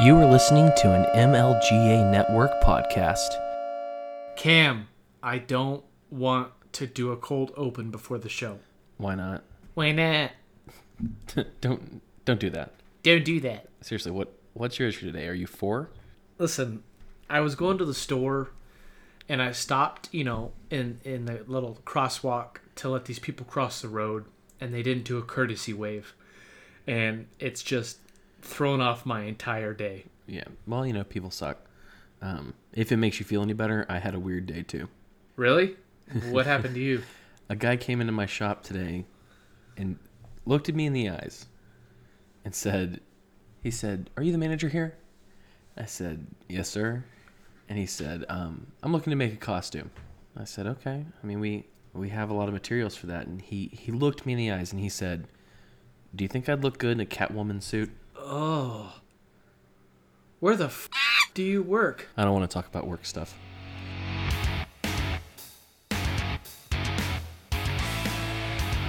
You 0.00 0.16
are 0.18 0.30
listening 0.30 0.70
to 0.76 0.94
an 0.94 1.06
MLGA 1.16 2.08
Network 2.08 2.62
podcast. 2.62 3.30
Cam, 4.36 4.86
I 5.24 5.38
don't 5.38 5.82
want 6.08 6.52
to 6.74 6.86
do 6.86 7.10
a 7.10 7.16
cold 7.16 7.52
open 7.56 7.90
before 7.90 8.18
the 8.18 8.28
show. 8.28 8.60
Why 8.98 9.16
not? 9.16 9.42
Why 9.74 9.90
not? 9.90 10.30
don't 11.60 12.00
don't 12.24 12.38
do 12.38 12.48
that. 12.50 12.74
Don't 13.02 13.24
do 13.24 13.40
that. 13.40 13.70
Seriously, 13.80 14.12
what 14.12 14.32
what's 14.54 14.78
your 14.78 14.86
issue 14.86 15.10
today? 15.10 15.26
Are 15.26 15.34
you 15.34 15.48
four? 15.48 15.90
Listen, 16.38 16.84
I 17.28 17.40
was 17.40 17.56
going 17.56 17.76
to 17.78 17.84
the 17.84 17.92
store 17.92 18.50
and 19.28 19.42
I 19.42 19.50
stopped, 19.50 20.10
you 20.12 20.22
know, 20.22 20.52
in 20.70 21.00
in 21.02 21.24
the 21.24 21.42
little 21.48 21.80
crosswalk 21.84 22.58
to 22.76 22.88
let 22.88 23.06
these 23.06 23.18
people 23.18 23.46
cross 23.46 23.82
the 23.82 23.88
road 23.88 24.26
and 24.60 24.72
they 24.72 24.84
didn't 24.84 25.04
do 25.04 25.18
a 25.18 25.22
courtesy 25.22 25.72
wave. 25.72 26.14
And 26.86 27.26
it's 27.40 27.64
just 27.64 27.98
thrown 28.42 28.80
off 28.80 29.06
my 29.06 29.22
entire 29.22 29.74
day. 29.74 30.04
Yeah. 30.26 30.44
Well, 30.66 30.86
you 30.86 30.92
know, 30.92 31.04
people 31.04 31.30
suck. 31.30 31.58
Um, 32.20 32.54
if 32.72 32.90
it 32.92 32.96
makes 32.96 33.18
you 33.18 33.24
feel 33.24 33.42
any 33.42 33.52
better, 33.52 33.86
I 33.88 33.98
had 33.98 34.14
a 34.14 34.20
weird 34.20 34.46
day 34.46 34.62
too. 34.62 34.88
Really? 35.36 35.76
What 36.30 36.46
happened 36.46 36.74
to 36.74 36.80
you? 36.80 37.02
A 37.50 37.56
guy 37.56 37.76
came 37.76 38.00
into 38.00 38.12
my 38.12 38.24
shop 38.24 38.62
today 38.62 39.04
and 39.76 39.98
looked 40.46 40.68
at 40.70 40.74
me 40.74 40.86
in 40.86 40.94
the 40.94 41.10
eyes 41.10 41.46
and 42.44 42.54
said, 42.54 43.00
he 43.62 43.70
said, 43.70 44.10
"Are 44.16 44.22
you 44.22 44.32
the 44.32 44.38
manager 44.38 44.68
here?" 44.68 44.96
I 45.76 45.84
said, 45.84 46.26
"Yes, 46.48 46.68
sir." 46.68 47.04
And 47.68 47.78
he 47.78 47.86
said, 47.86 48.24
um, 48.28 48.68
"I'm 48.82 48.92
looking 48.92 49.10
to 49.10 49.16
make 49.16 49.32
a 49.32 49.36
costume." 49.36 49.90
I 50.36 50.44
said, 50.44 50.66
"Okay. 50.66 51.04
I 51.22 51.26
mean, 51.26 51.40
we 51.40 51.66
we 51.92 52.08
have 52.10 52.30
a 52.30 52.34
lot 52.34 52.48
of 52.48 52.54
materials 52.54 52.96
for 52.96 53.06
that." 53.08 53.26
And 53.26 53.42
he 53.42 53.68
he 53.72 53.92
looked 53.92 54.24
me 54.24 54.32
in 54.32 54.38
the 54.38 54.52
eyes 54.52 54.72
and 54.72 54.80
he 54.80 54.88
said, 54.88 55.26
"Do 56.14 56.24
you 56.24 56.28
think 56.28 56.48
I'd 56.48 56.62
look 56.62 56.78
good 56.78 56.92
in 56.92 57.00
a 57.00 57.06
Catwoman 57.06 57.62
suit?" 57.62 57.90
Oh. 58.30 58.92
Where 60.38 60.54
the 60.54 60.66
f- 60.66 60.90
do 61.32 61.42
you 61.42 61.62
work? 61.62 62.08
I 62.14 62.24
don't 62.24 62.34
want 62.34 62.48
to 62.48 62.52
talk 62.52 62.66
about 62.66 62.86
work 62.86 63.06
stuff. 63.06 63.34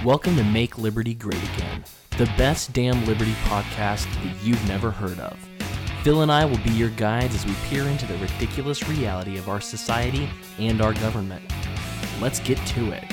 Welcome 0.04 0.36
to 0.36 0.44
Make 0.44 0.76
Liberty 0.76 1.14
Great 1.14 1.42
Again, 1.54 1.84
the 2.18 2.26
best 2.36 2.74
damn 2.74 3.06
Liberty 3.06 3.32
podcast 3.44 4.04
that 4.22 4.36
you've 4.42 4.68
never 4.68 4.90
heard 4.90 5.18
of. 5.18 5.38
Phil 6.02 6.20
and 6.20 6.30
I 6.30 6.44
will 6.44 6.58
be 6.58 6.72
your 6.72 6.90
guides 6.90 7.34
as 7.34 7.46
we 7.46 7.54
peer 7.70 7.84
into 7.84 8.04
the 8.04 8.18
ridiculous 8.18 8.86
reality 8.90 9.38
of 9.38 9.48
our 9.48 9.62
society 9.62 10.28
and 10.58 10.82
our 10.82 10.92
government. 10.92 11.50
Let's 12.20 12.40
get 12.40 12.58
to 12.58 12.92
it. 12.92 13.04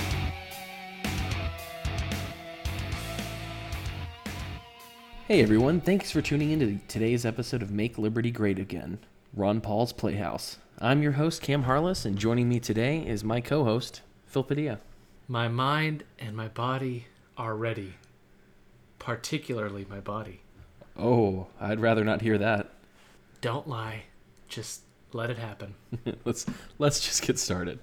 Hey 5.28 5.42
everyone, 5.42 5.82
thanks 5.82 6.10
for 6.10 6.22
tuning 6.22 6.52
in 6.52 6.60
to 6.62 6.80
today's 6.88 7.26
episode 7.26 7.62
of 7.62 7.70
Make 7.70 7.98
Liberty 7.98 8.32
Great 8.32 8.58
Again, 8.58 8.98
Ron 9.34 9.60
Paul's 9.60 9.92
Playhouse. 9.92 10.58
I'm 10.80 11.04
your 11.04 11.12
host, 11.12 11.42
Cam 11.42 11.64
Harless, 11.64 12.06
and 12.06 12.18
joining 12.18 12.48
me 12.48 12.62
today 12.62 13.06
is 13.06 13.26
my 13.26 13.42
co 13.42 13.66
host, 13.66 14.00
Phil 14.26 14.46
Padilla. 14.46 14.80
My 15.28 15.50
mind 15.50 16.06
and 16.18 16.34
my 16.34 16.48
body 16.48 17.08
are 17.36 17.58
ready. 17.58 17.96
Particularly 19.00 19.86
my 19.90 20.00
body. 20.00 20.44
Oh, 20.98 21.48
I'd 21.60 21.82
rather 21.82 22.06
not 22.06 22.22
hear 22.22 22.38
that. 22.38 22.70
Don't 23.42 23.68
lie. 23.68 24.04
Just 24.48 24.84
let 25.12 25.30
it 25.30 25.38
happen. 25.38 25.76
let's 26.24 26.46
let's 26.80 27.02
just 27.02 27.22
get 27.22 27.38
started. 27.38 27.80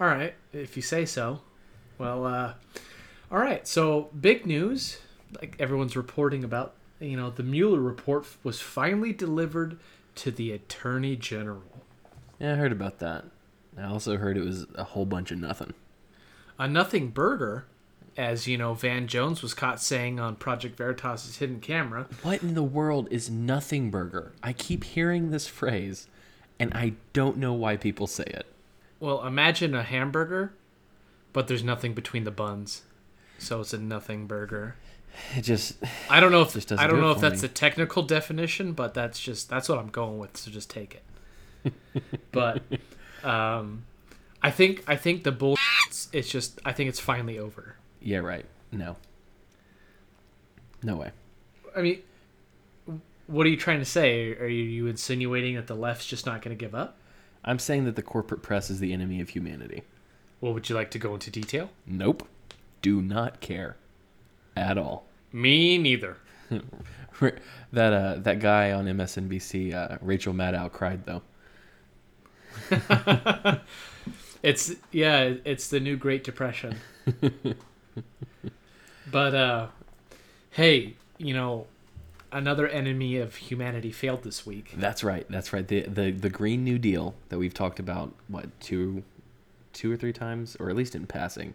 All 0.00 0.06
right, 0.06 0.32
if 0.54 0.76
you 0.76 0.82
say 0.82 1.04
so. 1.04 1.42
Well, 1.98 2.24
uh, 2.24 2.54
all 3.30 3.38
right. 3.38 3.68
So 3.68 4.08
big 4.18 4.46
news, 4.46 4.96
like 5.38 5.56
everyone's 5.58 5.96
reporting 5.96 6.44
about. 6.44 6.74
You 6.98 7.16
know, 7.16 7.30
the 7.30 7.42
Mueller 7.42 7.80
report 7.80 8.26
was 8.42 8.60
finally 8.60 9.12
delivered 9.12 9.78
to 10.16 10.30
the 10.30 10.52
Attorney 10.52 11.16
General. 11.16 11.62
Yeah, 12.38 12.52
I 12.52 12.56
heard 12.56 12.72
about 12.72 12.98
that. 12.98 13.24
I 13.78 13.84
also 13.84 14.16
heard 14.16 14.36
it 14.36 14.44
was 14.44 14.66
a 14.74 14.84
whole 14.84 15.06
bunch 15.06 15.30
of 15.30 15.38
nothing. 15.38 15.74
A 16.58 16.68
nothing 16.68 17.08
burger, 17.08 17.64
as 18.16 18.46
you 18.46 18.58
know, 18.58 18.74
Van 18.74 19.06
Jones 19.06 19.42
was 19.42 19.54
caught 19.54 19.80
saying 19.80 20.20
on 20.20 20.36
Project 20.36 20.76
Veritas's 20.76 21.38
hidden 21.38 21.60
camera. 21.60 22.06
What 22.22 22.42
in 22.42 22.54
the 22.54 22.62
world 22.62 23.08
is 23.10 23.30
nothing 23.30 23.90
burger? 23.90 24.32
I 24.42 24.52
keep 24.52 24.84
hearing 24.84 25.30
this 25.30 25.46
phrase, 25.46 26.06
and 26.58 26.74
I 26.74 26.94
don't 27.14 27.38
know 27.38 27.54
why 27.54 27.76
people 27.76 28.06
say 28.06 28.24
it. 28.24 28.46
Well, 28.98 29.26
imagine 29.26 29.74
a 29.74 29.82
hamburger, 29.82 30.52
but 31.32 31.48
there's 31.48 31.64
nothing 31.64 31.94
between 31.94 32.24
the 32.24 32.30
buns, 32.30 32.82
so 33.38 33.60
it's 33.60 33.72
a 33.72 33.78
nothing 33.78 34.26
burger. 34.26 34.76
It 35.36 35.42
just 35.42 35.76
I 36.08 36.20
don't 36.20 36.32
know 36.32 36.42
if 36.42 36.56
I 36.72 36.86
don't 36.86 36.96
do 36.96 37.02
know 37.02 37.10
if 37.12 37.20
that's 37.20 37.42
me. 37.42 37.48
the 37.48 37.54
technical 37.54 38.02
definition, 38.02 38.72
but 38.72 38.94
that's 38.94 39.20
just 39.20 39.48
that's 39.48 39.68
what 39.68 39.78
I'm 39.78 39.88
going 39.88 40.18
with. 40.18 40.36
So 40.36 40.50
just 40.50 40.70
take 40.70 41.00
it. 41.64 41.72
but 42.32 42.62
um, 43.22 43.84
I 44.42 44.50
think 44.50 44.82
I 44.86 44.96
think 44.96 45.24
the 45.24 45.32
bull. 45.32 45.56
It's 46.12 46.28
just 46.28 46.60
I 46.64 46.72
think 46.72 46.88
it's 46.88 47.00
finally 47.00 47.38
over. 47.38 47.76
yeah, 48.00 48.18
right. 48.18 48.46
No. 48.72 48.96
No 50.82 50.96
way. 50.96 51.10
I 51.76 51.82
mean, 51.82 52.02
what 53.26 53.46
are 53.46 53.50
you 53.50 53.56
trying 53.56 53.80
to 53.80 53.84
say? 53.84 54.34
Are 54.34 54.46
you, 54.46 54.62
you 54.62 54.86
insinuating 54.86 55.56
that 55.56 55.66
the 55.66 55.74
left's 55.74 56.06
just 56.06 56.24
not 56.26 56.42
going 56.42 56.56
to 56.56 56.60
give 56.60 56.74
up? 56.74 56.96
I'm 57.44 57.58
saying 57.58 57.84
that 57.84 57.96
the 57.96 58.02
corporate 58.02 58.42
press 58.42 58.70
is 58.70 58.80
the 58.80 58.92
enemy 58.92 59.20
of 59.20 59.30
humanity. 59.30 59.82
Well, 60.40 60.54
would 60.54 60.68
you 60.68 60.74
like 60.74 60.90
to 60.92 60.98
go 60.98 61.14
into 61.14 61.30
detail? 61.30 61.70
Nope. 61.86 62.26
Do 62.80 63.02
not 63.02 63.40
care 63.40 63.76
at 64.56 64.78
all. 64.78 65.06
Me 65.32 65.78
neither. 65.78 66.16
that 67.72 67.92
uh 67.92 68.16
that 68.18 68.40
guy 68.40 68.72
on 68.72 68.86
MSNBC, 68.86 69.74
uh, 69.74 69.98
Rachel 70.00 70.34
Maddow 70.34 70.70
cried 70.72 71.04
though. 71.04 71.22
It's 74.42 74.74
yeah, 74.90 75.34
it's 75.44 75.68
the 75.68 75.80
new 75.80 75.96
Great 75.96 76.24
Depression. 76.24 76.76
but 79.10 79.34
uh 79.34 79.66
hey, 80.50 80.96
you 81.18 81.34
know, 81.34 81.66
another 82.32 82.66
enemy 82.66 83.18
of 83.18 83.36
humanity 83.36 83.92
failed 83.92 84.22
this 84.22 84.46
week. 84.46 84.74
That's 84.76 85.04
right. 85.04 85.26
That's 85.28 85.52
right. 85.52 85.66
The 85.66 85.82
the 85.82 86.10
the 86.10 86.30
Green 86.30 86.64
New 86.64 86.78
Deal 86.78 87.14
that 87.28 87.38
we've 87.38 87.54
talked 87.54 87.78
about 87.78 88.14
what 88.28 88.48
two 88.60 89.02
two 89.72 89.92
or 89.92 89.96
three 89.96 90.12
times 90.12 90.56
or 90.58 90.70
at 90.70 90.76
least 90.76 90.94
in 90.94 91.06
passing. 91.06 91.54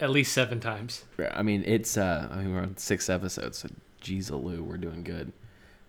At 0.00 0.10
least 0.10 0.32
7 0.32 0.60
times. 0.60 1.04
I 1.32 1.42
mean, 1.42 1.64
it's 1.66 1.96
uh 1.96 2.28
I 2.30 2.36
mean 2.36 2.54
we're 2.54 2.60
on 2.62 2.76
6 2.76 3.10
episodes, 3.10 3.58
so 3.58 3.68
geez, 4.00 4.30
Lou, 4.30 4.62
we're 4.62 4.76
doing 4.76 5.02
good. 5.02 5.32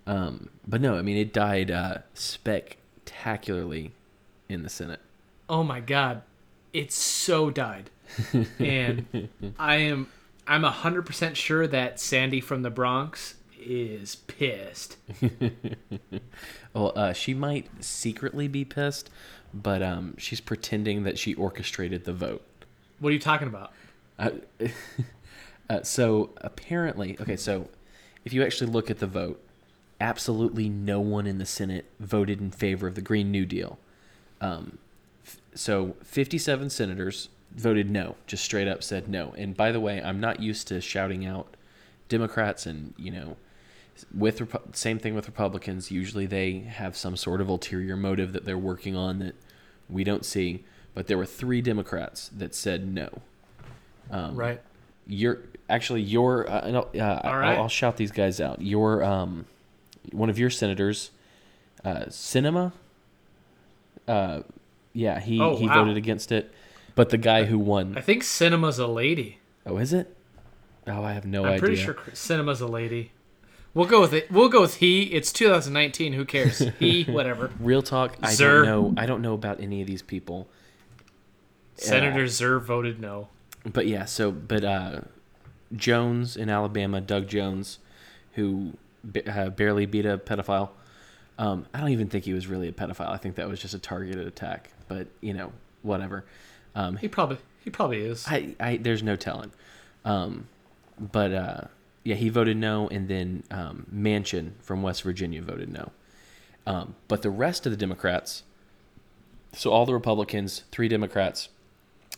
Um 0.07 0.49
but 0.67 0.81
no, 0.81 0.97
I 0.97 1.01
mean 1.01 1.17
it 1.17 1.33
died 1.33 1.69
uh 1.71 1.99
spectacularly 2.13 3.91
in 4.47 4.63
the 4.63 4.69
Senate. 4.69 5.01
Oh 5.47 5.63
my 5.63 5.79
god. 5.79 6.23
It's 6.73 6.95
so 6.95 7.49
died. 7.49 7.89
and 8.59 9.29
I 9.59 9.75
am 9.75 10.07
I'm 10.47 10.63
100% 10.63 11.35
sure 11.35 11.67
that 11.67 11.99
Sandy 11.99 12.41
from 12.41 12.63
the 12.63 12.71
Bronx 12.71 13.35
is 13.59 14.15
pissed. 14.15 14.97
Well, 16.73 16.93
uh, 16.95 17.13
she 17.13 17.33
might 17.33 17.67
secretly 17.83 18.47
be 18.47 18.63
pissed, 18.63 19.09
but 19.53 19.81
um, 19.81 20.15
she's 20.17 20.39
pretending 20.39 21.03
that 21.03 21.17
she 21.17 21.33
orchestrated 21.33 22.05
the 22.05 22.13
vote. 22.13 22.45
What 22.99 23.09
are 23.09 23.13
you 23.13 23.19
talking 23.19 23.47
about? 23.47 23.71
Uh, 24.19 24.31
uh, 25.69 25.81
so 25.81 26.31
apparently, 26.37 27.17
okay, 27.19 27.37
so 27.37 27.69
if 28.25 28.33
you 28.33 28.43
actually 28.43 28.69
look 28.69 28.91
at 28.91 28.99
the 28.99 29.07
vote, 29.07 29.41
absolutely 30.01 30.69
no 30.69 30.99
one 30.99 31.25
in 31.25 31.37
the 31.37 31.45
Senate 31.45 31.85
voted 31.99 32.39
in 32.39 32.51
favor 32.51 32.85
of 32.87 32.95
the 32.95 33.01
Green 33.01 33.31
New 33.31 33.45
Deal. 33.45 33.79
Um, 34.41 34.77
f- 35.25 35.37
so 35.55 35.95
57 36.03 36.69
senators 36.69 37.29
voted 37.55 37.89
no, 37.89 38.15
just 38.27 38.43
straight 38.43 38.67
up 38.67 38.83
said 38.83 39.07
no. 39.07 39.33
And 39.37 39.55
by 39.55 39.71
the 39.71 39.79
way, 39.79 40.01
I'm 40.01 40.19
not 40.19 40.41
used 40.41 40.67
to 40.67 40.81
shouting 40.81 41.25
out 41.25 41.55
Democrats 42.07 42.65
and, 42.65 42.93
you 42.97 43.11
know, 43.11 43.37
with 44.15 44.41
same 44.73 44.99
thing 44.99 45.13
with 45.13 45.27
Republicans. 45.27 45.91
Usually 45.91 46.25
they 46.25 46.59
have 46.59 46.95
some 46.95 47.17
sort 47.17 47.41
of 47.41 47.49
ulterior 47.49 47.97
motive 47.97 48.33
that 48.33 48.45
they're 48.45 48.57
working 48.57 48.95
on 48.95 49.19
that 49.19 49.35
we 49.89 50.03
don't 50.03 50.25
see. 50.25 50.63
But 50.93 51.07
there 51.07 51.17
were 51.17 51.25
three 51.25 51.61
Democrats 51.61 52.29
that 52.29 52.55
said 52.55 52.87
no. 52.87 53.21
Um, 54.11 54.35
Right. 54.35 54.61
Your 55.07 55.39
actually 55.69 56.01
your 56.01 56.49
uh, 56.49 56.69
no, 56.69 56.87
uh, 56.95 57.21
All 57.23 57.33
I'll. 57.33 57.61
I'll 57.63 57.67
shout 57.69 57.97
these 57.97 58.11
guys 58.11 58.39
out. 58.39 58.61
Your 58.61 59.03
um, 59.03 59.45
one 60.11 60.29
of 60.29 60.37
your 60.37 60.49
senators, 60.51 61.09
uh, 61.83 62.05
Sinema. 62.09 62.71
Uh, 64.07 64.41
yeah, 64.93 65.19
he 65.19 65.39
Oh, 65.41 65.55
he 65.57 65.67
wow. 65.67 65.75
voted 65.83 65.97
against 65.97 66.31
it, 66.31 66.53
but 66.95 67.09
the 67.09 67.17
guy 67.17 67.45
who 67.45 67.57
won. 67.59 67.97
I 67.97 68.01
think 68.01 68.23
Sinema's 68.23 68.77
a 68.79 68.87
lady. 68.87 69.39
Oh, 69.65 69.77
is 69.77 69.93
it? 69.93 70.15
Oh, 70.87 71.03
I 71.03 71.13
have 71.13 71.25
no 71.25 71.41
I'm 71.43 71.49
idea. 71.53 71.59
pretty 71.59 71.75
sure 71.77 71.93
Sinema's 72.13 72.61
a 72.61 72.67
lady. 72.67 73.11
We'll 73.75 73.85
go 73.87 74.01
with 74.01 74.13
it. 74.13 74.31
We'll 74.31 74.49
go 74.49 74.61
with 74.61 74.75
he. 74.77 75.03
It's 75.03 75.31
2019. 75.31 76.13
Who 76.13 76.25
cares? 76.25 76.59
He, 76.79 77.03
whatever. 77.03 77.51
Real 77.59 77.81
talk. 77.83 78.15
I 78.21 78.33
Zer. 78.33 78.65
don't 78.65 78.95
know. 78.95 79.01
I 79.01 79.05
don't 79.05 79.21
know 79.21 79.33
about 79.33 79.59
any 79.59 79.81
of 79.81 79.87
these 79.87 80.01
people. 80.01 80.47
Senator 81.75 82.27
Zer 82.27 82.59
voted 82.59 82.99
no. 82.99 83.27
But 83.65 83.87
yeah, 83.87 84.05
so 84.05 84.31
but 84.31 84.63
uh, 84.63 85.01
Jones 85.75 86.37
in 86.37 86.49
Alabama, 86.49 87.01
Doug 87.01 87.27
Jones, 87.27 87.79
who 88.33 88.73
b- 89.09 89.21
uh, 89.23 89.49
barely 89.49 89.85
beat 89.85 90.05
a 90.05 90.17
pedophile, 90.17 90.69
Um, 91.37 91.65
I 91.73 91.79
don't 91.79 91.89
even 91.89 92.07
think 92.07 92.25
he 92.25 92.33
was 92.33 92.47
really 92.47 92.67
a 92.67 92.71
pedophile. 92.71 93.09
I 93.09 93.17
think 93.17 93.35
that 93.35 93.47
was 93.49 93.59
just 93.61 93.73
a 93.73 93.79
targeted 93.79 94.25
attack. 94.27 94.71
But 94.87 95.07
you 95.21 95.33
know, 95.33 95.51
whatever. 95.83 96.25
Um, 96.75 96.97
He 96.97 97.07
probably 97.07 97.37
he 97.63 97.69
probably 97.69 98.01
is. 98.01 98.25
I, 98.27 98.55
I 98.59 98.77
there's 98.77 99.03
no 99.03 99.15
telling. 99.15 99.51
Um, 100.05 100.47
but 100.99 101.33
uh, 101.33 101.61
yeah, 102.03 102.15
he 102.15 102.29
voted 102.29 102.57
no, 102.57 102.87
and 102.87 103.07
then 103.07 103.43
um, 103.51 103.85
Manchin 103.93 104.51
from 104.61 104.81
West 104.81 105.03
Virginia 105.03 105.41
voted 105.41 105.71
no. 105.71 105.91
Um, 106.65 106.95
but 107.07 107.21
the 107.21 107.29
rest 107.29 107.65
of 107.65 107.71
the 107.71 107.77
Democrats, 107.77 108.43
so 109.53 109.71
all 109.71 109.85
the 109.85 109.93
Republicans, 109.93 110.63
three 110.71 110.87
Democrats, 110.87 111.49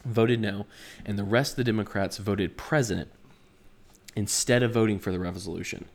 voted 0.06 0.40
no, 0.40 0.66
and 1.06 1.18
the 1.18 1.24
rest 1.24 1.54
of 1.54 1.58
the 1.58 1.64
Democrats 1.64 2.18
voted 2.18 2.58
president 2.58 3.10
instead 4.16 4.64
of 4.64 4.74
voting 4.74 5.00
for 5.00 5.12
the 5.12 5.20
resolution. 5.20 5.86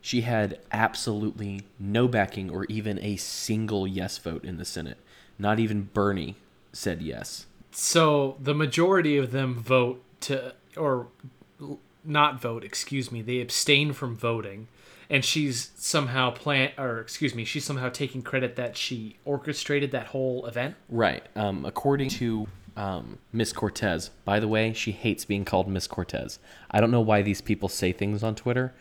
She 0.00 0.22
had 0.22 0.58
absolutely 0.70 1.62
no 1.78 2.08
backing 2.08 2.50
or 2.50 2.64
even 2.66 2.98
a 2.98 3.16
single 3.16 3.86
yes 3.86 4.18
vote 4.18 4.44
in 4.44 4.58
the 4.58 4.64
Senate. 4.64 4.98
Not 5.38 5.58
even 5.58 5.88
Bernie 5.94 6.36
said 6.72 7.00
yes. 7.00 7.46
So 7.70 8.36
the 8.40 8.54
majority 8.54 9.16
of 9.16 9.32
them 9.32 9.54
vote 9.54 10.02
to, 10.20 10.54
or 10.76 11.06
not 12.04 12.40
vote, 12.40 12.64
excuse 12.64 13.10
me, 13.10 13.22
they 13.22 13.40
abstain 13.40 13.92
from 13.92 14.14
voting. 14.14 14.68
And 15.10 15.24
she's 15.24 15.70
somehow 15.76 16.30
plan, 16.30 16.72
or 16.78 17.00
excuse 17.00 17.34
me, 17.34 17.44
she's 17.44 17.64
somehow 17.64 17.88
taking 17.88 18.22
credit 18.22 18.56
that 18.56 18.76
she 18.76 19.16
orchestrated 19.24 19.90
that 19.92 20.08
whole 20.08 20.46
event. 20.46 20.76
Right. 20.88 21.22
Um, 21.36 21.64
according 21.64 22.08
to 22.10 22.46
um, 22.76 23.18
Miss 23.32 23.52
Cortez, 23.52 24.10
by 24.24 24.40
the 24.40 24.48
way, 24.48 24.72
she 24.72 24.92
hates 24.92 25.24
being 25.24 25.44
called 25.44 25.68
Miss 25.68 25.86
Cortez. 25.86 26.38
I 26.70 26.80
don't 26.80 26.90
know 26.90 27.00
why 27.00 27.22
these 27.22 27.40
people 27.40 27.68
say 27.68 27.92
things 27.92 28.22
on 28.22 28.34
Twitter, 28.34 28.72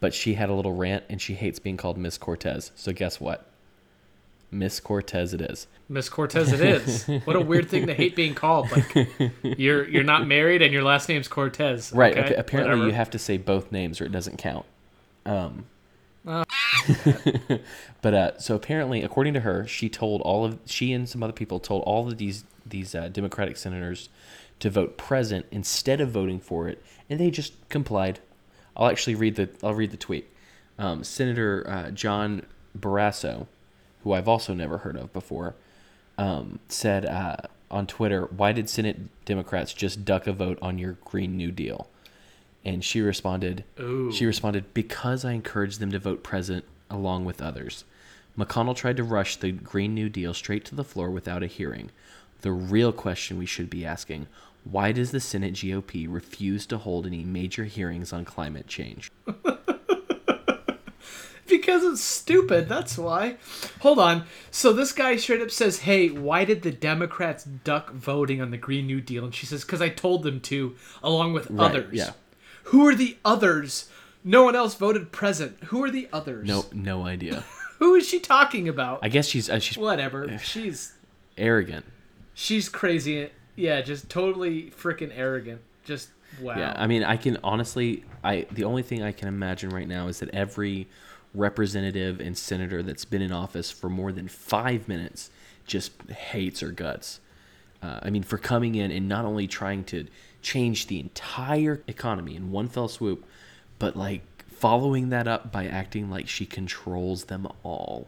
but 0.00 0.14
she 0.14 0.34
had 0.34 0.48
a 0.48 0.54
little 0.54 0.72
rant 0.72 1.04
and 1.08 1.20
she 1.20 1.34
hates 1.34 1.58
being 1.58 1.76
called 1.76 1.98
Miss 1.98 2.16
Cortez. 2.18 2.70
So 2.74 2.92
guess 2.92 3.20
what? 3.20 3.46
Miss 4.50 4.78
Cortez 4.78 5.34
it 5.34 5.40
is. 5.40 5.66
Miss 5.88 6.08
Cortez, 6.08 6.52
it 6.52 6.60
is. 6.60 7.04
what 7.24 7.34
a 7.36 7.40
weird 7.40 7.68
thing 7.68 7.86
to 7.88 7.94
hate 7.94 8.14
being 8.14 8.34
called. 8.34 8.70
Like 8.70 9.08
you're 9.42 9.86
you're 9.88 10.04
not 10.04 10.26
married 10.28 10.62
and 10.62 10.72
your 10.72 10.84
last 10.84 11.08
name's 11.08 11.26
Cortez. 11.28 11.92
Right. 11.92 12.12
okay? 12.16 12.20
appa- 12.28 12.38
apparently, 12.40 12.70
Whatever. 12.76 12.88
you 12.88 12.94
have 12.94 13.10
to 13.10 13.18
say 13.18 13.36
both 13.36 13.72
names 13.72 14.00
or 14.00 14.04
it 14.04 14.12
doesn't 14.12 14.38
count. 14.38 14.64
Um, 15.26 15.66
Uh. 16.26 16.44
but 18.02 18.14
uh, 18.14 18.38
so 18.38 18.54
apparently, 18.54 19.02
according 19.02 19.34
to 19.34 19.40
her, 19.40 19.66
she 19.66 19.88
told 19.88 20.20
all 20.22 20.44
of 20.44 20.58
she 20.66 20.92
and 20.92 21.08
some 21.08 21.22
other 21.22 21.32
people 21.32 21.58
told 21.60 21.82
all 21.82 22.06
of 22.08 22.16
these 22.18 22.44
these 22.66 22.94
uh, 22.94 23.08
Democratic 23.08 23.56
senators 23.56 24.08
to 24.60 24.70
vote 24.70 24.96
present 24.96 25.46
instead 25.50 26.00
of 26.00 26.10
voting 26.10 26.40
for 26.40 26.68
it, 26.68 26.82
and 27.08 27.18
they 27.20 27.30
just 27.30 27.52
complied. 27.68 28.20
I'll 28.76 28.88
actually 28.88 29.14
read 29.14 29.36
the 29.36 29.48
I'll 29.62 29.74
read 29.74 29.90
the 29.90 29.96
tweet. 29.96 30.28
Um, 30.78 31.04
Senator 31.04 31.64
uh, 31.68 31.90
John 31.90 32.46
Barrasso, 32.78 33.46
who 34.02 34.12
I've 34.12 34.28
also 34.28 34.54
never 34.54 34.78
heard 34.78 34.96
of 34.96 35.12
before, 35.12 35.54
um, 36.18 36.58
said 36.68 37.06
uh, 37.06 37.36
on 37.70 37.86
Twitter, 37.86 38.26
"Why 38.26 38.52
did 38.52 38.68
Senate 38.68 39.24
Democrats 39.24 39.72
just 39.72 40.04
duck 40.04 40.26
a 40.26 40.32
vote 40.32 40.58
on 40.60 40.78
your 40.78 40.96
Green 41.04 41.36
New 41.36 41.52
Deal?" 41.52 41.88
And 42.64 42.82
she 42.82 43.02
responded, 43.02 43.64
Ooh. 43.78 44.10
she 44.10 44.24
responded, 44.24 44.72
because 44.72 45.22
I 45.24 45.32
encouraged 45.32 45.80
them 45.80 45.92
to 45.92 45.98
vote 45.98 46.22
present 46.22 46.64
along 46.88 47.26
with 47.26 47.42
others. 47.42 47.84
McConnell 48.38 48.74
tried 48.74 48.96
to 48.96 49.04
rush 49.04 49.36
the 49.36 49.52
Green 49.52 49.94
New 49.94 50.08
Deal 50.08 50.34
straight 50.34 50.64
to 50.66 50.74
the 50.74 50.84
floor 50.84 51.10
without 51.10 51.42
a 51.42 51.46
hearing. 51.46 51.90
The 52.44 52.52
real 52.52 52.92
question 52.92 53.38
we 53.38 53.46
should 53.46 53.70
be 53.70 53.86
asking 53.86 54.26
why 54.64 54.92
does 54.92 55.12
the 55.12 55.20
Senate 55.20 55.54
GOP 55.54 56.06
refuse 56.06 56.66
to 56.66 56.76
hold 56.76 57.06
any 57.06 57.24
major 57.24 57.64
hearings 57.64 58.12
on 58.12 58.26
climate 58.26 58.66
change? 58.66 59.10
Because 61.46 61.84
it's 61.84 62.00
stupid. 62.02 62.68
That's 62.70 62.96
why. 62.96 63.36
Hold 63.80 63.98
on. 63.98 64.24
So 64.50 64.72
this 64.72 64.92
guy 64.92 65.16
straight 65.16 65.42
up 65.42 65.50
says, 65.50 65.80
"Hey, 65.80 66.08
why 66.08 66.44
did 66.46 66.62
the 66.62 66.72
Democrats 66.72 67.44
duck 67.44 67.92
voting 67.92 68.40
on 68.40 68.50
the 68.50 68.56
Green 68.56 68.86
New 68.86 69.02
Deal?" 69.02 69.24
And 69.24 69.34
she 69.34 69.44
says, 69.44 69.62
"Because 69.62 69.82
I 69.82 69.90
told 69.90 70.22
them 70.22 70.40
to, 70.40 70.74
along 71.02 71.34
with 71.34 71.50
Right, 71.50 71.70
others." 71.70 71.92
yeah. 71.92 72.12
Who 72.64 72.88
are 72.88 72.94
the 72.94 73.18
others? 73.26 73.90
No 74.24 74.42
one 74.42 74.56
else 74.56 74.74
voted 74.74 75.12
present. 75.12 75.62
Who 75.64 75.84
are 75.84 75.90
the 75.90 76.08
others? 76.14 76.48
No, 76.48 76.64
no 76.72 77.04
idea. 77.04 77.44
Who 77.78 77.94
is 77.94 78.08
she 78.08 78.20
talking 78.20 78.66
about? 78.66 79.00
I 79.02 79.10
guess 79.10 79.28
she's 79.28 79.50
uh, 79.50 79.58
she's 79.58 79.76
Whatever. 79.76 80.38
She's 80.42 80.94
arrogant. 81.36 81.84
She's 82.34 82.68
crazy. 82.68 83.30
Yeah, 83.56 83.80
just 83.80 84.10
totally 84.10 84.70
freaking 84.70 85.12
arrogant. 85.14 85.60
Just 85.84 86.10
wow. 86.40 86.58
Yeah, 86.58 86.74
I 86.76 86.86
mean, 86.86 87.04
I 87.04 87.16
can 87.16 87.38
honestly, 87.42 88.04
I 88.22 88.46
the 88.50 88.64
only 88.64 88.82
thing 88.82 89.02
I 89.02 89.12
can 89.12 89.28
imagine 89.28 89.70
right 89.70 89.88
now 89.88 90.08
is 90.08 90.18
that 90.20 90.30
every 90.30 90.88
representative 91.34 92.20
and 92.20 92.36
senator 92.36 92.82
that's 92.82 93.04
been 93.04 93.22
in 93.22 93.32
office 93.32 93.70
for 93.70 93.88
more 93.88 94.12
than 94.12 94.28
five 94.28 94.86
minutes 94.86 95.30
just 95.66 95.92
hates 96.10 96.60
her 96.60 96.70
guts. 96.70 97.20
Uh, 97.82 98.00
I 98.02 98.10
mean, 98.10 98.22
for 98.22 98.38
coming 98.38 98.74
in 98.76 98.90
and 98.90 99.08
not 99.08 99.24
only 99.24 99.46
trying 99.46 99.84
to 99.84 100.06
change 100.42 100.86
the 100.86 101.00
entire 101.00 101.82
economy 101.86 102.36
in 102.36 102.50
one 102.50 102.68
fell 102.68 102.88
swoop, 102.88 103.24
but 103.78 103.96
like 103.96 104.22
following 104.48 105.10
that 105.10 105.26
up 105.26 105.50
by 105.52 105.66
acting 105.66 106.10
like 106.10 106.28
she 106.28 106.46
controls 106.46 107.24
them 107.24 107.46
all. 107.62 108.06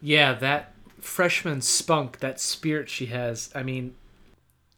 Yeah, 0.00 0.32
that 0.34 0.72
freshman 1.00 1.60
spunk, 1.60 2.18
that 2.20 2.40
spirit 2.40 2.88
she 2.88 3.06
has. 3.06 3.50
I 3.54 3.62
mean, 3.62 3.94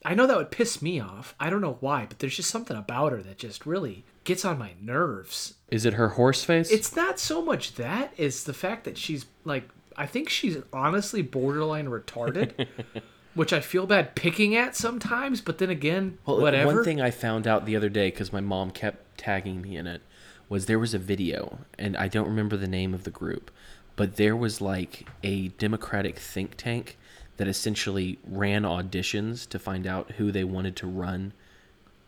I 0.05 0.15
know 0.15 0.27
that 0.27 0.37
would 0.37 0.51
piss 0.51 0.81
me 0.81 1.01
off. 1.01 1.35
I 1.41 1.51
don't 1.51 1.61
know 1.61 1.79
why, 1.81 2.07
but 2.07 2.19
there's 2.19 2.37
just 2.37 2.51
something 2.51 2.77
about 2.77 3.13
her 3.13 3.23
that 3.23 3.39
just 3.39 3.67
really 3.67 4.05
gets 4.25 4.45
on 4.45 4.59
my 4.59 4.73
nerves. 4.81 5.55
Is 5.71 5.85
it 5.85 5.95
her 5.95 6.11
horse 6.11 6.45
face? 6.45 6.71
It's 6.71 6.95
not 6.95 7.19
so 7.19 7.43
much 7.43 7.75
that, 7.75 8.13
it's 8.17 8.45
the 8.45 8.55
fact 8.55 8.85
that 8.85 8.97
she's 8.97 9.27
like, 9.45 9.69
I 9.97 10.07
think 10.07 10.29
she's 10.29 10.59
honestly 10.73 11.23
borderline 11.23 11.89
retarded, 11.89 12.67
which 13.35 13.53
I 13.53 13.61
feel 13.61 13.87
bad 13.87 14.15
picking 14.15 14.55
at 14.55 14.77
sometimes, 14.77 15.41
but 15.41 15.59
then 15.59 15.71
again, 15.71 16.19
Well, 16.25 16.41
whatever. 16.41 16.75
One 16.77 16.85
thing 16.85 17.01
I 17.01 17.11
found 17.11 17.47
out 17.47 17.67
the 17.67 17.75
other 17.75 17.89
day 17.89 18.09
because 18.09 18.33
my 18.33 18.41
mom 18.41 18.71
kept 18.71 19.19
tagging 19.19 19.61
me 19.61 19.77
in 19.77 19.87
it 19.87 20.03
was 20.49 20.67
there 20.67 20.79
was 20.79 20.95
a 20.95 20.99
video, 20.99 21.59
and 21.79 21.97
I 21.97 22.09
don't 22.09 22.29
remember 22.29 22.57
the 22.57 22.69
name 22.69 22.95
of 22.95 23.05
the 23.05 23.11
group, 23.11 23.51
but 23.99 24.17
there 24.17 24.37
was 24.37 24.61
like 24.61 25.07
a 25.25 25.49
Democratic 25.49 26.19
think 26.19 26.55
tank 26.57 26.97
that 27.37 27.49
essentially 27.49 28.19
ran 28.27 28.63
auditions 28.63 29.47
to 29.49 29.59
find 29.59 29.87
out 29.87 30.13
who 30.13 30.33
they 30.33 30.45
wanted 30.45 30.77
to 30.77 30.87
run 30.87 31.33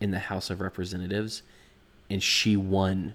in 0.01 0.13
the 0.13 0.19
House 0.21 0.51
of 0.51 0.61
Representatives, 0.61 1.43
and 2.09 2.23
she 2.23 2.57
won 2.57 3.15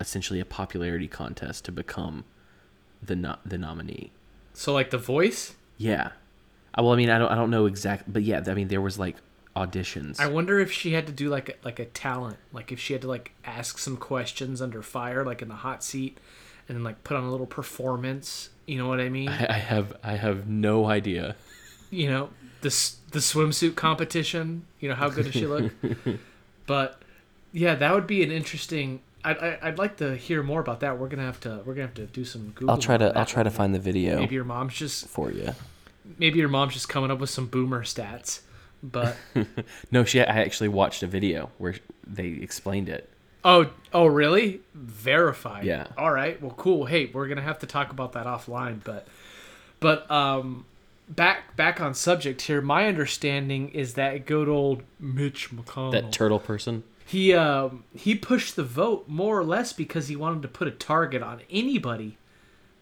essentially 0.00 0.40
a 0.40 0.44
popularity 0.44 1.06
contest 1.06 1.64
to 1.66 1.72
become 1.72 2.24
the 3.02 3.14
no- 3.14 3.38
the 3.44 3.58
nominee. 3.58 4.10
so, 4.52 4.72
like, 4.72 4.90
the 4.90 4.98
voice? 4.98 5.54
Yeah. 5.76 6.10
Uh, 6.76 6.82
Well, 6.82 6.92
I 6.92 6.96
mean, 6.96 7.10
I 7.10 7.18
don't, 7.18 7.30
I 7.30 7.34
don't 7.36 7.50
know 7.50 7.66
exactly, 7.66 8.10
but 8.12 8.22
yeah, 8.24 8.42
I 8.46 8.54
mean, 8.54 8.68
there 8.68 8.80
was 8.80 8.98
like 8.98 9.16
auditions. 9.54 10.18
I 10.18 10.26
wonder 10.28 10.58
if 10.58 10.72
she 10.72 10.94
had 10.94 11.06
to 11.06 11.12
do 11.12 11.28
like 11.28 11.48
a, 11.50 11.54
like 11.64 11.78
a 11.78 11.84
talent, 11.84 12.38
like 12.52 12.72
if 12.72 12.80
she 12.80 12.92
had 12.94 13.02
to 13.02 13.08
like 13.08 13.32
ask 13.44 13.78
some 13.78 13.96
questions 13.96 14.62
under 14.62 14.82
fire, 14.82 15.24
like 15.24 15.42
in 15.42 15.48
the 15.48 15.54
hot 15.56 15.84
seat, 15.84 16.18
and 16.68 16.76
then 16.76 16.84
like 16.84 17.02
put 17.04 17.16
on 17.16 17.24
a 17.24 17.30
little 17.30 17.46
performance. 17.46 18.50
You 18.66 18.78
know 18.78 18.88
what 18.88 19.00
I 19.00 19.08
mean? 19.08 19.28
I, 19.28 19.46
I 19.54 19.58
have 19.58 19.96
I 20.04 20.16
have 20.16 20.46
no 20.48 20.86
idea. 20.86 21.36
you 21.90 22.08
know 22.08 22.30
the 22.60 22.68
the 23.12 23.18
swimsuit 23.20 23.74
competition. 23.76 24.64
You 24.80 24.88
know 24.90 24.94
how 24.94 25.08
good 25.08 25.24
does 25.24 25.34
she 25.34 25.46
look? 25.46 25.72
but 26.66 27.00
yeah, 27.52 27.74
that 27.74 27.94
would 27.94 28.06
be 28.06 28.22
an 28.22 28.30
interesting. 28.30 29.00
I'd, 29.24 29.38
I- 29.38 29.58
I'd 29.62 29.78
like 29.78 29.96
to 29.98 30.16
hear 30.16 30.42
more 30.42 30.60
about 30.60 30.80
that. 30.80 30.98
We're 30.98 31.08
gonna 31.08 31.22
have 31.24 31.40
to 31.40 31.62
we're 31.64 31.74
gonna 31.74 31.86
have 31.86 31.94
to 31.94 32.06
do 32.06 32.24
some 32.24 32.50
Google. 32.50 32.70
I'll 32.70 32.78
try 32.78 32.96
to 32.96 33.16
I'll 33.18 33.26
try 33.26 33.42
to 33.42 33.50
find 33.50 33.74
the 33.74 33.78
video 33.78 34.18
Maybe 34.18 34.34
your 34.34 34.44
mom's 34.44 34.74
just 34.74 35.06
for 35.08 35.32
you. 35.32 35.54
maybe 36.18 36.38
your 36.38 36.48
mom's 36.48 36.74
just 36.74 36.88
coming 36.88 37.10
up 37.10 37.18
with 37.18 37.30
some 37.30 37.46
boomer 37.46 37.82
stats. 37.84 38.40
But 38.82 39.16
No, 39.90 40.04
she 40.04 40.20
I 40.20 40.24
actually 40.42 40.68
watched 40.68 41.02
a 41.02 41.06
video 41.06 41.50
where 41.58 41.74
they 42.06 42.26
explained 42.28 42.88
it. 42.88 43.08
Oh 43.44 43.70
oh 43.92 44.06
really? 44.06 44.60
Verified. 44.74 45.64
Yeah. 45.64 45.86
All 45.96 46.12
right. 46.12 46.40
Well, 46.40 46.54
cool. 46.56 46.86
Hey, 46.86 47.10
we're 47.12 47.28
gonna 47.28 47.42
have 47.42 47.58
to 47.60 47.66
talk 47.66 47.90
about 47.90 48.12
that 48.12 48.26
offline. 48.26 48.82
But 48.84 49.06
but 49.80 50.10
um 50.10 50.64
back 51.08 51.56
back 51.56 51.80
on 51.80 51.94
subject 51.94 52.42
here. 52.42 52.60
My 52.60 52.86
understanding 52.86 53.70
is 53.70 53.94
that 53.94 54.26
good 54.26 54.48
old 54.48 54.82
Mitch 55.00 55.50
McConnell. 55.50 55.92
That 55.92 56.12
turtle 56.12 56.38
person. 56.38 56.84
He 57.06 57.32
um, 57.32 57.84
he 57.94 58.14
pushed 58.14 58.54
the 58.56 58.64
vote 58.64 59.08
more 59.08 59.38
or 59.38 59.44
less 59.44 59.72
because 59.72 60.08
he 60.08 60.16
wanted 60.16 60.42
to 60.42 60.48
put 60.48 60.68
a 60.68 60.72
target 60.72 61.22
on 61.22 61.40
anybody 61.48 62.18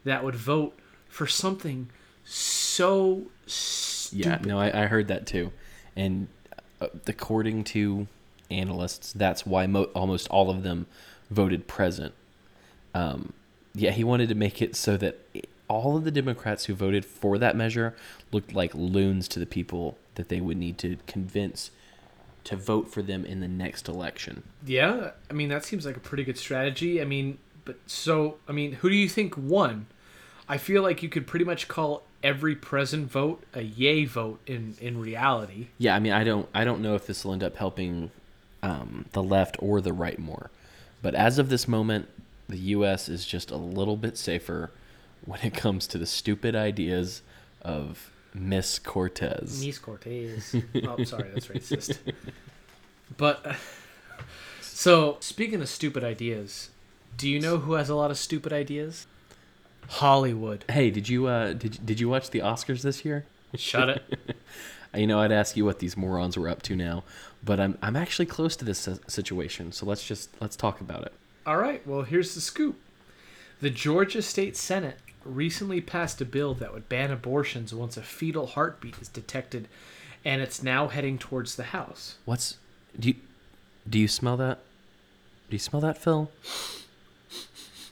that 0.04 0.24
would 0.24 0.34
vote 0.34 0.76
for 1.08 1.28
something 1.28 1.90
so 2.24 3.26
stupid. 3.46 4.26
Yeah, 4.26 4.38
no, 4.44 4.58
I, 4.58 4.82
I 4.82 4.86
heard 4.86 5.06
that 5.08 5.28
too, 5.28 5.52
and 5.94 6.26
uh, 6.80 6.88
according 7.06 7.64
to 7.64 8.08
analysts, 8.50 9.12
that's 9.12 9.46
why 9.46 9.66
mo- 9.66 9.90
almost 9.94 10.28
all 10.28 10.50
of 10.50 10.62
them 10.62 10.86
voted 11.30 11.66
present. 11.66 12.14
Um, 12.94 13.32
yeah, 13.74 13.90
he 13.90 14.04
wanted 14.04 14.28
to 14.28 14.34
make 14.34 14.62
it 14.62 14.74
so 14.74 14.96
that 14.96 15.18
all 15.68 15.96
of 15.96 16.04
the 16.04 16.10
Democrats 16.10 16.64
who 16.64 16.74
voted 16.74 17.04
for 17.04 17.38
that 17.38 17.56
measure 17.56 17.94
looked 18.32 18.52
like 18.54 18.74
loons 18.74 19.28
to 19.28 19.38
the 19.38 19.46
people 19.46 19.98
that 20.14 20.28
they 20.28 20.40
would 20.40 20.56
need 20.56 20.78
to 20.78 20.96
convince 21.06 21.70
to 22.44 22.56
vote 22.56 22.88
for 22.88 23.02
them 23.02 23.24
in 23.24 23.40
the 23.40 23.48
next 23.48 23.88
election. 23.88 24.44
Yeah, 24.64 25.10
I 25.28 25.32
mean 25.32 25.48
that 25.48 25.64
seems 25.64 25.84
like 25.84 25.96
a 25.96 26.00
pretty 26.00 26.24
good 26.24 26.38
strategy. 26.38 27.02
I 27.02 27.04
mean, 27.04 27.38
but 27.64 27.76
so 27.86 28.36
I 28.48 28.52
mean, 28.52 28.72
who 28.72 28.88
do 28.88 28.94
you 28.94 29.08
think 29.08 29.36
won? 29.36 29.86
I 30.48 30.58
feel 30.58 30.82
like 30.82 31.02
you 31.02 31.08
could 31.08 31.26
pretty 31.26 31.44
much 31.44 31.66
call 31.66 32.04
every 32.22 32.54
present 32.54 33.10
vote 33.10 33.42
a 33.52 33.62
yay 33.62 34.04
vote 34.04 34.40
in 34.46 34.76
in 34.80 35.00
reality. 35.00 35.68
Yeah, 35.78 35.96
I 35.96 35.98
mean, 35.98 36.12
I 36.12 36.24
don't, 36.24 36.48
I 36.54 36.64
don't 36.64 36.80
know 36.80 36.94
if 36.94 37.06
this 37.06 37.24
will 37.24 37.32
end 37.32 37.42
up 37.42 37.56
helping 37.56 38.10
um, 38.66 39.04
the 39.12 39.22
left 39.22 39.56
or 39.60 39.80
the 39.80 39.92
right 39.92 40.18
more, 40.18 40.50
but 41.00 41.14
as 41.14 41.38
of 41.38 41.48
this 41.48 41.68
moment, 41.68 42.08
the 42.48 42.58
U.S. 42.58 43.08
is 43.08 43.24
just 43.24 43.50
a 43.50 43.56
little 43.56 43.96
bit 43.96 44.18
safer 44.18 44.72
when 45.24 45.40
it 45.42 45.54
comes 45.54 45.86
to 45.88 45.98
the 45.98 46.06
stupid 46.06 46.56
ideas 46.56 47.22
of 47.62 48.10
Miss 48.34 48.78
Cortez. 48.78 49.64
Miss 49.64 49.78
Cortez. 49.78 50.54
oh, 50.84 51.04
sorry, 51.04 51.30
that's 51.32 51.46
racist. 51.46 51.98
But 53.16 53.56
so 54.60 55.16
speaking 55.20 55.60
of 55.62 55.68
stupid 55.68 56.02
ideas, 56.02 56.70
do 57.16 57.28
you 57.28 57.40
know 57.40 57.58
who 57.58 57.74
has 57.74 57.88
a 57.88 57.94
lot 57.94 58.10
of 58.10 58.18
stupid 58.18 58.52
ideas? 58.52 59.06
Hollywood. 59.88 60.64
Hey, 60.68 60.90
did 60.90 61.08
you 61.08 61.28
uh, 61.28 61.52
did 61.52 61.86
did 61.86 62.00
you 62.00 62.08
watch 62.08 62.30
the 62.30 62.40
Oscars 62.40 62.82
this 62.82 63.04
year? 63.04 63.26
Shut 63.54 63.88
it. 63.88 64.36
You 64.94 65.06
know, 65.06 65.20
I'd 65.20 65.32
ask 65.32 65.56
you 65.56 65.64
what 65.64 65.78
these 65.78 65.96
morons 65.96 66.36
were 66.36 66.48
up 66.48 66.62
to 66.62 66.76
now, 66.76 67.04
but 67.46 67.60
I'm 67.60 67.78
I'm 67.80 67.96
actually 67.96 68.26
close 68.26 68.56
to 68.56 68.64
this 68.64 68.88
situation, 69.06 69.72
so 69.72 69.86
let's 69.86 70.06
just 70.06 70.30
let's 70.40 70.56
talk 70.56 70.80
about 70.80 71.02
it. 71.02 71.12
All 71.46 71.56
right, 71.56 71.86
well, 71.86 72.02
here's 72.02 72.34
the 72.34 72.40
scoop. 72.40 72.76
The 73.60 73.70
Georgia 73.70 74.20
State 74.20 74.56
Senate 74.56 74.98
recently 75.24 75.80
passed 75.80 76.20
a 76.20 76.24
bill 76.24 76.54
that 76.54 76.74
would 76.74 76.88
ban 76.88 77.10
abortions 77.10 77.72
once 77.72 77.96
a 77.96 78.02
fetal 78.02 78.48
heartbeat 78.48 78.98
is 79.00 79.08
detected, 79.08 79.68
and 80.24 80.42
it's 80.42 80.62
now 80.62 80.88
heading 80.88 81.18
towards 81.18 81.54
the 81.54 81.64
House. 81.64 82.16
What's 82.24 82.58
do 82.98 83.08
you 83.08 83.14
do 83.88 83.98
you 83.98 84.08
smell 84.08 84.36
that? 84.38 84.58
Do 85.48 85.54
you 85.54 85.60
smell 85.60 85.80
that, 85.82 85.96
Phil? 85.96 86.30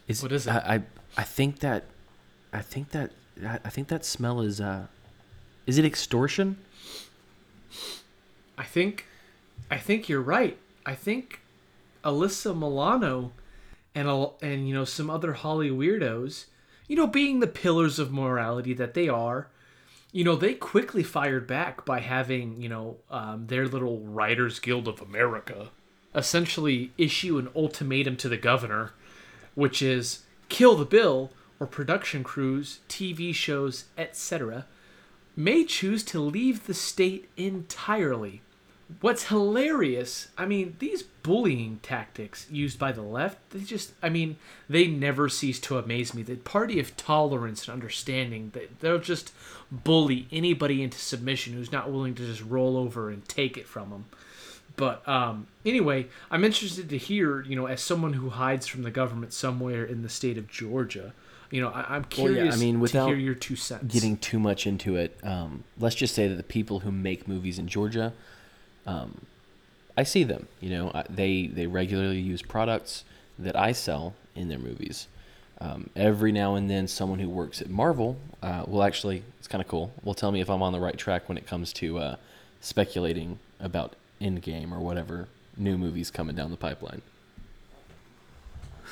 Is, 0.08 0.22
What 0.22 0.32
is 0.32 0.46
it? 0.48 0.50
I, 0.50 0.74
I 0.74 0.82
I 1.18 1.22
think 1.22 1.60
that 1.60 1.84
I 2.52 2.60
think 2.60 2.90
that 2.90 3.12
I 3.46 3.60
I 3.64 3.70
think 3.70 3.88
that 3.88 4.04
smell 4.04 4.40
is 4.40 4.60
uh 4.60 4.88
is 5.66 5.78
it 5.78 5.84
extortion? 5.84 6.58
I 8.56 8.64
think, 8.64 9.06
I 9.70 9.78
think 9.78 10.08
you're 10.08 10.20
right. 10.20 10.58
I 10.86 10.94
think 10.94 11.40
Alyssa 12.04 12.56
Milano 12.56 13.32
and 13.94 14.08
and 14.42 14.68
you 14.68 14.74
know 14.74 14.84
some 14.84 15.10
other 15.10 15.34
Holly 15.34 15.70
weirdos, 15.70 16.46
you 16.88 16.96
know, 16.96 17.06
being 17.06 17.40
the 17.40 17.46
pillars 17.46 17.98
of 17.98 18.12
morality 18.12 18.74
that 18.74 18.94
they 18.94 19.08
are, 19.08 19.48
you 20.12 20.24
know, 20.24 20.36
they 20.36 20.54
quickly 20.54 21.02
fired 21.02 21.46
back 21.46 21.84
by 21.84 22.00
having 22.00 22.60
you 22.60 22.68
know 22.68 22.96
um, 23.10 23.46
their 23.46 23.66
little 23.66 24.00
Writers 24.00 24.58
Guild 24.58 24.88
of 24.88 25.00
America 25.00 25.70
essentially 26.14 26.92
issue 26.96 27.38
an 27.38 27.48
ultimatum 27.56 28.16
to 28.16 28.28
the 28.28 28.36
governor, 28.36 28.92
which 29.54 29.82
is 29.82 30.24
kill 30.48 30.76
the 30.76 30.84
bill 30.84 31.32
or 31.58 31.66
production 31.66 32.22
crews, 32.22 32.80
TV 32.88 33.34
shows, 33.34 33.86
etc 33.98 34.66
may 35.36 35.64
choose 35.64 36.02
to 36.04 36.20
leave 36.20 36.66
the 36.66 36.74
state 36.74 37.28
entirely. 37.36 38.42
What's 39.00 39.28
hilarious, 39.28 40.28
I 40.36 40.44
mean, 40.44 40.76
these 40.78 41.02
bullying 41.02 41.80
tactics 41.82 42.46
used 42.50 42.78
by 42.78 42.92
the 42.92 43.02
left, 43.02 43.50
they 43.50 43.60
just, 43.60 43.92
I 44.02 44.10
mean, 44.10 44.36
they 44.68 44.86
never 44.86 45.28
cease 45.28 45.58
to 45.60 45.78
amaze 45.78 46.12
me. 46.12 46.22
The 46.22 46.36
party 46.36 46.78
of 46.78 46.96
tolerance 46.96 47.66
and 47.66 47.72
understanding, 47.72 48.50
they, 48.54 48.68
they'll 48.80 48.98
just 48.98 49.32
bully 49.70 50.28
anybody 50.30 50.82
into 50.82 50.98
submission 50.98 51.54
who's 51.54 51.72
not 51.72 51.90
willing 51.90 52.14
to 52.16 52.26
just 52.26 52.42
roll 52.42 52.76
over 52.76 53.08
and 53.10 53.26
take 53.26 53.56
it 53.56 53.66
from 53.66 53.90
them. 53.90 54.04
But 54.76 55.06
um, 55.08 55.46
anyway, 55.64 56.06
I'm 56.30 56.44
interested 56.44 56.88
to 56.90 56.98
hear, 56.98 57.42
you 57.42 57.56
know, 57.56 57.66
as 57.66 57.80
someone 57.80 58.14
who 58.14 58.30
hides 58.30 58.66
from 58.66 58.82
the 58.82 58.90
government 58.90 59.32
somewhere 59.32 59.84
in 59.84 60.02
the 60.02 60.08
state 60.08 60.36
of 60.36 60.48
Georgia, 60.48 61.12
you 61.50 61.60
know, 61.60 61.68
I, 61.68 61.96
I'm 61.96 62.06
Well, 62.18 62.30
yeah, 62.30 62.40
I 62.40 62.44
curious 62.44 62.60
mean, 62.60 62.74
to 62.74 62.80
without 62.80 63.06
hear 63.08 63.16
your 63.16 63.34
two 63.34 63.56
cents. 63.56 63.92
Getting 63.92 64.16
too 64.16 64.38
much 64.38 64.66
into 64.66 64.96
it, 64.96 65.16
um, 65.22 65.64
let's 65.78 65.94
just 65.94 66.14
say 66.14 66.26
that 66.26 66.34
the 66.34 66.42
people 66.42 66.80
who 66.80 66.90
make 66.90 67.28
movies 67.28 67.58
in 67.58 67.68
Georgia, 67.68 68.12
um, 68.86 69.26
I 69.96 70.02
see 70.02 70.24
them. 70.24 70.48
You 70.60 70.70
know, 70.70 71.02
they 71.08 71.46
they 71.46 71.66
regularly 71.66 72.20
use 72.20 72.42
products 72.42 73.04
that 73.38 73.56
I 73.56 73.72
sell 73.72 74.14
in 74.34 74.48
their 74.48 74.58
movies. 74.58 75.08
Um, 75.60 75.88
every 75.94 76.32
now 76.32 76.56
and 76.56 76.68
then, 76.68 76.88
someone 76.88 77.20
who 77.20 77.28
works 77.28 77.60
at 77.60 77.70
Marvel 77.70 78.16
uh, 78.42 78.64
will 78.66 78.82
actually, 78.82 79.22
it's 79.38 79.48
kind 79.48 79.62
of 79.62 79.68
cool, 79.68 79.92
will 80.02 80.14
tell 80.14 80.32
me 80.32 80.40
if 80.40 80.50
I'm 80.50 80.62
on 80.62 80.72
the 80.72 80.80
right 80.80 80.98
track 80.98 81.28
when 81.28 81.38
it 81.38 81.46
comes 81.46 81.72
to 81.74 81.98
uh, 81.98 82.16
speculating 82.60 83.38
about 83.60 83.94
Endgame 84.20 84.72
or 84.72 84.80
whatever 84.80 85.28
new 85.56 85.78
movies 85.78 86.10
coming 86.10 86.34
down 86.34 86.50
the 86.50 86.56
pipeline. 86.56 87.02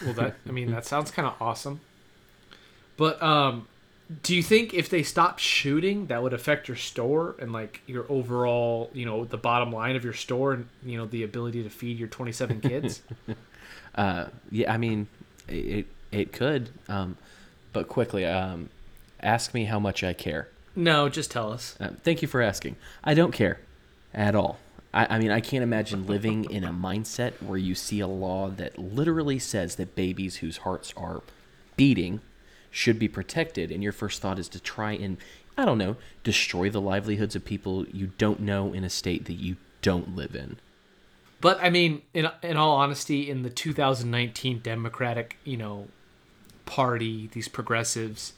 Well, 0.04 0.14
that 0.14 0.36
I 0.46 0.52
mean 0.52 0.70
that 0.70 0.84
sounds 0.92 1.10
kind 1.10 1.26
of 1.26 1.34
awesome. 1.40 1.80
But 2.96 3.20
um, 3.22 3.66
do 4.22 4.34
you 4.34 4.42
think 4.42 4.74
if 4.74 4.88
they 4.88 5.02
stopped 5.02 5.40
shooting, 5.40 6.06
that 6.06 6.22
would 6.22 6.32
affect 6.32 6.68
your 6.68 6.76
store 6.76 7.36
and 7.38 7.52
like 7.52 7.80
your 7.86 8.04
overall, 8.08 8.90
you 8.92 9.06
know, 9.06 9.24
the 9.24 9.36
bottom 9.36 9.70
line 9.72 9.96
of 9.96 10.04
your 10.04 10.12
store 10.12 10.52
and 10.54 10.68
you 10.84 10.98
know 10.98 11.06
the 11.06 11.22
ability 11.22 11.62
to 11.62 11.70
feed 11.70 11.98
your 11.98 12.08
twenty 12.08 12.32
seven 12.32 12.60
kids? 12.60 13.02
Uh, 13.94 14.28
yeah, 14.50 14.72
I 14.72 14.78
mean, 14.78 15.06
it 15.48 15.86
it 16.10 16.32
could, 16.32 16.70
um, 16.88 17.18
but 17.74 17.88
quickly, 17.88 18.24
um, 18.24 18.70
ask 19.20 19.52
me 19.52 19.66
how 19.66 19.78
much 19.78 20.02
I 20.02 20.14
care. 20.14 20.48
no, 20.74 21.10
just 21.10 21.30
tell 21.30 21.52
us. 21.52 21.76
Uh, 21.78 21.90
thank 22.02 22.22
you 22.22 22.28
for 22.28 22.40
asking. 22.40 22.76
I 23.04 23.12
don't 23.12 23.32
care 23.32 23.60
at 24.14 24.34
all. 24.34 24.58
I, 24.94 25.16
I 25.16 25.18
mean, 25.18 25.30
I 25.30 25.40
can't 25.40 25.62
imagine 25.62 26.06
living 26.06 26.44
in 26.50 26.64
a 26.64 26.70
mindset 26.72 27.32
where 27.42 27.58
you 27.58 27.74
see 27.74 28.00
a 28.00 28.06
law 28.06 28.48
that 28.48 28.78
literally 28.78 29.38
says 29.38 29.76
that 29.76 29.94
babies 29.94 30.36
whose 30.36 30.58
hearts 30.58 30.94
are 30.96 31.20
beating 31.76 32.20
should 32.72 32.98
be 32.98 33.06
protected, 33.06 33.70
and 33.70 33.82
your 33.82 33.92
first 33.92 34.20
thought 34.20 34.40
is 34.40 34.48
to 34.48 34.58
try 34.58 34.92
and, 34.92 35.18
I 35.56 35.64
don't 35.64 35.78
know, 35.78 35.96
destroy 36.24 36.70
the 36.70 36.80
livelihoods 36.80 37.36
of 37.36 37.44
people 37.44 37.86
you 37.92 38.10
don't 38.18 38.40
know 38.40 38.72
in 38.72 38.82
a 38.82 38.90
state 38.90 39.26
that 39.26 39.34
you 39.34 39.56
don't 39.82 40.16
live 40.16 40.34
in. 40.34 40.56
But 41.40 41.58
I 41.60 41.70
mean, 41.70 42.02
in 42.14 42.28
in 42.42 42.56
all 42.56 42.76
honesty, 42.76 43.28
in 43.28 43.42
the 43.42 43.50
2019 43.50 44.60
Democratic, 44.60 45.36
you 45.44 45.56
know, 45.56 45.88
party, 46.66 47.28
these 47.32 47.48
progressives, 47.48 48.32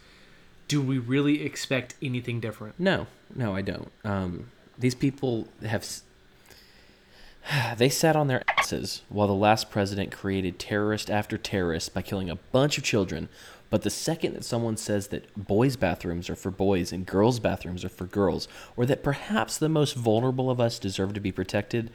do 0.69 0.81
we 0.81 0.99
really 0.99 1.45
expect 1.45 1.95
anything 2.03 2.41
different? 2.41 2.81
No, 2.81 3.07
no, 3.35 3.55
I 3.55 3.63
don't. 3.63 3.93
Um, 4.05 4.51
these 4.79 4.95
people 4.95 5.49
have. 5.65 5.87
They 7.77 7.91
sat 7.91 8.17
on 8.17 8.29
their 8.29 8.43
asses 8.59 9.03
while 9.11 9.27
the 9.27 9.35
last 9.35 9.71
president 9.71 10.11
created 10.11 10.59
terrorist 10.59 11.11
after 11.11 11.37
terrorist 11.37 11.93
by 11.93 12.01
killing 12.01 12.31
a 12.31 12.37
bunch 12.37 12.79
of 12.79 12.85
children. 12.85 13.29
But 13.75 13.83
the 13.83 13.91
second 13.91 14.35
that 14.35 14.45
someone 14.45 14.77
says 14.77 15.09
that 15.09 15.35
boys' 15.37 15.75
bathrooms 15.75 16.31
are 16.31 16.37
for 16.37 16.53
boys 16.53 16.93
and 16.93 17.05
girls' 17.05 17.41
bathrooms 17.41 17.85
are 17.85 17.89
for 17.89 18.05
girls, 18.05 18.47
or 18.77 18.87
that 18.87 19.03
perhaps 19.03 19.59
the 19.59 19.69
most 19.69 19.97
vulnerable 19.97 20.49
of 20.49 20.61
us 20.61 20.79
deserve 20.79 21.13
to 21.15 21.21
be 21.21 21.33
protected, 21.33 21.91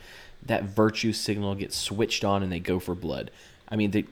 that 0.45 0.65
virtue 0.65 1.13
signal 1.13 1.55
gets 1.55 1.77
switched 1.77 2.25
on 2.25 2.43
and 2.43 2.51
they 2.51 2.59
go 2.59 2.79
for 2.79 2.95
blood. 2.95 3.31
I 3.69 3.77
mean, 3.77 3.91
they, 3.91 4.03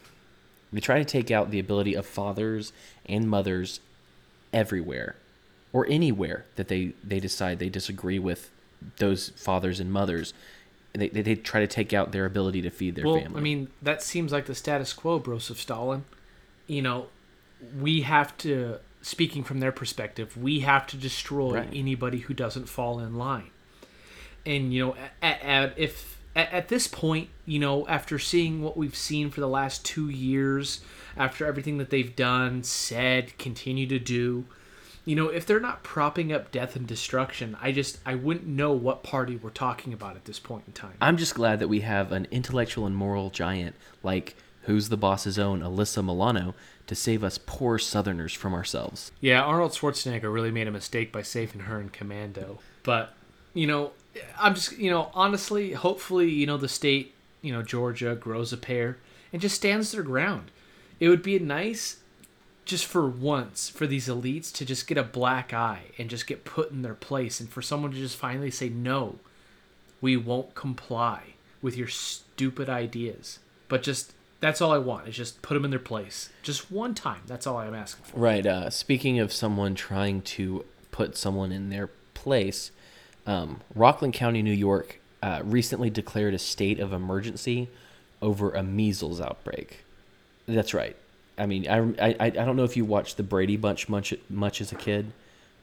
they 0.72 0.80
try 0.80 0.96
to 0.96 1.04
take 1.04 1.30
out 1.30 1.50
the 1.50 1.58
ability 1.58 1.92
of 1.92 2.06
fathers 2.06 2.72
and 3.04 3.28
mothers 3.28 3.80
everywhere 4.54 5.16
or 5.74 5.86
anywhere 5.90 6.46
that 6.56 6.68
they, 6.68 6.94
they 7.04 7.20
decide 7.20 7.58
they 7.58 7.68
disagree 7.68 8.18
with 8.18 8.50
those 8.96 9.28
fathers 9.36 9.78
and 9.78 9.92
mothers. 9.92 10.32
They, 10.94 11.10
they, 11.10 11.20
they 11.20 11.34
try 11.34 11.60
to 11.60 11.66
take 11.66 11.92
out 11.92 12.12
their 12.12 12.24
ability 12.24 12.62
to 12.62 12.70
feed 12.70 12.94
their 12.94 13.04
well, 13.04 13.20
family. 13.20 13.38
I 13.38 13.42
mean, 13.42 13.68
that 13.82 14.02
seems 14.02 14.32
like 14.32 14.46
the 14.46 14.54
status 14.54 14.94
quo, 14.94 15.20
Broseph 15.20 15.56
Stalin. 15.56 16.06
You 16.66 16.82
know, 16.82 17.06
we 17.80 18.02
have 18.02 18.36
to, 18.38 18.78
speaking 19.02 19.44
from 19.44 19.60
their 19.60 19.72
perspective, 19.72 20.36
we 20.36 20.60
have 20.60 20.86
to 20.88 20.96
destroy 20.96 21.54
Right. 21.54 21.68
anybody 21.72 22.18
who 22.20 22.34
doesn't 22.34 22.68
fall 22.68 22.98
in 23.00 23.16
line. 23.16 23.50
And 24.46 24.72
you 24.74 24.86
know, 24.86 24.96
at, 25.22 25.42
at, 25.42 25.78
if 25.78 26.18
at, 26.36 26.52
at 26.52 26.68
this 26.68 26.86
point, 26.86 27.28
you 27.46 27.58
know, 27.58 27.86
after 27.88 28.18
seeing 28.18 28.62
what 28.62 28.76
we've 28.76 28.96
seen 28.96 29.30
for 29.30 29.40
the 29.40 29.48
last 29.48 29.84
two 29.84 30.08
years, 30.08 30.80
after 31.16 31.46
everything 31.46 31.78
that 31.78 31.90
they've 31.90 32.14
done, 32.14 32.62
said, 32.62 33.36
continue 33.38 33.86
to 33.86 33.98
do, 33.98 34.44
you 35.06 35.14
know, 35.14 35.28
if 35.28 35.46
they're 35.46 35.60
not 35.60 35.82
propping 35.82 36.32
up 36.32 36.50
death 36.50 36.76
and 36.76 36.86
destruction, 36.86 37.56
I 37.60 37.72
just 37.72 37.98
I 38.04 38.14
wouldn't 38.14 38.46
know 38.46 38.72
what 38.72 39.02
party 39.02 39.36
we're 39.36 39.50
talking 39.50 39.92
about 39.92 40.16
at 40.16 40.24
this 40.24 40.38
point 40.38 40.64
in 40.66 40.72
time. 40.72 40.94
I'm 41.00 41.16
just 41.16 41.34
glad 41.34 41.58
that 41.60 41.68
we 41.68 41.80
have 41.80 42.10
an 42.12 42.26
intellectual 42.30 42.86
and 42.86 42.96
moral 42.96 43.30
giant 43.30 43.76
like 44.02 44.34
Who's 44.66 44.88
the 44.88 44.96
Boss's 44.96 45.38
own 45.38 45.60
Alyssa 45.60 46.04
Milano 46.04 46.54
to 46.86 46.94
save 46.94 47.24
us 47.24 47.38
poor 47.38 47.78
Southerners 47.78 48.32
from 48.32 48.54
ourselves. 48.54 49.10
Yeah, 49.20 49.42
Arnold 49.42 49.72
Schwarzenegger 49.72 50.32
really 50.32 50.50
made 50.50 50.68
a 50.68 50.72
mistake 50.72 51.12
by 51.12 51.22
saving 51.22 51.62
her 51.62 51.80
in 51.80 51.88
Commando. 51.88 52.58
But, 52.82 53.14
you 53.54 53.66
know, 53.66 53.92
I'm 54.38 54.54
just, 54.54 54.76
you 54.78 54.90
know, 54.90 55.10
honestly, 55.14 55.72
hopefully, 55.72 56.30
you 56.30 56.46
know, 56.46 56.56
the 56.56 56.68
state, 56.68 57.14
you 57.40 57.52
know, 57.52 57.62
Georgia 57.62 58.14
grows 58.14 58.52
a 58.52 58.56
pair 58.56 58.98
and 59.32 59.40
just 59.40 59.56
stands 59.56 59.92
their 59.92 60.02
ground. 60.02 60.50
It 61.00 61.08
would 61.08 61.22
be 61.22 61.38
nice 61.38 61.98
just 62.64 62.86
for 62.86 63.06
once 63.06 63.68
for 63.68 63.86
these 63.86 64.08
elites 64.08 64.52
to 64.52 64.64
just 64.64 64.86
get 64.86 64.96
a 64.96 65.02
black 65.02 65.52
eye 65.52 65.82
and 65.98 66.08
just 66.08 66.26
get 66.26 66.44
put 66.44 66.70
in 66.70 66.82
their 66.82 66.94
place 66.94 67.40
and 67.40 67.48
for 67.50 67.60
someone 67.60 67.90
to 67.90 67.98
just 67.98 68.16
finally 68.16 68.50
say 68.50 68.70
no 68.70 69.16
we 70.00 70.16
won't 70.16 70.54
comply 70.54 71.34
with 71.60 71.76
your 71.76 71.88
stupid 71.88 72.70
ideas 72.70 73.38
but 73.68 73.82
just 73.82 74.13
That's 74.40 74.60
all 74.60 74.72
I 74.72 74.78
want. 74.78 75.08
Is 75.08 75.16
just 75.16 75.42
put 75.42 75.54
them 75.54 75.64
in 75.64 75.70
their 75.70 75.78
place, 75.78 76.30
just 76.42 76.70
one 76.70 76.94
time. 76.94 77.22
That's 77.26 77.46
all 77.46 77.56
I'm 77.56 77.74
asking 77.74 78.04
for. 78.04 78.18
Right. 78.18 78.44
Uh, 78.44 78.70
speaking 78.70 79.18
of 79.18 79.32
someone 79.32 79.74
trying 79.74 80.22
to 80.22 80.64
put 80.90 81.16
someone 81.16 81.50
in 81.50 81.70
their 81.70 81.90
place, 82.12 82.70
um, 83.26 83.60
Rockland 83.74 84.14
County, 84.14 84.42
New 84.42 84.52
York, 84.52 85.00
uh, 85.22 85.40
recently 85.44 85.88
declared 85.90 86.34
a 86.34 86.38
state 86.38 86.78
of 86.78 86.92
emergency 86.92 87.68
over 88.20 88.52
a 88.52 88.62
measles 88.62 89.20
outbreak. 89.20 89.84
That's 90.46 90.74
right. 90.74 90.96
I 91.36 91.46
mean, 91.46 91.68
I, 91.68 91.78
I, 92.10 92.16
I 92.20 92.30
don't 92.30 92.56
know 92.56 92.64
if 92.64 92.76
you 92.76 92.84
watched 92.84 93.16
the 93.16 93.22
Brady 93.22 93.56
Bunch 93.56 93.88
much 93.88 94.14
much 94.28 94.60
as 94.60 94.70
a 94.72 94.76
kid, 94.76 95.12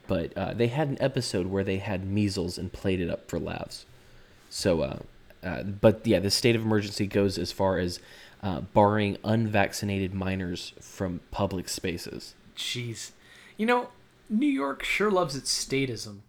but 0.08 0.36
uh, 0.38 0.54
they 0.54 0.68
had 0.68 0.90
an 0.90 0.98
episode 1.00 1.48
where 1.48 1.64
they 1.64 1.78
had 1.78 2.06
measles 2.06 2.58
and 2.58 2.74
played 2.74 3.00
it 3.00 3.10
up 3.10 3.30
for 3.30 3.40
laughs. 3.40 3.86
So, 4.50 4.82
uh, 4.82 5.00
uh, 5.44 5.64
but 5.64 6.06
yeah, 6.06 6.20
the 6.20 6.32
state 6.32 6.56
of 6.56 6.62
emergency 6.62 7.08
goes 7.08 7.38
as 7.38 7.52
far 7.52 7.78
as 7.78 8.00
uh, 8.44 8.62
barring 8.62 9.18
unvaccinated 9.24 10.14
minors 10.14 10.74
from 10.80 11.22
public 11.32 11.70
spaces. 11.70 12.36
Jeez, 12.56 13.12
you 13.58 13.66
know, 13.66 13.90
New 14.30 14.48
York 14.48 14.84
sure 14.84 15.12
loves 15.12 15.36
its 15.36 15.54
statism. 15.54 16.20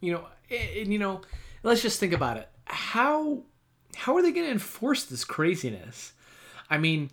You 0.00 0.14
know, 0.14 0.24
and 0.50 0.92
you 0.92 0.98
know, 0.98 1.20
let's 1.62 1.82
just 1.82 2.00
think 2.00 2.12
about 2.12 2.36
it. 2.36 2.48
How 2.64 3.42
how 3.96 4.16
are 4.16 4.22
they 4.22 4.32
going 4.32 4.46
to 4.46 4.52
enforce 4.52 5.04
this 5.04 5.24
craziness? 5.24 6.12
I 6.70 6.78
mean, 6.78 7.10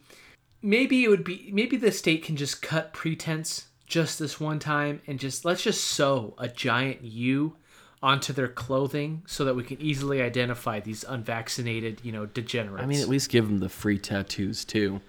maybe 0.61 1.03
it 1.03 1.09
would 1.09 1.23
be 1.23 1.49
maybe 1.53 1.77
the 1.77 1.91
state 1.91 2.23
can 2.23 2.35
just 2.35 2.61
cut 2.61 2.93
pretense 2.93 3.67
just 3.85 4.19
this 4.19 4.39
one 4.39 4.59
time 4.59 5.01
and 5.07 5.19
just 5.19 5.45
let's 5.45 5.63
just 5.63 5.83
sew 5.83 6.33
a 6.37 6.47
giant 6.47 7.03
U 7.03 7.55
onto 8.01 8.31
their 8.31 8.47
clothing 8.47 9.23
so 9.25 9.43
that 9.45 9.55
we 9.55 9.63
can 9.63 9.81
easily 9.81 10.21
identify 10.21 10.79
these 10.79 11.03
unvaccinated, 11.03 11.99
you 12.03 12.11
know, 12.11 12.25
degenerates. 12.25 12.83
I 12.83 12.85
mean, 12.85 13.01
at 13.01 13.09
least 13.09 13.29
give 13.29 13.47
them 13.47 13.59
the 13.59 13.69
free 13.69 13.97
tattoos 13.97 14.63
too. 14.63 15.01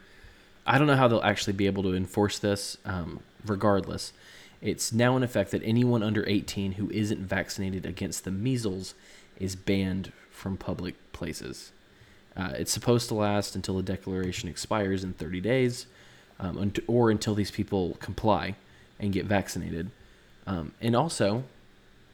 I 0.67 0.79
don't 0.79 0.87
know 0.87 0.97
how 0.97 1.09
they'll 1.09 1.23
actually 1.23 1.55
be 1.55 1.67
able 1.67 1.83
to 1.85 1.95
enforce 1.95 2.39
this. 2.39 2.79
Um, 2.85 3.21
regardless, 3.45 4.13
it's 4.61 4.93
now 4.93 5.17
in 5.17 5.23
effect 5.23 5.51
that 5.51 5.63
anyone 5.65 6.03
under 6.03 6.27
18 6.29 6.73
who 6.73 6.91
isn't 6.91 7.21
vaccinated 7.21 7.87
against 7.87 8.25
the 8.25 8.31
measles 8.31 8.95
is 9.39 9.55
banned 9.55 10.13
from 10.31 10.57
public 10.57 10.95
places. 11.13 11.73
Uh, 12.37 12.51
it's 12.55 12.73
supposed 12.73 13.09
to 13.09 13.15
last 13.15 13.57
until 13.57 13.77
the 13.77 13.83
declaration 13.83 14.49
expires 14.49 15.05
in 15.05 15.13
30 15.13 15.41
days, 15.41 15.87
um, 16.39 16.73
or 16.87 17.11
until 17.11 17.35
these 17.35 17.51
people 17.51 17.97
comply 18.01 18.55
and 19.01 19.13
get 19.13 19.27
vaccinated. 19.27 19.91
Um, 20.47 20.73
and 20.81 20.95
also, 20.95 21.45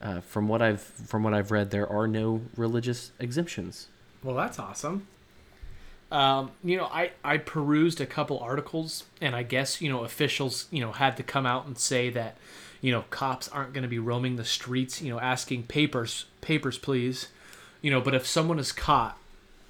uh, 0.01 0.21
from 0.21 0.49
what 0.49 0.63
I've 0.63 0.81
from 0.81 1.23
what 1.23 1.35
I've 1.35 1.51
read, 1.51 1.71
there 1.71 1.89
are 1.89 2.07
no 2.07 2.43
religious 2.57 3.13
exemptions. 3.19 3.89
Well, 4.23 4.37
that's 4.37 4.59
awesome. 4.59 5.07
Um, 6.11 6.53
you 6.63 6.77
know, 6.77 6.87
I 6.87 7.11
I 7.25 7.39
perused 7.39 8.01
a 8.01 8.07
couple 8.07 8.39
articles, 8.39 9.05
and 9.21 9.35
I 9.35 9.43
guess 9.43 9.81
you 9.81 9.91
know 9.91 10.05
officials 10.05 10.67
you 10.71 10.81
know 10.81 10.93
had 10.93 11.17
to 11.17 11.23
come 11.23 11.47
out 11.47 11.67
and 11.67 11.79
say 11.79 12.11
that 12.11 12.37
you 12.81 12.93
know 12.93 13.05
cops 13.11 13.49
aren't 13.49 13.73
going 13.73 13.83
to 13.83 13.89
be 13.89 13.99
roaming 13.99 14.37
the 14.37 14.45
streets, 14.45 15.01
you 15.03 15.13
know, 15.13 15.21
asking 15.21 15.65
papers 15.65 16.27
papers 16.41 16.79
please, 16.79 17.29
you 17.81 17.91
know. 17.91 18.01
But 18.01 18.15
if 18.15 18.27
someone 18.27 18.59
is 18.59 18.73
caught, 18.73 19.19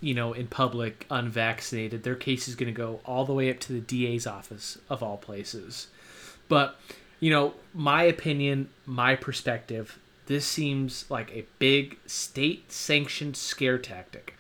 you 0.01 0.15
know, 0.15 0.33
in 0.33 0.49
public 0.49 1.07
unvaccinated, 1.11 2.03
their 2.03 2.17
case 2.17 2.49
is 2.49 2.57
going 2.57 2.73
to 2.73 2.77
go 2.77 3.01
all 3.05 3.25
the 3.25 3.33
way 3.33 3.51
up 3.51 3.61
to 3.61 3.73
the 3.73 3.81
DA's 3.81 4.27
office 4.27 4.79
of 4.91 5.03
all 5.03 5.17
places. 5.17 5.87
But 6.49 6.79
you 7.21 7.31
know, 7.31 7.55
my 7.73 8.03
opinion, 8.03 8.69
my 8.85 9.15
perspective, 9.17 9.99
this 10.27 10.47
seems 10.47 11.05
like 11.11 11.31
a 11.33 11.47
big 11.59 11.99
state 12.07 12.73
sanctioned 12.73 13.37
scare 13.37 13.79
tactic. 13.79 14.35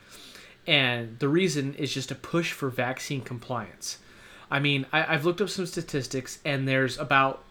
And 0.67 1.19
the 1.19 1.29
reason 1.29 1.75
is 1.75 1.93
just 1.93 2.11
a 2.11 2.14
push 2.14 2.53
for 2.53 2.71
vaccine 2.71 3.21
compliance. 3.21 3.99
I 4.50 4.61
mean, 4.61 4.87
I, 4.93 5.03
have 5.03 5.25
looked 5.25 5.41
up 5.41 5.50
some 5.50 5.67
statistics, 5.67 6.38
and 6.45 6.67
there's 6.67 6.99
about 6.99 7.45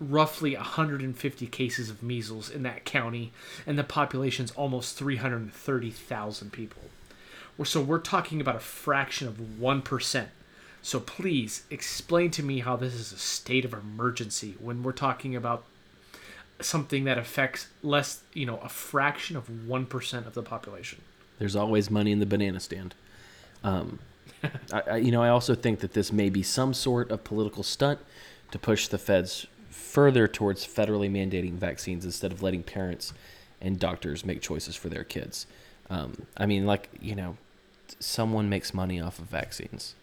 roughly 0.00 0.54
150 0.54 1.46
cases 1.46 1.90
of 1.90 2.02
measles 2.02 2.50
in 2.50 2.62
that 2.64 2.84
county, 2.84 3.32
and 3.66 3.78
the 3.78 3.84
population's 3.84 4.50
almost 4.52 4.96
330,000 4.96 6.52
people. 6.52 6.82
So 7.64 7.80
we're 7.80 8.00
talking 8.00 8.40
about 8.40 8.56
a 8.56 8.60
fraction 8.60 9.28
of 9.28 9.34
1%. 9.34 10.26
So 10.82 11.00
please 11.00 11.64
explain 11.70 12.30
to 12.32 12.42
me 12.42 12.58
how 12.60 12.76
this 12.76 12.94
is 12.94 13.12
a 13.12 13.16
state 13.16 13.64
of 13.64 13.72
emergency 13.72 14.56
when 14.58 14.82
we're 14.82 14.92
talking 14.92 15.34
about 15.34 15.64
something 16.60 17.04
that 17.04 17.18
affects 17.18 17.68
less, 17.82 18.22
you 18.32 18.46
know, 18.46 18.58
a 18.58 18.68
fraction 18.68 19.36
of 19.36 19.48
1% 19.48 20.26
of 20.26 20.34
the 20.34 20.42
population. 20.42 21.00
There's 21.38 21.56
always 21.56 21.90
money 21.90 22.12
in 22.12 22.20
the 22.20 22.26
banana 22.26 22.60
stand. 22.60 22.94
Um, 23.62 23.98
I, 24.72 24.82
I, 24.90 24.96
you 24.96 25.10
know, 25.10 25.22
I 25.22 25.28
also 25.28 25.54
think 25.54 25.80
that 25.80 25.92
this 25.92 26.12
may 26.12 26.30
be 26.30 26.42
some 26.42 26.74
sort 26.74 27.10
of 27.10 27.24
political 27.24 27.62
stunt 27.62 28.00
to 28.50 28.58
push 28.58 28.88
the 28.88 28.98
feds 28.98 29.46
further 29.70 30.28
towards 30.28 30.66
federally 30.66 31.10
mandating 31.10 31.54
vaccines 31.54 32.04
instead 32.04 32.32
of 32.32 32.42
letting 32.42 32.62
parents 32.62 33.12
and 33.60 33.78
doctors 33.78 34.24
make 34.24 34.40
choices 34.40 34.76
for 34.76 34.88
their 34.88 35.04
kids. 35.04 35.46
Um, 35.90 36.26
I 36.36 36.46
mean, 36.46 36.66
like, 36.66 36.88
you 37.00 37.14
know, 37.14 37.36
someone 37.98 38.48
makes 38.48 38.74
money 38.74 39.00
off 39.00 39.18
of 39.18 39.26
vaccines. 39.26 39.94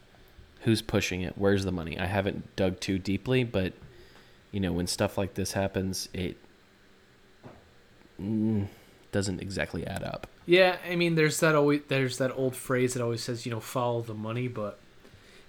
Who's 0.61 0.81
pushing 0.81 1.21
it? 1.21 1.37
Where's 1.37 1.65
the 1.65 1.71
money? 1.71 1.97
I 1.97 2.05
haven't 2.05 2.55
dug 2.55 2.79
too 2.79 2.99
deeply, 2.99 3.43
but 3.43 3.73
you 4.51 4.59
know, 4.59 4.71
when 4.71 4.87
stuff 4.87 5.17
like 5.17 5.33
this 5.33 5.53
happens, 5.53 6.09
it 6.13 6.37
mm, 8.21 8.67
doesn't 9.11 9.41
exactly 9.41 9.85
add 9.85 10.03
up. 10.03 10.27
Yeah, 10.45 10.77
I 10.89 10.95
mean, 10.95 11.15
there's 11.15 11.39
that 11.39 11.55
always 11.55 11.81
there's 11.87 12.17
that 12.17 12.31
old 12.31 12.55
phrase 12.55 12.93
that 12.93 13.03
always 13.03 13.23
says, 13.23 13.45
you 13.45 13.51
know, 13.51 13.59
follow 13.59 14.01
the 14.01 14.13
money, 14.13 14.47
but 14.47 14.79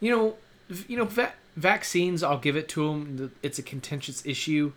you 0.00 0.10
know, 0.10 0.36
you 0.86 0.96
know, 0.96 1.04
va- 1.04 1.34
vaccines, 1.56 2.22
I'll 2.22 2.38
give 2.38 2.56
it 2.56 2.68
to 2.70 2.88
them. 2.88 3.32
It's 3.42 3.58
a 3.58 3.62
contentious 3.62 4.24
issue, 4.24 4.72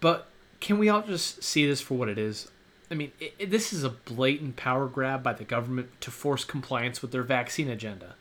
but 0.00 0.28
can 0.60 0.78
we 0.78 0.88
all 0.88 1.02
just 1.02 1.42
see 1.42 1.66
this 1.66 1.80
for 1.80 1.94
what 1.94 2.08
it 2.08 2.18
is? 2.18 2.48
I 2.90 2.94
mean, 2.94 3.12
it, 3.20 3.34
it, 3.38 3.50
this 3.50 3.72
is 3.72 3.84
a 3.84 3.90
blatant 3.90 4.56
power 4.56 4.86
grab 4.86 5.22
by 5.22 5.34
the 5.34 5.44
government 5.44 5.88
to 6.00 6.10
force 6.10 6.44
compliance 6.44 7.02
with 7.02 7.12
their 7.12 7.22
vaccine 7.22 7.68
agenda. 7.68 8.14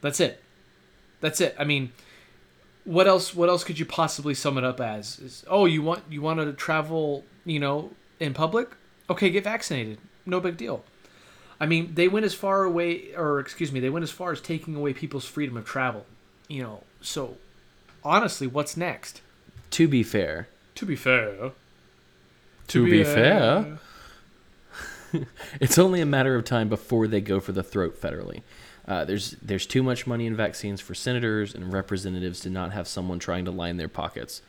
That's 0.00 0.20
it. 0.20 0.42
That's 1.20 1.40
it. 1.40 1.54
I 1.58 1.64
mean, 1.64 1.92
what 2.88 3.06
else? 3.06 3.34
What 3.34 3.50
else 3.50 3.64
could 3.64 3.78
you 3.78 3.84
possibly 3.84 4.32
sum 4.32 4.56
it 4.56 4.64
up 4.64 4.80
as? 4.80 5.18
Is, 5.18 5.44
oh, 5.46 5.66
you 5.66 5.82
want 5.82 6.04
you 6.08 6.22
want 6.22 6.40
to 6.40 6.54
travel, 6.54 7.22
you 7.44 7.60
know, 7.60 7.90
in 8.18 8.32
public? 8.32 8.70
Okay, 9.10 9.28
get 9.28 9.44
vaccinated. 9.44 9.98
No 10.24 10.40
big 10.40 10.56
deal. 10.56 10.82
I 11.60 11.66
mean, 11.66 11.94
they 11.94 12.08
went 12.08 12.24
as 12.24 12.32
far 12.32 12.64
away, 12.64 13.14
or 13.14 13.40
excuse 13.40 13.72
me, 13.72 13.80
they 13.80 13.90
went 13.90 14.04
as 14.04 14.10
far 14.10 14.32
as 14.32 14.40
taking 14.40 14.74
away 14.74 14.94
people's 14.94 15.26
freedom 15.26 15.58
of 15.58 15.66
travel. 15.66 16.06
You 16.48 16.62
know, 16.62 16.84
so 17.02 17.36
honestly, 18.02 18.46
what's 18.46 18.74
next? 18.74 19.20
To 19.72 19.86
be 19.86 20.02
fair. 20.02 20.48
To 20.76 20.86
be 20.86 20.96
fair. 20.96 21.36
To, 21.36 21.52
to 22.68 22.84
be, 22.86 22.90
be 22.90 23.04
fair. 23.04 23.78
it's 25.60 25.76
only 25.76 26.00
a 26.00 26.06
matter 26.06 26.36
of 26.36 26.46
time 26.46 26.70
before 26.70 27.06
they 27.06 27.20
go 27.20 27.38
for 27.38 27.52
the 27.52 27.62
throat 27.62 28.00
federally. 28.00 28.40
Uh, 28.88 29.04
there's 29.04 29.32
there's 29.42 29.66
too 29.66 29.82
much 29.82 30.06
money 30.06 30.26
in 30.26 30.34
vaccines 30.34 30.80
for 30.80 30.94
senators 30.94 31.54
and 31.54 31.72
representatives 31.72 32.40
to 32.40 32.48
not 32.48 32.72
have 32.72 32.88
someone 32.88 33.18
trying 33.18 33.44
to 33.44 33.50
line 33.50 33.76
their 33.76 33.88
pockets. 33.88 34.40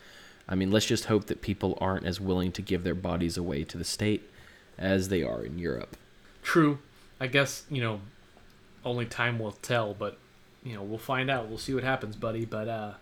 I 0.48 0.54
mean, 0.54 0.72
let's 0.72 0.86
just 0.86 1.04
hope 1.04 1.26
that 1.26 1.42
people 1.42 1.76
aren't 1.80 2.06
as 2.06 2.20
willing 2.20 2.50
to 2.52 2.62
give 2.62 2.82
their 2.82 2.94
bodies 2.94 3.36
away 3.36 3.64
to 3.64 3.78
the 3.78 3.84
state 3.84 4.28
as 4.78 5.08
they 5.08 5.22
are 5.22 5.44
in 5.44 5.58
Europe. 5.58 5.96
True. 6.42 6.78
I 7.20 7.26
guess, 7.26 7.64
you 7.70 7.82
know, 7.82 8.00
only 8.84 9.04
time 9.04 9.38
will 9.38 9.52
tell, 9.52 9.92
but, 9.92 10.16
you 10.64 10.74
know, 10.74 10.82
we'll 10.82 10.98
find 10.98 11.30
out. 11.30 11.48
We'll 11.48 11.58
see 11.58 11.74
what 11.74 11.84
happens, 11.84 12.16
buddy. 12.16 12.46
But, 12.46 12.66
uh, 12.66 12.92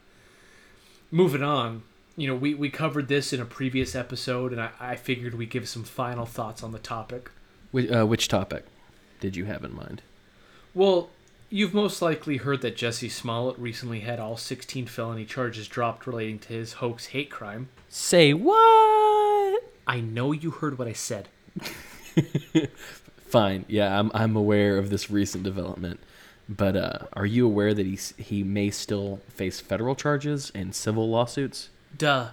moving 1.10 1.42
on, 1.42 1.84
you 2.16 2.26
know, 2.26 2.34
we, 2.34 2.52
we 2.52 2.68
covered 2.68 3.06
this 3.06 3.32
in 3.32 3.40
a 3.40 3.44
previous 3.44 3.94
episode, 3.94 4.50
and 4.50 4.60
I, 4.60 4.70
I 4.80 4.96
figured 4.96 5.34
we'd 5.34 5.50
give 5.50 5.68
some 5.68 5.84
final 5.84 6.26
thoughts 6.26 6.64
on 6.64 6.72
the 6.72 6.80
topic. 6.80 7.30
Which, 7.70 7.90
uh, 7.90 8.06
which 8.06 8.26
topic 8.26 8.64
did 9.20 9.36
you 9.36 9.44
have 9.44 9.62
in 9.62 9.74
mind? 9.74 10.02
Well, 10.74 11.10
you've 11.50 11.74
most 11.74 12.02
likely 12.02 12.38
heard 12.38 12.62
that 12.62 12.76
Jesse 12.76 13.08
Smollett 13.08 13.58
recently 13.58 14.00
had 14.00 14.18
all 14.18 14.36
16 14.36 14.86
felony 14.86 15.24
charges 15.24 15.68
dropped 15.68 16.06
relating 16.06 16.38
to 16.40 16.52
his 16.52 16.74
hoax 16.74 17.06
hate 17.06 17.30
crime. 17.30 17.68
Say 17.88 18.32
what? 18.32 19.62
I 19.86 20.00
know 20.00 20.32
you 20.32 20.50
heard 20.50 20.78
what 20.78 20.88
I 20.88 20.92
said. 20.92 21.28
Fine. 23.16 23.64
Yeah, 23.68 23.98
I'm 23.98 24.10
I'm 24.14 24.36
aware 24.36 24.78
of 24.78 24.90
this 24.90 25.10
recent 25.10 25.44
development. 25.44 26.00
But 26.48 26.76
uh, 26.76 26.98
are 27.12 27.26
you 27.26 27.44
aware 27.46 27.74
that 27.74 27.84
he 27.84 27.98
he 28.22 28.42
may 28.42 28.70
still 28.70 29.20
face 29.28 29.60
federal 29.60 29.94
charges 29.94 30.50
and 30.54 30.74
civil 30.74 31.08
lawsuits? 31.08 31.68
Duh. 31.96 32.30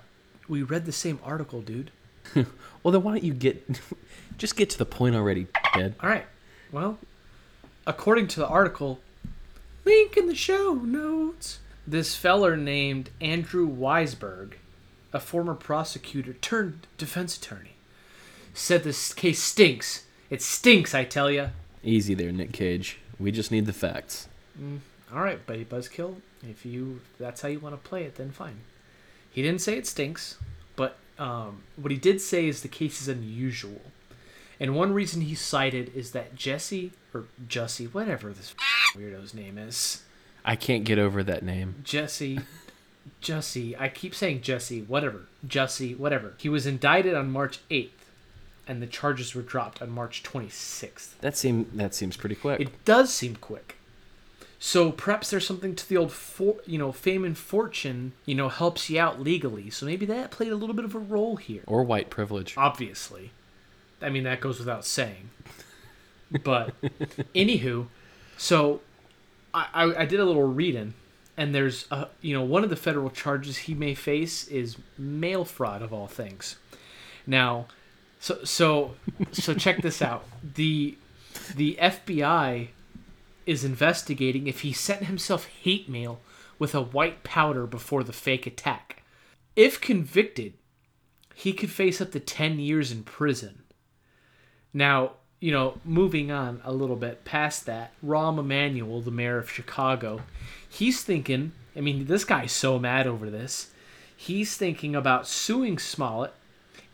We 0.48 0.62
read 0.64 0.86
the 0.86 0.92
same 0.92 1.20
article, 1.24 1.62
dude. 1.62 1.92
well, 2.36 2.92
then 2.92 3.04
why 3.04 3.14
don't 3.14 3.24
you 3.24 3.34
get 3.34 3.80
just 4.38 4.56
get 4.56 4.70
to 4.72 4.78
the 4.78 4.86
point 4.86 5.16
already, 5.16 5.48
Ed? 5.74 5.96
All 6.02 6.10
right. 6.10 6.26
Well, 6.72 6.98
according 7.86 8.28
to 8.30 8.40
the 8.40 8.48
article, 8.48 9.00
link 9.86 10.18
in 10.18 10.28
the 10.28 10.36
show 10.36 10.74
notes. 10.74 11.60
This 11.88 12.16
feller 12.16 12.58
named 12.58 13.12
Andrew 13.22 13.70
Weisberg, 13.70 14.54
a 15.14 15.20
former 15.20 15.54
prosecutor 15.54 16.34
turned 16.34 16.88
defense 16.98 17.38
attorney, 17.38 17.76
said 18.54 18.84
this 18.84 19.14
case 19.14 19.42
stinks. 19.42 20.06
It 20.30 20.42
stinks, 20.42 20.96
I 20.96 21.04
tell 21.04 21.30
you. 21.30 21.50
Easy 21.84 22.16
there, 22.16 22.32
Nick 22.32 22.52
Cage. 22.52 22.98
We 23.20 23.32
just 23.32 23.52
need 23.52 23.68
the 23.68 23.74
facts. 23.74 24.28
Mm, 24.60 24.80
all 25.14 25.22
right, 25.22 25.46
buddy 25.46 25.64
Buzzkill, 25.64 26.16
if 26.50 26.66
you 26.66 27.02
if 27.14 27.20
that's 27.20 27.42
how 27.42 27.48
you 27.48 27.60
want 27.60 27.82
to 27.82 27.90
play 27.90 28.04
it, 28.04 28.16
then 28.16 28.32
fine. 28.32 28.58
He 29.32 29.42
didn't 29.42 29.62
say 29.62 29.78
it 29.78 29.86
stinks, 29.86 30.38
but 30.76 30.98
um, 31.20 31.62
what 31.76 31.92
he 31.92 31.98
did 31.98 32.20
say 32.20 32.48
is 32.48 32.62
the 32.62 32.68
case 32.68 33.02
is 33.02 33.08
unusual. 33.08 33.82
And 34.60 34.76
one 34.76 34.94
reason 34.94 35.22
he 35.22 35.36
cited 35.36 35.92
is 35.94 36.12
that 36.12 36.36
Jesse 36.36 36.94
or 37.14 37.26
Jussie, 37.48 37.94
whatever 37.94 38.32
this 38.32 38.56
weirdo's 38.96 39.34
name 39.34 39.58
is, 39.58 40.04
I 40.44 40.56
can't 40.56 40.84
get 40.84 40.98
over 41.00 41.24
that 41.24 41.44
name. 41.44 41.76
Jesse, 41.84 42.40
Jesse. 43.22 43.76
I 43.78 43.90
keep 43.90 44.14
saying 44.16 44.42
Jesse, 44.42 44.82
whatever, 44.82 45.28
Jesse. 45.48 45.96
whatever. 45.96 46.34
He 46.38 46.50
was 46.50 46.66
indicted 46.66 47.14
on 47.16 47.32
March 47.32 47.60
eighth, 47.70 48.10
and 48.68 48.82
the 48.82 48.88
charges 48.88 49.34
were 49.36 49.42
dropped 49.42 49.82
on 49.82 49.90
March 49.90 50.24
twenty 50.24 50.50
sixth. 50.50 51.20
That 51.22 51.36
seem 51.38 51.70
that 51.74 51.94
seems 51.96 52.18
pretty 52.18 52.36
quick. 52.36 52.60
It 52.60 52.86
does 52.86 53.14
seem 53.14 53.36
quick. 53.36 53.78
So 54.58 54.92
perhaps 54.92 55.30
there's 55.30 55.46
something 55.46 55.76
to 55.76 55.88
the 55.88 55.98
old, 55.98 56.12
for, 56.12 56.56
you 56.66 56.80
know, 56.80 56.92
fame 56.92 57.24
and 57.26 57.38
fortune, 57.38 58.14
you 58.26 58.34
know, 58.34 58.50
helps 58.50 58.90
you 58.90 59.00
out 59.00 59.22
legally. 59.22 59.70
So 59.70 59.86
maybe 59.86 60.06
that 60.08 60.32
played 60.32 60.52
a 60.52 60.56
little 60.56 60.74
bit 60.74 60.86
of 60.86 60.96
a 60.96 61.00
role 61.00 61.36
here. 61.36 61.62
or 61.68 61.84
white 61.84 62.10
privilege. 62.10 62.56
Obviously, 62.58 63.32
I 64.02 64.10
mean 64.10 64.24
that 64.24 64.42
goes 64.42 64.58
without 64.58 64.86
saying. 64.86 65.30
But 66.44 66.74
anywho, 67.36 67.88
so 68.38 68.82
I, 69.54 69.68
I 69.74 70.02
I 70.02 70.06
did 70.06 70.20
a 70.20 70.26
little 70.26 70.48
reading, 70.48 70.94
and 71.38 71.54
there's 71.54 71.88
a 71.92 72.08
you 72.22 72.34
know 72.34 72.44
one 72.44 72.64
of 72.64 72.70
the 72.70 72.76
federal 72.76 73.10
charges 73.10 73.58
he 73.58 73.74
may 73.74 73.96
face 73.96 74.48
is 74.48 74.78
mail 74.98 75.46
fraud 75.46 75.82
of 75.82 75.94
all 75.94 76.08
things. 76.08 76.58
Now, 77.26 77.68
so 78.20 78.44
so 78.44 78.96
so 79.32 79.54
check 79.54 79.82
this 79.82 80.02
out. 80.02 80.26
The 80.44 80.98
the 81.56 81.78
FBI 81.82 82.70
is 83.46 83.64
investigating 83.64 84.48
if 84.48 84.62
he 84.62 84.74
sent 84.74 85.04
himself 85.04 85.46
hate 85.46 85.88
mail 85.88 86.20
with 86.58 86.74
a 86.74 86.82
white 86.82 87.24
powder 87.24 87.68
before 87.68 88.04
the 88.04 88.14
fake 88.14 88.48
attack. 88.48 89.04
If 89.56 89.80
convicted, 89.80 90.54
he 91.34 91.54
could 91.54 91.70
face 91.70 92.02
up 92.02 92.12
to 92.12 92.20
10 92.20 92.60
years 92.60 92.92
in 92.92 93.04
prison. 93.04 93.64
Now, 94.74 95.14
you 95.46 95.52
know, 95.52 95.78
moving 95.86 96.32
on 96.32 96.60
a 96.66 96.74
little 96.74 96.96
bit 96.96 97.24
past 97.24 97.68
that, 97.68 97.92
Rahm 98.04 98.40
Emanuel, 98.40 99.00
the 99.02 99.12
mayor 99.12 99.38
of 99.38 99.48
Chicago, 99.48 100.22
he's 100.68 101.04
thinking, 101.04 101.52
I 101.76 101.82
mean, 101.82 102.08
this 102.08 102.26
guy's 102.26 102.52
so 102.52 102.80
mad 102.80 103.06
over 103.06 103.30
this. 103.30 103.70
He's 104.18 104.58
thinking 104.58 104.96
about 104.96 105.28
suing 105.28 105.78
Smollett 105.78 106.34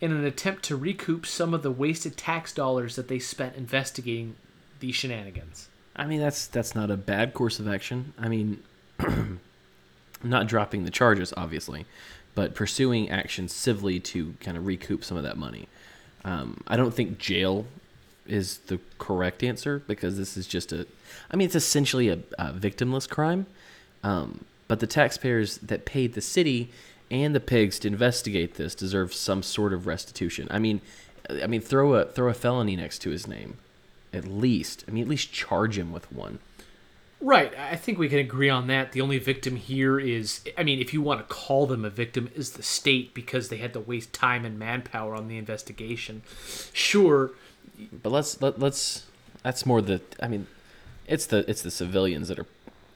in 0.02 0.12
an 0.12 0.26
attempt 0.26 0.64
to 0.64 0.76
recoup 0.76 1.26
some 1.26 1.54
of 1.54 1.64
the 1.64 1.72
wasted 1.72 2.18
tax 2.18 2.52
dollars 2.52 2.98
that 2.98 3.08
they 3.08 3.20
spent 3.20 3.56
investigating 3.56 4.36
these 4.82 4.96
shenanigans. 4.96 5.70
I 5.96 6.06
mean, 6.06 6.20
that's 6.20 6.46
that's 6.46 6.76
not 6.76 6.92
a 6.92 6.98
bad 6.98 7.34
course 7.34 7.58
of 7.58 7.70
action. 7.70 8.12
I 8.20 8.28
mean, 8.28 8.62
not 10.24 10.48
dropping 10.48 10.84
the 10.84 10.92
charges, 10.92 11.34
obviously, 11.38 11.86
but 12.36 12.54
pursuing 12.54 13.10
action 13.12 13.48
civilly 13.48 14.02
to 14.02 14.34
kind 14.42 14.58
of 14.58 14.66
recoup 14.66 15.06
some 15.06 15.16
of 15.16 15.24
that 15.24 15.38
money. 15.38 15.70
Um, 16.26 16.62
I 16.68 16.76
don't 16.76 16.94
think 16.94 17.18
jail 17.18 17.66
is 18.32 18.60
the 18.68 18.80
correct 18.98 19.44
answer 19.44 19.84
because 19.88 20.18
this 20.18 20.38
is 20.38 20.48
just 20.48 20.72
a. 20.72 20.88
I 21.30 21.36
mean, 21.36 21.46
it's 21.46 21.56
essentially 21.56 22.10
a, 22.10 22.20
a 22.38 22.54
victimless 22.54 23.08
crime, 23.08 23.46
um, 24.04 24.46
but 24.68 24.80
the 24.80 24.88
taxpayers 24.88 25.58
that 25.60 25.86
paid 25.86 26.14
the 26.14 26.22
city 26.22 26.72
and 27.10 27.36
the 27.36 27.40
pigs 27.40 27.78
to 27.80 27.88
investigate 27.88 28.56
this 28.56 28.74
deserve 28.74 29.14
some 29.14 29.44
sort 29.44 29.74
of 29.74 29.86
restitution. 29.86 30.48
I 30.50 30.60
mean, 30.60 30.82
I 31.30 31.48
mean, 31.48 31.62
throw 31.62 31.94
a 31.96 32.06
throw 32.06 32.30
a 32.30 32.34
felony 32.34 32.76
next 32.76 33.00
to 33.00 33.10
his 33.10 33.28
name, 33.28 33.58
at 34.14 34.26
least. 34.26 34.86
I 34.88 34.92
mean, 34.92 35.04
at 35.04 35.10
least 35.10 35.32
charge 35.32 35.78
him 35.78 35.92
with 35.92 36.12
one. 36.12 36.40
Right. 37.22 37.54
I 37.56 37.76
think 37.76 38.00
we 38.00 38.10
can 38.10 38.18
agree 38.18 38.50
on 38.50 38.66
that. 38.68 38.94
The 38.94 39.02
only 39.02 39.20
victim 39.20 39.56
here 39.56 40.00
is, 40.00 40.42
I 40.58 40.64
mean, 40.64 40.80
if 40.80 40.92
you 40.92 41.04
want 41.04 41.20
to 41.20 41.32
call 41.32 41.68
them 41.68 41.86
a 41.86 41.90
victim, 41.92 42.32
is 42.36 42.54
the 42.54 42.64
state 42.64 43.14
because 43.14 43.50
they 43.50 43.58
had 43.58 43.74
to 43.74 43.80
waste 43.80 44.12
time 44.12 44.44
and 44.44 44.58
manpower 44.58 45.14
on 45.14 45.28
the 45.28 45.38
investigation. 45.38 46.24
Sure. 46.74 47.32
But 48.04 48.12
let's 48.12 48.42
let, 48.42 48.60
let's 48.60 49.06
that's 49.44 49.66
more 49.66 49.82
the 49.82 50.02
I 50.22 50.28
mean, 50.28 50.48
it's 51.08 51.26
the 51.26 51.50
it's 51.50 51.62
the 51.62 51.72
civilians 51.72 52.28
that 52.28 52.40
are 52.40 52.44
up 52.44 52.48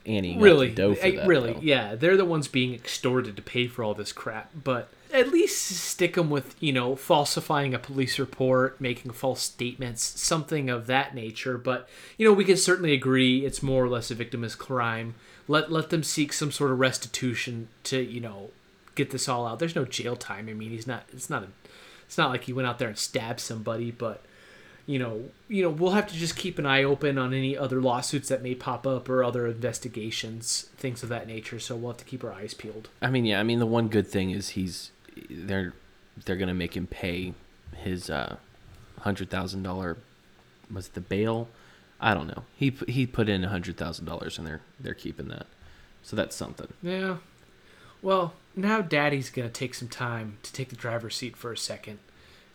Really. 0.08 0.70
the 0.70 0.76
dough 0.76 0.94
for 0.96 1.06
I- 1.06 1.12
that. 1.16 1.28
really. 1.28 1.54
though. 1.54 1.60
Yeah. 1.62 1.96
They're 1.96 2.18
the 2.18 2.26
ones 2.26 2.48
being 2.48 2.74
extorted 2.74 3.36
to 3.36 3.42
pay 3.42 3.68
for 3.68 3.84
all 3.84 3.94
this 3.96 4.12
crap. 4.14 4.52
But 4.64 4.90
at 5.12 5.30
least 5.30 5.66
stick 5.66 6.14
them 6.16 6.30
with, 6.30 6.56
you 6.60 6.72
know, 6.74 6.96
falsifying 6.96 7.74
a 7.74 7.80
police 7.80 8.20
report, 8.20 8.80
making 8.80 9.12
false 9.14 9.42
statements, 9.42 10.04
something 10.04 10.70
of 10.70 10.86
that 10.88 11.16
nature. 11.16 11.58
But, 11.58 11.90
you 12.18 12.28
know, 12.28 12.34
we 12.34 12.44
can 12.46 12.58
certainly 12.58 12.94
agree 12.94 13.46
it's 13.46 13.64
more 13.64 13.84
or 13.84 13.90
less 13.90 14.12
a 14.12 14.16
victimless 14.16 14.56
crime. 14.58 15.16
Let, 15.48 15.72
let 15.72 15.90
them 15.90 16.04
seek 16.04 16.34
some 16.34 16.52
sort 16.52 16.72
of 16.72 16.80
restitution 16.80 17.70
to, 17.86 18.00
you 18.02 18.20
know, 18.20 18.50
get 18.96 19.10
this 19.12 19.28
all 19.30 19.48
out. 19.48 19.58
There's 19.60 19.76
no 19.76 19.86
jail 19.86 20.16
time. 20.16 20.50
I 20.50 20.54
mean, 20.54 20.70
he's 20.72 20.86
not, 20.88 21.04
it's 21.14 21.30
not 21.30 21.44
a, 21.44 21.48
it's 22.06 22.18
not 22.18 22.30
like 22.30 22.44
he 22.44 22.54
went 22.54 22.68
out 22.68 22.78
there 22.78 22.90
and 22.90 22.98
stabbed 22.98 23.40
somebody, 23.40 23.90
but 23.92 24.22
you 24.86 25.00
know, 25.00 25.24
you 25.48 25.64
know, 25.64 25.70
we'll 25.70 25.92
have 25.92 26.08
to 26.08 26.14
just 26.14 26.36
keep 26.36 26.60
an 26.60 26.66
eye 26.66 26.84
open 26.84 27.18
on 27.18 27.34
any 27.34 27.58
other 27.58 27.82
lawsuits 27.82 28.30
that 28.30 28.44
may 28.44 28.54
pop 28.54 28.86
up 28.86 29.10
or 29.10 29.24
other 29.24 29.48
investigations, 29.48 30.70
things 30.78 31.02
of 31.02 31.10
that 31.10 31.28
nature. 31.28 31.60
So 31.60 31.76
we'll 31.76 31.92
have 31.92 31.98
to 31.98 32.06
keep 32.06 32.24
our 32.24 32.32
eyes 32.32 32.54
peeled. 32.54 32.90
I 33.02 33.10
mean, 33.10 33.26
yeah, 33.26 33.40
I 33.40 33.44
mean 33.44 33.60
the 33.60 33.66
one 33.66 33.88
good 33.88 34.08
thing 34.08 34.30
is 34.30 34.50
he's 34.50 34.92
they're 35.30 35.74
they're 36.26 36.36
gonna 36.36 36.54
make 36.54 36.76
him 36.76 36.88
pay 36.88 37.34
his 37.76 38.10
uh 38.10 38.38
hundred 39.00 39.30
thousand 39.30 39.64
dollar 39.64 39.98
was 40.72 40.88
it 40.88 40.94
the 40.94 41.02
bail? 41.02 41.48
I 42.00 42.14
don't 42.14 42.28
know. 42.28 42.44
He 42.56 42.76
he 42.88 43.08
put 43.08 43.30
in 43.30 43.44
a 43.44 43.50
hundred 43.50 43.78
thousand 43.78 44.06
dollars 44.06 44.38
and 44.38 44.46
they're 44.46 44.62
they're 44.80 44.94
keeping 44.94 45.30
that. 45.30 45.48
So 46.04 46.16
that's 46.16 46.36
something. 46.36 46.68
Yeah. 46.84 47.18
Well, 48.02 48.34
now 48.56 48.82
Daddy's 48.82 49.30
gonna 49.32 49.50
take 49.50 49.74
some 49.74 49.88
time 49.88 50.38
to 50.44 50.54
take 50.54 50.70
the 50.70 50.76
driver's 50.76 51.16
seat 51.16 51.36
for 51.36 51.52
a 51.52 51.58
second, 51.58 51.98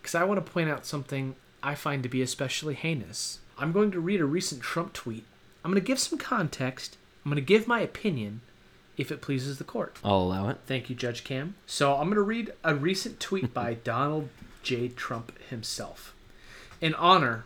because 0.00 0.14
I 0.14 0.22
want 0.24 0.44
to 0.44 0.52
point 0.52 0.70
out 0.70 0.86
something 0.86 1.34
I 1.62 1.74
find 1.74 2.02
to 2.02 2.08
be 2.08 2.22
especially 2.22 2.74
heinous. 2.74 3.40
I'm 3.58 3.72
going 3.72 3.90
to 3.90 4.00
read 4.00 4.20
a 4.20 4.26
recent 4.26 4.62
Trump 4.62 4.92
tweet. 4.92 5.24
I'm 5.64 5.70
going 5.70 5.82
to 5.82 5.86
give 5.86 5.98
some 5.98 6.18
context. 6.18 6.96
I'm 7.24 7.30
going 7.30 7.42
to 7.42 7.46
give 7.46 7.68
my 7.68 7.80
opinion, 7.80 8.40
if 8.96 9.12
it 9.12 9.20
pleases 9.20 9.58
the 9.58 9.64
court. 9.64 9.96
I'll 10.02 10.18
allow 10.22 10.48
it. 10.48 10.58
Thank 10.66 10.88
you, 10.88 10.96
Judge 10.96 11.24
Cam. 11.24 11.54
So 11.66 11.92
I'm 11.94 12.04
going 12.04 12.14
to 12.14 12.22
read 12.22 12.52
a 12.64 12.74
recent 12.74 13.20
tweet 13.20 13.52
by 13.52 13.74
Donald 13.84 14.30
J. 14.62 14.88
Trump 14.88 15.38
himself. 15.48 16.14
In 16.80 16.94
honor 16.94 17.44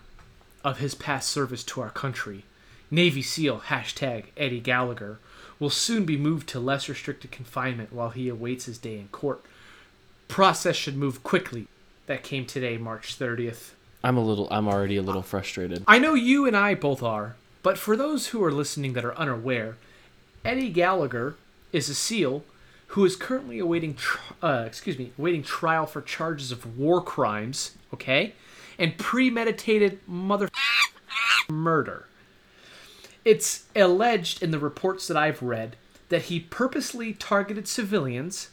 of 0.62 0.78
his 0.78 0.94
past 0.94 1.28
service 1.28 1.64
to 1.64 1.80
our 1.80 1.90
country, 1.90 2.44
Navy 2.90 3.22
SEAL 3.22 3.62
hashtag 3.66 4.26
Eddie 4.36 4.60
Gallagher 4.60 5.18
will 5.58 5.70
soon 5.70 6.04
be 6.04 6.16
moved 6.16 6.48
to 6.48 6.60
less 6.60 6.88
restricted 6.88 7.30
confinement 7.30 7.92
while 7.92 8.10
he 8.10 8.28
awaits 8.28 8.66
his 8.66 8.78
day 8.78 8.98
in 8.98 9.08
court. 9.08 9.44
Process 10.28 10.76
should 10.76 10.96
move 10.96 11.22
quickly. 11.22 11.66
That 12.06 12.22
came 12.22 12.46
today, 12.46 12.76
March 12.76 13.18
30th. 13.18 13.72
I'm 14.04 14.16
a 14.18 14.22
little 14.22 14.46
I'm 14.50 14.68
already 14.68 14.96
a 14.98 15.02
little 15.02 15.22
frustrated. 15.22 15.82
I 15.88 15.98
know 15.98 16.12
you 16.14 16.46
and 16.46 16.54
I 16.56 16.74
both 16.74 17.02
are, 17.02 17.36
but 17.62 17.78
for 17.78 17.96
those 17.96 18.28
who 18.28 18.44
are 18.44 18.52
listening 18.52 18.92
that 18.92 19.04
are 19.04 19.16
unaware, 19.16 19.76
Eddie 20.44 20.68
Gallagher 20.70 21.36
is 21.72 21.88
a 21.88 21.94
SEAL 21.94 22.44
who 22.88 23.04
is 23.06 23.16
currently 23.16 23.58
awaiting, 23.58 23.94
tr- 23.94 24.18
uh, 24.42 24.64
excuse 24.66 24.98
me, 24.98 25.12
awaiting 25.18 25.42
trial 25.42 25.86
for 25.86 26.02
charges 26.02 26.52
of 26.52 26.78
war 26.78 27.00
crimes, 27.02 27.72
okay, 27.94 28.34
and 28.78 28.98
premeditated 28.98 29.98
mother 30.06 30.50
murder. 31.48 32.06
It's 33.24 33.64
alleged 33.74 34.42
in 34.42 34.50
the 34.50 34.58
reports 34.58 35.08
that 35.08 35.16
I've 35.16 35.42
read 35.42 35.76
that 36.10 36.24
he 36.24 36.38
purposely 36.40 37.14
targeted 37.14 37.66
civilians 37.66 38.50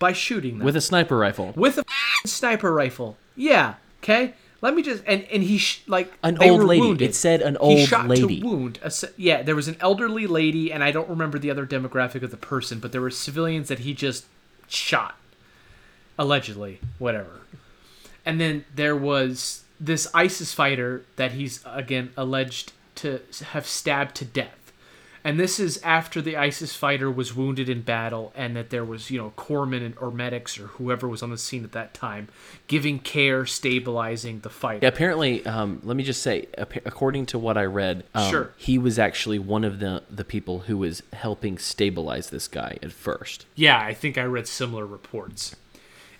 by 0.00 0.12
shooting 0.12 0.58
them 0.58 0.64
With 0.64 0.76
a 0.76 0.80
sniper 0.80 1.16
rifle. 1.16 1.52
with 1.54 1.78
a 1.78 1.84
sniper 2.26 2.74
rifle. 2.74 3.16
Yeah. 3.36 3.74
Okay. 4.02 4.34
Let 4.60 4.74
me 4.74 4.82
just 4.82 5.02
and 5.06 5.24
and 5.32 5.42
he 5.42 5.58
sh- 5.58 5.82
like 5.86 6.12
An 6.22 6.36
old 6.42 6.64
lady. 6.64 6.80
wounded. 6.80 7.10
It 7.10 7.14
said 7.14 7.42
an 7.42 7.54
he 7.54 7.58
old 7.58 7.88
shot 7.88 8.08
lady. 8.08 8.40
to 8.40 8.46
wound. 8.46 8.78
A, 8.82 8.90
yeah, 9.16 9.42
there 9.42 9.54
was 9.54 9.68
an 9.68 9.76
elderly 9.80 10.26
lady, 10.26 10.72
and 10.72 10.82
I 10.82 10.90
don't 10.90 11.08
remember 11.08 11.38
the 11.38 11.50
other 11.50 11.64
demographic 11.66 12.22
of 12.22 12.30
the 12.32 12.36
person, 12.36 12.80
but 12.80 12.90
there 12.92 13.00
were 13.00 13.10
civilians 13.10 13.68
that 13.68 13.80
he 13.80 13.94
just 13.94 14.24
shot, 14.66 15.16
allegedly, 16.18 16.80
whatever. 16.98 17.42
And 18.26 18.40
then 18.40 18.64
there 18.74 18.96
was 18.96 19.62
this 19.80 20.08
ISIS 20.12 20.52
fighter 20.52 21.04
that 21.16 21.32
he's 21.32 21.60
again 21.64 22.10
alleged 22.16 22.72
to 22.96 23.20
have 23.52 23.66
stabbed 23.66 24.16
to 24.16 24.24
death. 24.24 24.57
And 25.24 25.38
this 25.38 25.58
is 25.58 25.80
after 25.82 26.22
the 26.22 26.36
ISIS 26.36 26.74
fighter 26.74 27.10
was 27.10 27.34
wounded 27.34 27.68
in 27.68 27.82
battle, 27.82 28.32
and 28.36 28.56
that 28.56 28.70
there 28.70 28.84
was, 28.84 29.10
you 29.10 29.18
know, 29.18 29.32
corpsmen 29.36 29.84
and, 29.84 29.98
or 29.98 30.10
medics 30.10 30.58
or 30.58 30.68
whoever 30.68 31.08
was 31.08 31.22
on 31.22 31.30
the 31.30 31.38
scene 31.38 31.64
at 31.64 31.72
that 31.72 31.94
time 31.94 32.28
giving 32.66 32.98
care, 32.98 33.44
stabilizing 33.46 34.40
the 34.40 34.50
fighter. 34.50 34.80
Yeah, 34.82 34.88
apparently, 34.88 35.44
um, 35.46 35.80
let 35.82 35.96
me 35.96 36.04
just 36.04 36.22
say, 36.22 36.46
according 36.56 37.26
to 37.26 37.38
what 37.38 37.56
I 37.56 37.64
read, 37.64 38.04
um, 38.14 38.30
Sure. 38.30 38.52
he 38.56 38.78
was 38.78 38.98
actually 38.98 39.38
one 39.38 39.64
of 39.64 39.78
the 39.80 40.02
the 40.10 40.24
people 40.24 40.60
who 40.60 40.76
was 40.76 41.02
helping 41.12 41.58
stabilize 41.58 42.30
this 42.30 42.48
guy 42.48 42.78
at 42.82 42.92
first. 42.92 43.46
Yeah, 43.54 43.78
I 43.80 43.94
think 43.94 44.18
I 44.18 44.24
read 44.24 44.46
similar 44.46 44.86
reports. 44.86 45.56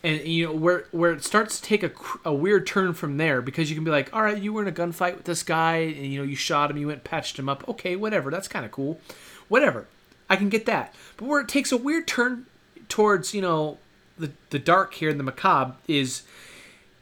And 0.05 0.21
you 0.27 0.47
know 0.47 0.53
where 0.53 0.85
where 0.93 1.13
it 1.13 1.25
starts 1.25 1.59
to 1.61 1.63
take 1.67 1.83
a, 1.83 1.91
a 2.25 2.33
weird 2.33 2.67
turn 2.67 2.95
from 2.95 3.17
there 3.17 3.43
because 3.43 3.69
you 3.69 3.75
can 3.75 3.85
be 3.85 3.91
like, 3.91 4.15
all 4.15 4.23
right, 4.23 4.41
you 4.41 4.53
were 4.53 4.63
in 4.63 4.69
a 4.69 4.73
gunfight 4.73 5.17
with 5.17 5.25
this 5.25 5.43
guy, 5.43 5.77
and 5.79 6.07
you 6.07 6.19
know 6.21 6.25
you 6.25 6.37
shot 6.37 6.71
him, 6.71 6.77
you 6.77 6.87
went 6.87 6.99
and 7.01 7.05
patched 7.05 7.39
him 7.39 7.49
up. 7.49 7.69
Okay, 7.69 7.97
whatever, 7.97 8.31
that's 8.31 8.47
kind 8.49 8.65
of 8.65 8.71
cool. 8.71 9.01
whatever. 9.49 9.87
I 10.31 10.37
can 10.37 10.51
get 10.51 10.67
that. 10.67 10.95
But 11.17 11.27
where 11.27 11.41
it 11.41 11.49
takes 11.49 11.73
a 11.73 11.77
weird 11.77 12.07
turn 12.07 12.47
towards, 12.89 13.35
you 13.35 13.41
know, 13.43 13.79
the 14.17 14.31
the 14.51 14.59
dark 14.61 14.95
here 14.95 15.11
and 15.11 15.19
the 15.19 15.25
macabre 15.25 15.75
is 15.89 16.23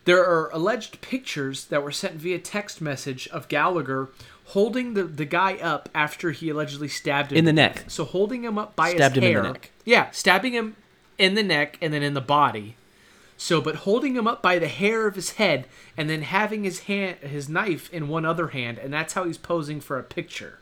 there 0.06 0.24
are 0.24 0.48
alleged 0.52 1.00
pictures 1.00 1.64
that 1.66 1.82
were 1.82 1.92
sent 1.92 2.14
via 2.14 2.38
text 2.38 2.80
message 2.80 3.26
of 3.28 3.48
Gallagher 3.48 4.08
holding 4.50 4.94
the, 4.94 5.02
the 5.02 5.24
guy 5.24 5.54
up 5.56 5.88
after 5.94 6.30
he 6.30 6.48
allegedly 6.48 6.86
stabbed 6.88 7.32
him 7.32 7.38
In 7.38 7.44
the 7.44 7.52
neck. 7.52 7.84
So 7.88 8.04
holding 8.04 8.44
him 8.44 8.56
up 8.58 8.76
by 8.76 8.90
Stabbed 8.94 9.16
his 9.16 9.24
in 9.24 9.30
hair. 9.30 9.42
the 9.42 9.52
neck. 9.52 9.70
Yeah, 9.84 10.10
stabbing 10.12 10.52
him 10.52 10.76
in 11.18 11.34
the 11.34 11.42
neck 11.42 11.76
and 11.82 11.92
then 11.92 12.02
in 12.04 12.14
the 12.14 12.20
body. 12.20 12.76
So, 13.38 13.60
but 13.60 13.76
holding 13.76 14.16
him 14.16 14.26
up 14.26 14.40
by 14.42 14.58
the 14.58 14.68
hair 14.68 15.06
of 15.06 15.14
his 15.14 15.32
head 15.32 15.66
and 15.96 16.08
then 16.08 16.22
having 16.22 16.64
his 16.64 16.80
hand, 16.80 17.18
his 17.18 17.48
knife 17.48 17.92
in 17.92 18.08
one 18.08 18.24
other 18.24 18.48
hand, 18.48 18.78
and 18.78 18.92
that's 18.92 19.12
how 19.12 19.24
he's 19.24 19.36
posing 19.38 19.80
for 19.80 19.98
a 19.98 20.02
picture. 20.02 20.58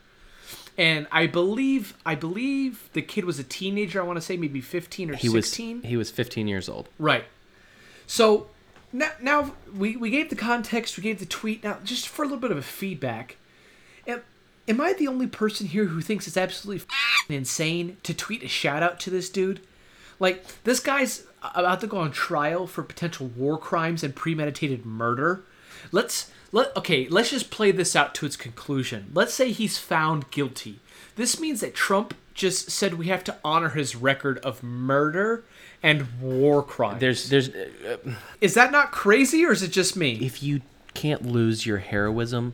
And 0.77 1.07
I 1.09 1.25
believe, 1.27 1.95
I 2.05 2.15
believe 2.15 2.89
the 2.91 3.01
kid 3.01 3.23
was 3.23 3.39
a 3.39 3.45
teenager. 3.45 4.01
I 4.01 4.03
want 4.03 4.17
to 4.17 4.21
say 4.21 4.35
maybe 4.35 4.59
fifteen 4.59 5.09
or 5.09 5.15
He 5.15 5.29
sixteen. 5.29 5.77
was 5.81 5.85
he 5.89 5.95
was 5.95 6.11
15 6.11 6.49
years 6.49 6.67
old. 6.67 6.89
Right. 6.99 7.23
So 8.07 8.47
now, 8.91 9.11
now 9.21 9.53
we, 9.73 9.95
we 9.95 10.09
gave 10.09 10.29
the 10.29 10.35
context, 10.35 10.97
we 10.97 11.03
gave 11.03 11.19
the 11.19 11.25
tweet. 11.25 11.63
Now, 11.63 11.77
just 11.85 12.09
for 12.09 12.23
a 12.23 12.25
little 12.25 12.39
bit 12.41 12.51
of 12.51 12.57
a 12.57 12.61
feedback, 12.61 13.37
am, 14.05 14.21
am 14.67 14.81
I 14.81 14.91
the 14.93 15.07
only 15.07 15.27
person 15.27 15.67
here 15.67 15.85
who 15.85 16.01
thinks 16.01 16.27
it's 16.27 16.35
absolutely 16.37 16.85
insane 17.29 17.95
to 18.03 18.13
tweet 18.13 18.43
a 18.43 18.47
shout 18.49 18.83
out 18.83 18.99
to 19.01 19.09
this 19.09 19.29
dude? 19.29 19.61
Like, 20.19 20.45
this 20.65 20.79
guy's 20.81 21.23
about 21.53 21.81
to 21.81 21.87
go 21.87 21.97
on 21.97 22.11
trial 22.11 22.67
for 22.67 22.83
potential 22.83 23.27
war 23.27 23.57
crimes 23.57 24.03
and 24.03 24.15
premeditated 24.15 24.85
murder. 24.85 25.43
Let's 25.91 26.31
let 26.51 26.75
okay, 26.77 27.07
let's 27.09 27.31
just 27.31 27.51
play 27.51 27.71
this 27.71 27.95
out 27.95 28.15
to 28.15 28.25
its 28.25 28.35
conclusion. 28.35 29.11
Let's 29.13 29.33
say 29.33 29.51
he's 29.51 29.77
found 29.77 30.31
guilty. 30.31 30.79
This 31.15 31.39
means 31.39 31.61
that 31.61 31.75
Trump 31.75 32.13
just 32.33 32.69
said 32.69 32.95
we 32.95 33.07
have 33.07 33.23
to 33.23 33.35
honor 33.43 33.69
his 33.69 33.95
record 33.95 34.37
of 34.39 34.61
murder 34.61 35.43
and 35.81 36.07
war 36.21 36.63
crimes. 36.63 36.99
There's 36.99 37.29
there's 37.29 37.49
uh, 37.49 37.97
Is 38.41 38.53
that 38.55 38.71
not 38.71 38.91
crazy, 38.91 39.45
or 39.45 39.51
is 39.51 39.63
it 39.63 39.71
just 39.71 39.95
me? 39.95 40.13
if 40.21 40.43
you 40.43 40.61
can't 40.93 41.25
lose 41.25 41.65
your 41.65 41.79
heroism 41.79 42.53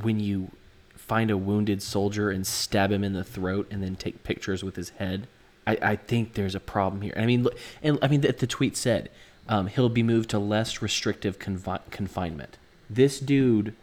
when 0.00 0.20
you 0.20 0.50
find 0.94 1.30
a 1.30 1.36
wounded 1.38 1.82
soldier 1.82 2.30
and 2.30 2.46
stab 2.46 2.92
him 2.92 3.02
in 3.02 3.14
the 3.14 3.24
throat 3.24 3.66
and 3.70 3.82
then 3.82 3.96
take 3.96 4.22
pictures 4.24 4.62
with 4.62 4.76
his 4.76 4.90
head, 4.90 5.26
I, 5.68 5.78
I 5.82 5.96
think 5.96 6.32
there's 6.32 6.54
a 6.54 6.60
problem 6.60 7.02
here. 7.02 7.12
I 7.14 7.26
mean, 7.26 7.46
and 7.82 7.98
I 8.00 8.08
mean 8.08 8.22
the, 8.22 8.32
the 8.32 8.46
tweet 8.46 8.76
said 8.76 9.10
um, 9.48 9.66
he'll 9.66 9.90
be 9.90 10.02
moved 10.02 10.30
to 10.30 10.38
less 10.38 10.80
restrictive 10.80 11.38
confi- 11.38 11.90
confinement. 11.90 12.56
This 12.88 13.20
dude 13.20 13.74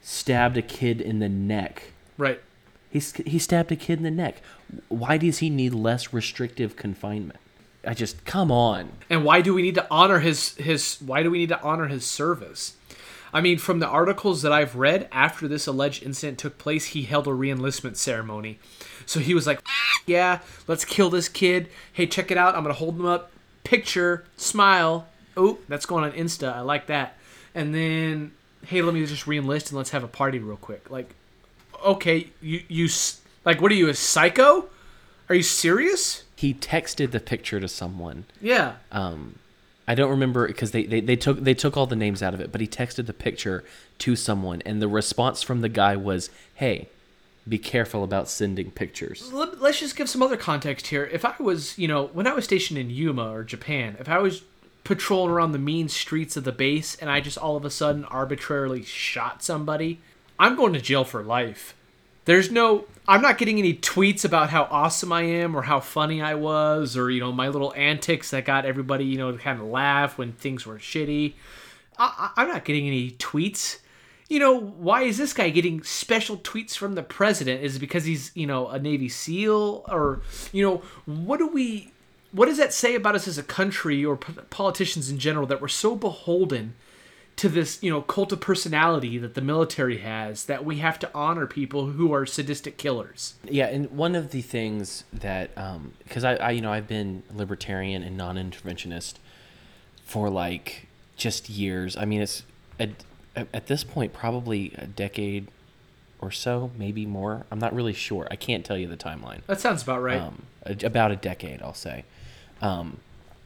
stabbed 0.00 0.56
a 0.56 0.62
kid 0.62 1.02
in 1.02 1.18
the 1.18 1.28
neck. 1.28 1.92
Right. 2.16 2.40
He 2.90 3.00
he 3.26 3.38
stabbed 3.38 3.70
a 3.70 3.76
kid 3.76 3.98
in 3.98 4.04
the 4.04 4.10
neck. 4.10 4.40
Why 4.88 5.18
does 5.18 5.38
he 5.38 5.50
need 5.50 5.74
less 5.74 6.14
restrictive 6.14 6.76
confinement? 6.76 7.38
I 7.86 7.92
just 7.92 8.24
come 8.24 8.50
on. 8.50 8.92
And 9.10 9.22
why 9.22 9.42
do 9.42 9.52
we 9.52 9.60
need 9.60 9.74
to 9.74 9.86
honor 9.90 10.20
his 10.20 10.54
his? 10.54 10.96
Why 11.04 11.22
do 11.22 11.30
we 11.30 11.38
need 11.38 11.50
to 11.50 11.60
honor 11.60 11.88
his 11.88 12.06
service? 12.06 12.74
I 13.32 13.42
mean, 13.42 13.58
from 13.58 13.78
the 13.78 13.86
articles 13.86 14.40
that 14.42 14.52
I've 14.52 14.74
read, 14.74 15.06
after 15.12 15.46
this 15.46 15.66
alleged 15.66 16.02
incident 16.02 16.38
took 16.38 16.56
place, 16.56 16.86
he 16.86 17.02
held 17.02 17.26
a 17.26 17.30
reenlistment 17.30 17.96
ceremony. 17.96 18.58
So 19.04 19.20
he 19.20 19.34
was 19.34 19.46
like, 19.46 19.60
"Yeah, 20.08 20.40
let's 20.66 20.84
kill 20.84 21.10
this 21.10 21.28
kid. 21.28 21.68
Hey, 21.92 22.06
check 22.06 22.30
it 22.30 22.38
out. 22.38 22.54
I'm 22.54 22.62
gonna 22.62 22.74
hold 22.74 22.96
him 22.96 23.06
up. 23.06 23.30
Picture, 23.64 24.24
smile. 24.36 25.06
Oh, 25.36 25.58
that's 25.68 25.86
going 25.86 26.04
on 26.04 26.12
Insta. 26.12 26.52
I 26.52 26.60
like 26.60 26.86
that. 26.86 27.16
And 27.54 27.74
then, 27.74 28.32
hey, 28.66 28.82
let 28.82 28.94
me 28.94 29.04
just 29.06 29.26
reenlist 29.26 29.68
and 29.68 29.76
let's 29.76 29.90
have 29.90 30.02
a 30.04 30.08
party 30.08 30.38
real 30.38 30.56
quick. 30.56 30.90
Like, 30.90 31.14
okay, 31.84 32.28
you 32.40 32.62
you 32.68 32.88
like, 33.44 33.60
what 33.60 33.70
are 33.70 33.76
you 33.76 33.88
a 33.88 33.94
psycho? 33.94 34.68
Are 35.28 35.34
you 35.34 35.42
serious? 35.42 36.24
He 36.36 36.54
texted 36.54 37.10
the 37.10 37.20
picture 37.20 37.60
to 37.60 37.68
someone. 37.68 38.24
Yeah. 38.40 38.76
um, 38.92 39.36
I 39.86 39.94
don't 39.94 40.10
remember 40.10 40.46
because 40.46 40.72
they, 40.72 40.84
they, 40.84 41.00
they 41.00 41.16
took 41.16 41.40
they 41.40 41.54
took 41.54 41.76
all 41.76 41.86
the 41.86 41.96
names 41.96 42.22
out 42.22 42.34
of 42.34 42.40
it, 42.40 42.52
but 42.52 42.60
he 42.60 42.66
texted 42.66 43.06
the 43.06 43.14
picture 43.14 43.64
to 44.00 44.16
someone, 44.16 44.60
and 44.66 44.82
the 44.82 44.88
response 44.88 45.42
from 45.42 45.62
the 45.62 45.68
guy 45.70 45.96
was, 45.96 46.28
"Hey, 46.54 46.88
be 47.48 47.58
careful 47.58 48.04
about 48.04 48.28
sending 48.28 48.70
pictures." 48.70 49.32
Let- 49.32 49.60
let's 49.60 49.80
just 49.80 49.96
give 49.96 50.08
some 50.08 50.22
other 50.22 50.36
context 50.36 50.88
here. 50.88 51.08
If 51.12 51.24
I 51.24 51.34
was, 51.38 51.78
you 51.78 51.88
know, 51.88 52.06
when 52.12 52.26
I 52.26 52.32
was 52.34 52.44
stationed 52.44 52.78
in 52.78 52.90
Yuma 52.90 53.30
or 53.30 53.44
Japan, 53.44 53.96
if 53.98 54.08
I 54.08 54.18
was 54.18 54.42
patrolling 54.84 55.30
around 55.30 55.52
the 55.52 55.58
mean 55.58 55.88
streets 55.88 56.36
of 56.36 56.44
the 56.44 56.52
base 56.52 56.94
and 56.96 57.10
I 57.10 57.20
just 57.20 57.36
all 57.38 57.56
of 57.56 57.64
a 57.64 57.70
sudden 57.70 58.04
arbitrarily 58.06 58.82
shot 58.82 59.42
somebody, 59.42 60.00
I'm 60.38 60.56
going 60.56 60.72
to 60.72 60.80
jail 60.80 61.04
for 61.04 61.22
life. 61.22 61.74
There's 62.24 62.50
no, 62.50 62.84
I'm 63.06 63.22
not 63.22 63.38
getting 63.38 63.58
any 63.58 63.74
tweets 63.74 64.24
about 64.24 64.50
how 64.50 64.64
awesome 64.70 65.12
I 65.12 65.22
am 65.22 65.56
or 65.56 65.62
how 65.62 65.80
funny 65.80 66.20
I 66.20 66.34
was 66.34 66.96
or, 66.96 67.10
you 67.10 67.20
know, 67.20 67.32
my 67.32 67.48
little 67.48 67.72
antics 67.74 68.30
that 68.30 68.44
got 68.44 68.66
everybody, 68.66 69.04
you 69.04 69.16
know, 69.18 69.32
to 69.32 69.38
kind 69.38 69.60
of 69.60 69.66
laugh 69.66 70.18
when 70.18 70.32
things 70.32 70.66
were 70.66 70.78
shitty. 70.78 71.32
I- 71.98 72.30
I'm 72.36 72.48
not 72.48 72.64
getting 72.64 72.86
any 72.86 73.10
tweets. 73.12 73.78
You 74.28 74.38
know, 74.38 74.58
why 74.58 75.02
is 75.02 75.16
this 75.16 75.32
guy 75.32 75.48
getting 75.50 75.82
special 75.82 76.36
tweets 76.36 76.76
from 76.76 76.94
the 76.94 77.02
president? 77.02 77.62
Is 77.62 77.78
because 77.78 78.04
he's, 78.04 78.30
you 78.34 78.46
know, 78.46 78.68
a 78.68 78.78
Navy 78.78 79.08
SEAL? 79.08 79.84
Or, 79.88 80.20
you 80.52 80.62
know, 80.62 80.82
what 81.06 81.38
do 81.38 81.48
we, 81.48 81.92
what 82.32 82.46
does 82.46 82.58
that 82.58 82.74
say 82.74 82.94
about 82.94 83.14
us 83.14 83.26
as 83.26 83.38
a 83.38 83.42
country 83.42 84.04
or 84.04 84.16
p- 84.16 84.34
politicians 84.50 85.10
in 85.10 85.18
general 85.18 85.46
that 85.46 85.60
we're 85.62 85.68
so 85.68 85.96
beholden 85.96 86.74
to 87.36 87.48
this, 87.48 87.80
you 87.82 87.90
know, 87.90 88.02
cult 88.02 88.32
of 88.32 88.40
personality 88.40 89.16
that 89.16 89.34
the 89.34 89.40
military 89.40 89.98
has 89.98 90.46
that 90.46 90.64
we 90.64 90.78
have 90.78 90.98
to 90.98 91.10
honor 91.14 91.46
people 91.46 91.86
who 91.86 92.12
are 92.12 92.26
sadistic 92.26 92.76
killers? 92.76 93.34
Yeah, 93.44 93.66
and 93.66 93.90
one 93.92 94.14
of 94.14 94.32
the 94.32 94.42
things 94.42 95.04
that 95.12 95.56
um, 95.56 95.92
because 96.02 96.24
I, 96.24 96.34
I 96.34 96.50
you 96.50 96.60
know 96.60 96.72
I've 96.72 96.88
been 96.88 97.22
libertarian 97.32 98.02
and 98.02 98.16
non-interventionist 98.16 99.14
for 100.04 100.28
like 100.28 100.88
just 101.16 101.48
years. 101.48 101.96
I 101.96 102.04
mean, 102.06 102.22
it's 102.22 102.42
at, 102.80 102.90
at 103.52 103.66
this 103.66 103.84
point 103.84 104.12
probably 104.12 104.72
a 104.76 104.86
decade 104.86 105.48
or 106.20 106.30
so, 106.30 106.70
maybe 106.76 107.06
more. 107.06 107.46
I'm 107.50 107.58
not 107.58 107.74
really 107.74 107.92
sure. 107.92 108.26
I 108.30 108.36
can't 108.36 108.64
tell 108.64 108.76
you 108.76 108.88
the 108.88 108.96
timeline. 108.96 109.44
That 109.46 109.60
sounds 109.60 109.82
about 109.82 110.02
right. 110.02 110.20
um, 110.20 110.42
about 110.66 111.12
a 111.12 111.16
decade, 111.16 111.62
I'll 111.62 111.74
say. 111.74 112.04
Um, 112.60 112.98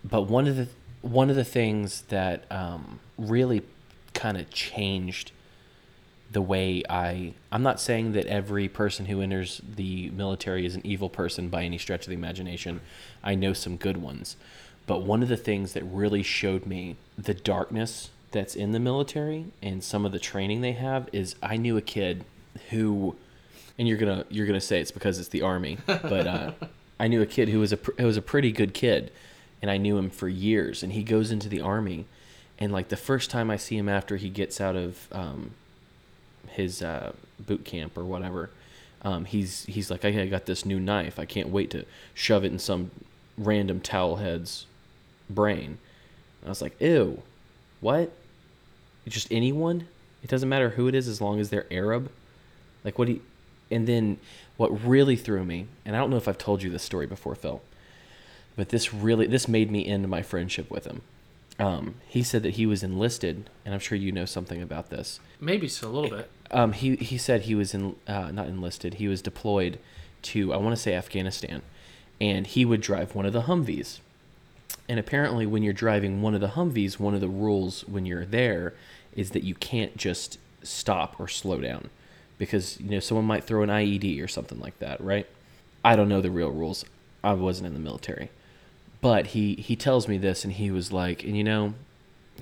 but 0.04 0.22
one 0.22 0.46
of 0.46 0.56
the 0.56 0.68
one 1.02 1.30
of 1.30 1.36
the 1.36 1.44
things 1.44 2.02
that 2.08 2.44
um, 2.50 3.00
really 3.18 3.62
kind 4.14 4.36
of 4.36 4.50
changed 4.50 5.32
the 6.30 6.40
way 6.40 6.82
I 6.88 7.34
I'm 7.50 7.62
not 7.62 7.80
saying 7.80 8.12
that 8.12 8.26
every 8.26 8.68
person 8.68 9.06
who 9.06 9.20
enters 9.20 9.60
the 9.62 10.10
military 10.10 10.64
is 10.64 10.74
an 10.74 10.80
evil 10.84 11.10
person 11.10 11.48
by 11.48 11.64
any 11.64 11.78
stretch 11.78 12.02
of 12.02 12.08
the 12.08 12.14
imagination. 12.14 12.80
I 13.22 13.34
know 13.34 13.52
some 13.52 13.76
good 13.76 13.98
ones. 13.98 14.36
But 14.86 15.02
one 15.02 15.22
of 15.22 15.28
the 15.28 15.36
things 15.36 15.74
that 15.74 15.84
really 15.84 16.22
showed 16.22 16.66
me 16.66 16.96
the 17.16 17.34
darkness 17.34 18.10
that's 18.32 18.54
in 18.54 18.72
the 18.72 18.80
military 18.80 19.46
and 19.62 19.84
some 19.84 20.04
of 20.04 20.12
the 20.12 20.18
training 20.18 20.60
they 20.60 20.72
have 20.72 21.08
is 21.12 21.36
I 21.42 21.56
knew 21.56 21.76
a 21.76 21.82
kid 21.82 22.24
who 22.70 23.16
and 23.78 23.88
you're 23.88 23.98
gonna 23.98 24.24
you're 24.28 24.46
gonna 24.46 24.60
say 24.60 24.80
it's 24.80 24.90
because 24.90 25.18
it's 25.18 25.28
the 25.28 25.42
army, 25.42 25.78
but 25.86 26.26
uh, 26.26 26.52
I 27.00 27.08
knew 27.08 27.22
a 27.22 27.26
kid 27.26 27.48
who 27.48 27.60
was 27.60 27.72
a 27.72 27.78
who 27.98 28.06
was 28.06 28.16
a 28.16 28.22
pretty 28.22 28.52
good 28.52 28.74
kid, 28.74 29.10
and 29.60 29.70
I 29.70 29.76
knew 29.76 29.98
him 29.98 30.10
for 30.10 30.28
years. 30.28 30.82
And 30.82 30.92
he 30.92 31.02
goes 31.02 31.30
into 31.30 31.48
the 31.48 31.60
army, 31.60 32.06
and 32.58 32.72
like 32.72 32.88
the 32.88 32.96
first 32.96 33.30
time 33.30 33.50
I 33.50 33.56
see 33.56 33.76
him 33.76 33.88
after 33.88 34.16
he 34.16 34.28
gets 34.28 34.60
out 34.60 34.76
of 34.76 35.08
um, 35.12 35.52
his 36.48 36.82
uh, 36.82 37.12
boot 37.40 37.64
camp 37.64 37.96
or 37.96 38.04
whatever, 38.04 38.50
um, 39.02 39.24
he's 39.24 39.64
he's 39.64 39.90
like, 39.90 40.04
I 40.04 40.26
got 40.26 40.46
this 40.46 40.64
new 40.64 40.78
knife. 40.78 41.18
I 41.18 41.24
can't 41.24 41.48
wait 41.48 41.70
to 41.70 41.84
shove 42.14 42.44
it 42.44 42.52
in 42.52 42.58
some 42.58 42.90
random 43.38 43.80
towel 43.80 44.16
head's 44.16 44.66
brain. 45.30 45.78
And 46.40 46.46
I 46.46 46.48
was 46.50 46.62
like, 46.62 46.80
ew, 46.80 47.22
what? 47.80 48.12
Just 49.08 49.28
anyone? 49.30 49.88
It 50.22 50.30
doesn't 50.30 50.48
matter 50.48 50.70
who 50.70 50.88
it 50.88 50.94
is 50.94 51.08
as 51.08 51.20
long 51.20 51.40
as 51.40 51.50
they're 51.50 51.66
Arab. 51.70 52.10
Like 52.84 52.98
what 52.98 53.08
he, 53.08 53.20
and 53.70 53.86
then 53.86 54.18
what 54.56 54.68
really 54.84 55.16
threw 55.16 55.44
me, 55.44 55.66
and 55.84 55.96
I 55.96 55.98
don't 55.98 56.10
know 56.10 56.16
if 56.16 56.28
I've 56.28 56.38
told 56.38 56.62
you 56.62 56.70
this 56.70 56.82
story 56.82 57.06
before, 57.06 57.34
Phil, 57.34 57.62
but 58.56 58.68
this 58.68 58.92
really 58.92 59.26
this 59.26 59.48
made 59.48 59.70
me 59.70 59.86
end 59.86 60.08
my 60.08 60.22
friendship 60.22 60.70
with 60.70 60.84
him. 60.84 61.02
Um, 61.58 61.96
he 62.08 62.22
said 62.22 62.42
that 62.42 62.54
he 62.54 62.66
was 62.66 62.82
enlisted, 62.82 63.48
and 63.64 63.74
I'm 63.74 63.80
sure 63.80 63.96
you 63.96 64.10
know 64.10 64.24
something 64.24 64.62
about 64.62 64.90
this. 64.90 65.20
Maybe 65.40 65.68
so, 65.68 65.88
a 65.88 65.90
little 65.90 66.10
bit. 66.10 66.30
Um, 66.50 66.72
he 66.72 66.96
he 66.96 67.18
said 67.18 67.42
he 67.42 67.54
was 67.54 67.74
in 67.74 67.96
uh, 68.06 68.30
not 68.30 68.48
enlisted. 68.48 68.94
He 68.94 69.08
was 69.08 69.22
deployed 69.22 69.78
to 70.22 70.52
I 70.52 70.56
want 70.56 70.76
to 70.76 70.80
say 70.80 70.94
Afghanistan, 70.94 71.62
and 72.20 72.46
he 72.46 72.64
would 72.64 72.80
drive 72.80 73.14
one 73.14 73.26
of 73.26 73.32
the 73.32 73.42
Humvees. 73.42 74.00
And 74.88 74.98
apparently, 74.98 75.46
when 75.46 75.62
you're 75.62 75.72
driving 75.72 76.22
one 76.22 76.34
of 76.34 76.40
the 76.40 76.48
Humvees, 76.48 76.98
one 76.98 77.14
of 77.14 77.20
the 77.20 77.28
rules 77.28 77.82
when 77.86 78.04
you're 78.04 78.24
there 78.24 78.74
is 79.14 79.30
that 79.30 79.44
you 79.44 79.54
can't 79.54 79.96
just 79.96 80.38
stop 80.62 81.18
or 81.18 81.28
slow 81.28 81.60
down, 81.60 81.88
because 82.38 82.80
you 82.80 82.90
know 82.90 83.00
someone 83.00 83.24
might 83.26 83.44
throw 83.44 83.62
an 83.62 83.68
IED 83.68 84.22
or 84.22 84.28
something 84.28 84.60
like 84.60 84.78
that, 84.80 85.00
right? 85.00 85.26
I 85.84 85.96
don't 85.96 86.08
know 86.08 86.20
the 86.20 86.30
real 86.30 86.50
rules. 86.50 86.84
I 87.22 87.34
wasn't 87.34 87.68
in 87.68 87.74
the 87.74 87.80
military, 87.80 88.30
but 89.00 89.28
he 89.28 89.54
he 89.54 89.76
tells 89.76 90.08
me 90.08 90.18
this, 90.18 90.44
and 90.44 90.52
he 90.52 90.70
was 90.70 90.92
like, 90.92 91.22
and 91.24 91.36
you 91.36 91.44
know, 91.44 91.74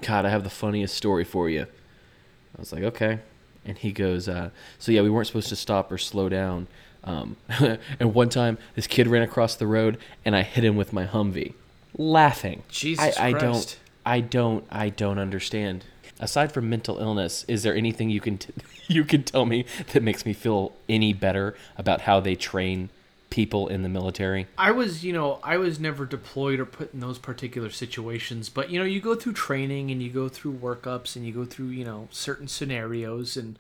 God, 0.01 0.25
I 0.25 0.31
have 0.31 0.45
the 0.45 0.51
funniest 0.51 0.95
story 0.95 1.25
for 1.25 1.49
you. 1.49 1.63
I 1.63 2.61
was 2.61 2.73
like, 2.73 2.83
okay. 2.83 3.21
And 3.65 3.77
he 3.77 3.93
goes, 3.93 4.29
uh, 4.29 4.51
so 4.79 4.91
yeah, 4.91 5.03
we 5.03 5.11
weren't 5.11 5.27
supposed 5.27 5.49
to 5.51 5.57
stop 5.57 5.93
or 5.93 5.99
slow 5.99 6.29
down. 6.29 6.67
Um, 7.05 7.37
and 7.99 8.15
one 8.15 8.29
time, 8.29 8.59
this 8.75 8.87
kid 8.87 9.07
ran 9.07 9.23
across 9.23 9.55
the 9.55 9.67
road, 9.67 9.99
and 10.25 10.35
I 10.35 10.43
hit 10.43 10.65
him 10.65 10.77
with 10.77 10.93
my 10.93 11.07
Humvee, 11.07 11.55
laughing. 12.01 12.63
Jesus 12.69 13.19
I, 13.19 13.29
I 13.29 13.33
don't, 13.33 13.79
I 14.05 14.21
don't, 14.21 14.65
I 14.71 14.89
don't 14.89 15.19
understand. 15.19 15.85
Aside 16.19 16.53
from 16.53 16.69
mental 16.69 16.99
illness, 16.99 17.45
is 17.49 17.63
there 17.63 17.75
anything 17.75 18.11
you 18.11 18.21
can 18.21 18.39
t- 18.39 18.53
you 18.89 19.05
can 19.05 19.23
tell 19.23 19.45
me 19.47 19.65
that 19.93 20.03
makes 20.03 20.25
me 20.27 20.33
feel 20.33 20.73
any 20.89 21.13
better 21.13 21.55
about 21.77 22.03
how 22.03 22.21
they 22.21 22.35
train 22.35 22.91
people 23.29 23.69
in 23.69 23.83
the 23.83 23.89
military? 23.89 24.47
I 24.59 24.71
was, 24.71 25.05
you 25.05 25.13
know, 25.13 25.39
I 25.43 25.57
was 25.59 25.79
never 25.79 26.05
deployed 26.05 26.59
or 26.59 26.67
put 26.67 26.93
in 26.93 27.01
those 27.01 27.19
particular 27.19 27.71
situations, 27.71 28.49
but 28.49 28.71
you 28.71 28.79
know, 28.79 28.85
you 28.85 29.01
go 29.01 29.15
through 29.15 29.35
training 29.35 29.91
and 29.91 30.03
you 30.03 30.11
go 30.11 30.29
through 30.29 30.55
workups 30.55 31.17
and 31.17 31.25
you 31.25 31.33
go 31.33 31.45
through, 31.45 31.69
you 31.69 31.85
know, 31.85 32.09
certain 32.11 32.49
scenarios 32.49 33.37
and 33.37 33.59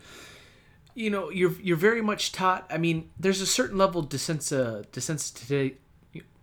you 0.94 1.08
know, 1.08 1.30
you're 1.30 1.52
you're 1.62 1.76
very 1.76 2.02
much 2.02 2.32
taught. 2.32 2.66
I 2.68 2.76
mean, 2.76 3.10
there's 3.18 3.40
a 3.40 3.46
certain 3.46 3.78
level 3.78 4.00
of 4.00 4.08
desensi 4.08 4.84
desensitization. 4.88 5.76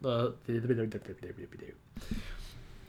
Uh, 0.06 0.30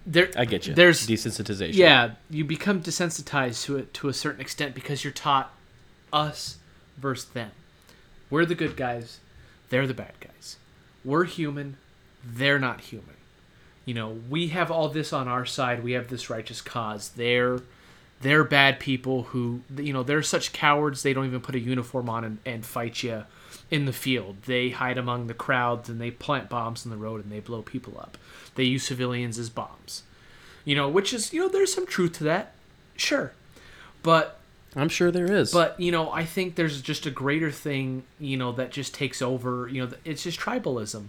there, 0.06 0.30
I 0.36 0.44
get 0.44 0.66
you. 0.66 0.74
There's 0.74 1.06
desensitization. 1.06 1.74
yeah, 1.74 2.12
you 2.30 2.44
become 2.44 2.82
desensitized 2.82 3.64
to 3.64 3.76
it 3.76 3.92
to 3.94 4.08
a 4.08 4.14
certain 4.14 4.40
extent 4.40 4.74
because 4.74 5.04
you're 5.04 5.12
taught 5.12 5.52
us 6.12 6.56
versus 6.96 7.28
them. 7.28 7.50
We're 8.30 8.46
the 8.46 8.54
good 8.54 8.76
guys, 8.76 9.20
they're 9.68 9.86
the 9.86 9.94
bad 9.94 10.14
guys. 10.20 10.56
We're 11.04 11.24
human, 11.24 11.76
they're 12.24 12.58
not 12.58 12.80
human. 12.80 13.16
You 13.84 13.94
know, 13.94 14.18
we 14.28 14.48
have 14.48 14.70
all 14.70 14.88
this 14.88 15.12
on 15.14 15.28
our 15.28 15.46
side. 15.46 15.82
We 15.82 15.92
have 15.92 16.08
this 16.08 16.28
righteous 16.28 16.60
cause. 16.60 17.08
They're 17.10 17.60
they're 18.20 18.44
bad 18.44 18.80
people 18.80 19.24
who 19.24 19.60
you 19.76 19.92
know 19.92 20.02
they're 20.02 20.22
such 20.22 20.52
cowards 20.52 21.02
they 21.02 21.12
don't 21.12 21.26
even 21.26 21.40
put 21.40 21.54
a 21.54 21.60
uniform 21.60 22.08
on 22.08 22.24
and, 22.24 22.38
and 22.44 22.66
fight 22.66 23.02
you 23.02 23.24
in 23.70 23.84
the 23.84 23.92
field. 23.92 24.42
They 24.46 24.70
hide 24.70 24.98
among 24.98 25.26
the 25.26 25.34
crowds 25.34 25.88
and 25.88 26.00
they 26.00 26.10
plant 26.10 26.48
bombs 26.48 26.84
in 26.84 26.90
the 26.90 26.96
road 26.96 27.22
and 27.22 27.30
they 27.30 27.40
blow 27.40 27.62
people 27.62 27.98
up. 27.98 28.16
They 28.54 28.64
use 28.64 28.84
civilians 28.84 29.38
as 29.38 29.50
bombs. 29.50 30.02
You 30.64 30.74
know 30.74 30.88
which 30.88 31.12
is 31.12 31.32
you 31.32 31.40
know 31.40 31.48
there's 31.48 31.72
some 31.72 31.86
truth 31.86 32.12
to 32.14 32.24
that. 32.24 32.52
Sure. 32.96 33.32
But 34.02 34.38
I'm 34.76 34.88
sure 34.88 35.10
there 35.10 35.30
is. 35.30 35.50
but 35.50 35.78
you 35.80 35.90
know 35.90 36.12
i 36.12 36.24
think 36.24 36.54
there's 36.54 36.82
just 36.82 37.06
a 37.06 37.10
greater 37.10 37.50
thing 37.50 38.04
you 38.20 38.36
know 38.36 38.52
that 38.52 38.70
just 38.70 38.92
takes 38.94 39.22
over 39.22 39.66
you 39.66 39.84
know 39.84 39.92
it's 40.04 40.24
just 40.24 40.38
tribalism. 40.40 41.06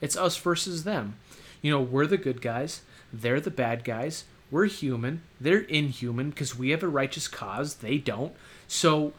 It's 0.00 0.16
us 0.16 0.36
versus 0.36 0.84
them. 0.84 1.16
You 1.62 1.70
know 1.70 1.80
we're 1.80 2.06
the 2.06 2.16
good 2.16 2.40
guys. 2.42 2.82
They're 3.12 3.40
the 3.40 3.50
bad 3.50 3.84
guys 3.84 4.24
we're 4.50 4.66
human. 4.66 5.22
They're 5.40 5.60
inhuman 5.60 6.30
because 6.30 6.58
we 6.58 6.70
have 6.70 6.82
a 6.82 6.88
righteous 6.88 7.28
cause. 7.28 7.76
They 7.76 7.98
don't. 7.98 8.32
So 8.66 9.12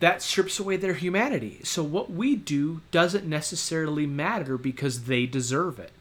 that 0.00 0.22
strips 0.22 0.58
away 0.58 0.76
their 0.76 0.94
humanity. 0.94 1.60
So 1.64 1.82
what 1.82 2.10
we 2.10 2.36
do 2.36 2.82
doesn't 2.90 3.26
necessarily 3.26 4.06
matter 4.06 4.58
because 4.58 5.04
they 5.04 5.26
deserve 5.26 5.78
it. 5.78 5.92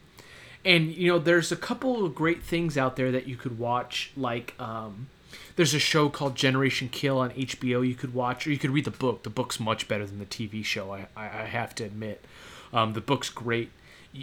And 0.63 0.91
you 0.91 1.08
know 1.08 1.19
there's 1.19 1.51
a 1.51 1.56
couple 1.56 2.04
of 2.04 2.15
great 2.15 2.43
things 2.43 2.78
out 2.78 2.95
there 2.95 3.12
that 3.12 3.28
you 3.28 3.36
could 3.36 3.60
watch 3.60 4.12
like 4.17 4.60
um, 4.60 5.08
there's 5.56 5.75
a 5.75 5.80
show 5.80 6.10
called 6.10 6.36
generation 6.36 6.89
kill 6.89 7.19
on 7.19 7.30
hbo 7.30 7.88
you 7.88 7.93
could 7.93 8.15
watch 8.15 8.47
or 8.47 8.51
you 8.51 8.58
could 8.58 8.71
read 8.71 8.86
the 8.86 8.91
book. 8.91 9.21
The 9.21 9.30
book's 9.30 9.60
much 9.60 9.88
better 9.88 10.08
than 10.08 10.17
the 10.17 10.25
tv 10.25 10.65
show 10.65 10.91
i, 10.91 11.06
I 11.15 11.28
have 11.28 11.75
to 11.75 11.84
admit. 11.84 12.25
Um, 12.73 12.93
the 12.93 13.01
book's 13.01 13.30
great. 13.30 13.69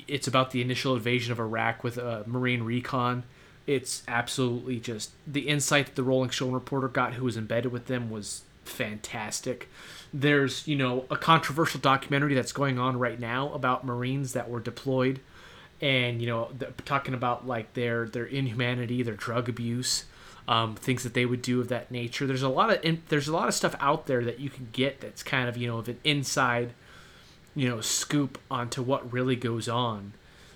It's 0.09 0.27
about 0.27 0.51
the 0.51 0.61
initial 0.61 0.97
invasion 0.97 1.31
of 1.31 1.39
iraq 1.39 1.85
with 1.85 1.97
uh, 1.97 2.25
marine 2.27 2.65
recon 2.65 3.23
it's 3.67 4.03
absolutely 4.09 4.81
just 4.81 5.11
the 5.27 5.49
insight 5.49 5.87
that 5.87 5.95
the 5.95 6.03
rolling 6.03 6.31
stone 6.31 6.53
reporter 6.53 6.89
got 6.89 7.15
who 7.15 7.25
was 7.25 7.37
embedded 7.37 7.73
with 7.73 7.87
them 7.87 8.11
was 8.11 8.43
fantastic. 8.65 9.69
There's 10.13 10.67
you 10.67 10.77
know 10.77 11.07
a 11.11 11.17
controversial 11.17 11.81
documentary 11.81 12.35
that's 12.35 12.53
going 12.53 12.79
on 12.79 12.99
right 12.99 13.19
now 13.19 13.53
about 13.53 13.85
marines 13.85 14.33
that 14.33 14.51
were 14.51 14.61
deployed 14.61 15.21
and 15.81 16.21
you 16.21 16.29
know 16.29 16.51
talking 16.85 17.15
about 17.15 17.47
like 17.47 17.75
their 17.75 18.07
their 18.09 18.25
inhumanity 18.25 19.03
their 19.03 19.15
drug 19.17 19.49
abuse 19.49 20.05
um, 20.49 20.75
things 20.75 21.03
that 21.05 21.15
they 21.15 21.25
would 21.25 21.43
do 21.43 21.61
of 21.61 21.69
that 21.69 21.91
nature. 21.91 22.27
There's 22.27 22.43
a 22.43 22.49
lot 22.49 22.73
of 22.73 22.85
in, 22.85 23.03
there's 23.09 23.29
a 23.29 23.33
lot 23.33 23.49
of 23.49 23.55
stuff 23.55 23.75
out 23.81 24.07
there 24.07 24.25
that 24.25 24.41
you 24.41 24.51
can 24.51 24.69
get 24.73 25.01
that's 25.01 25.23
kind 25.23 25.49
of 25.49 25.57
you 25.57 25.69
know 25.69 25.79
of 25.79 25.89
an 25.89 25.99
inside 26.05 26.73
you 27.55 27.69
know 27.69 27.81
scoop 27.81 28.39
onto 28.51 28.83
what 28.83 29.13
really 29.13 29.37
goes 29.37 29.69
on 29.69 30.13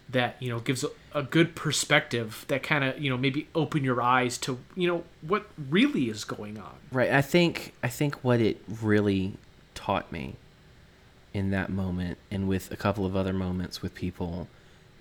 that 0.09 0.41
you 0.41 0.49
know 0.49 0.61
gives 0.61 0.85
a, 1.19 1.23
good 1.23 1.55
perspective 1.55 2.45
that 2.49 2.63
kind 2.63 2.85
of 2.85 3.01
you 3.01 3.11
know 3.11 3.17
maybe 3.17 3.49
open 3.55 3.83
your 3.83 4.01
eyes 4.03 4.39
to 4.39 4.59
you 4.75 4.87
know 4.89 5.05
what 5.23 5.47
really 5.69 6.09
is 6.09 6.25
going 6.25 6.59
on 6.59 6.75
Right. 6.93 7.11
I 7.11 7.23
think 7.23 7.75
I 7.83 7.89
think 7.89 8.23
what 8.25 8.41
it 8.41 8.63
really 8.83 9.35
taught 9.75 10.11
me 10.13 10.37
in 11.35 11.51
that 11.51 11.69
moment 11.69 12.19
and 12.31 12.49
with 12.49 12.71
a 12.73 12.77
couple 12.77 13.05
of 13.05 13.15
other 13.15 13.33
moments 13.33 13.83
with 13.83 13.95
people 13.95 14.49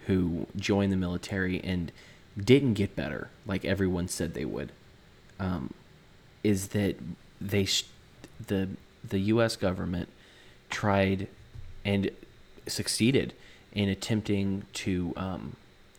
who 0.08 0.48
joined 0.56 0.92
the 0.92 0.98
military 0.98 1.64
and 1.64 1.92
didn't 2.38 2.74
get 2.74 2.96
better 2.96 3.30
like 3.46 3.64
everyone 3.64 4.08
said 4.08 4.34
they 4.34 4.46
would 4.46 4.72
um, 5.40 5.74
is 6.44 6.70
that 6.70 6.98
they 7.40 7.66
sh- 7.66 7.86
the 8.48 8.70
the 9.08 9.20
US 9.20 9.56
government 9.56 10.10
tried 10.70 11.28
and 11.86 12.10
succeeded 12.68 13.34
in 13.72 13.88
attempting 13.90 14.64
to 14.74 15.14
um, 15.16 15.56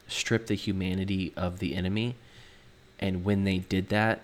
strip 0.09 0.47
the 0.47 0.55
humanity 0.55 1.33
of 1.37 1.59
the 1.59 1.75
enemy 1.75 2.15
and 2.99 3.25
when 3.25 3.45
they 3.45 3.59
did 3.59 3.89
that 3.91 4.23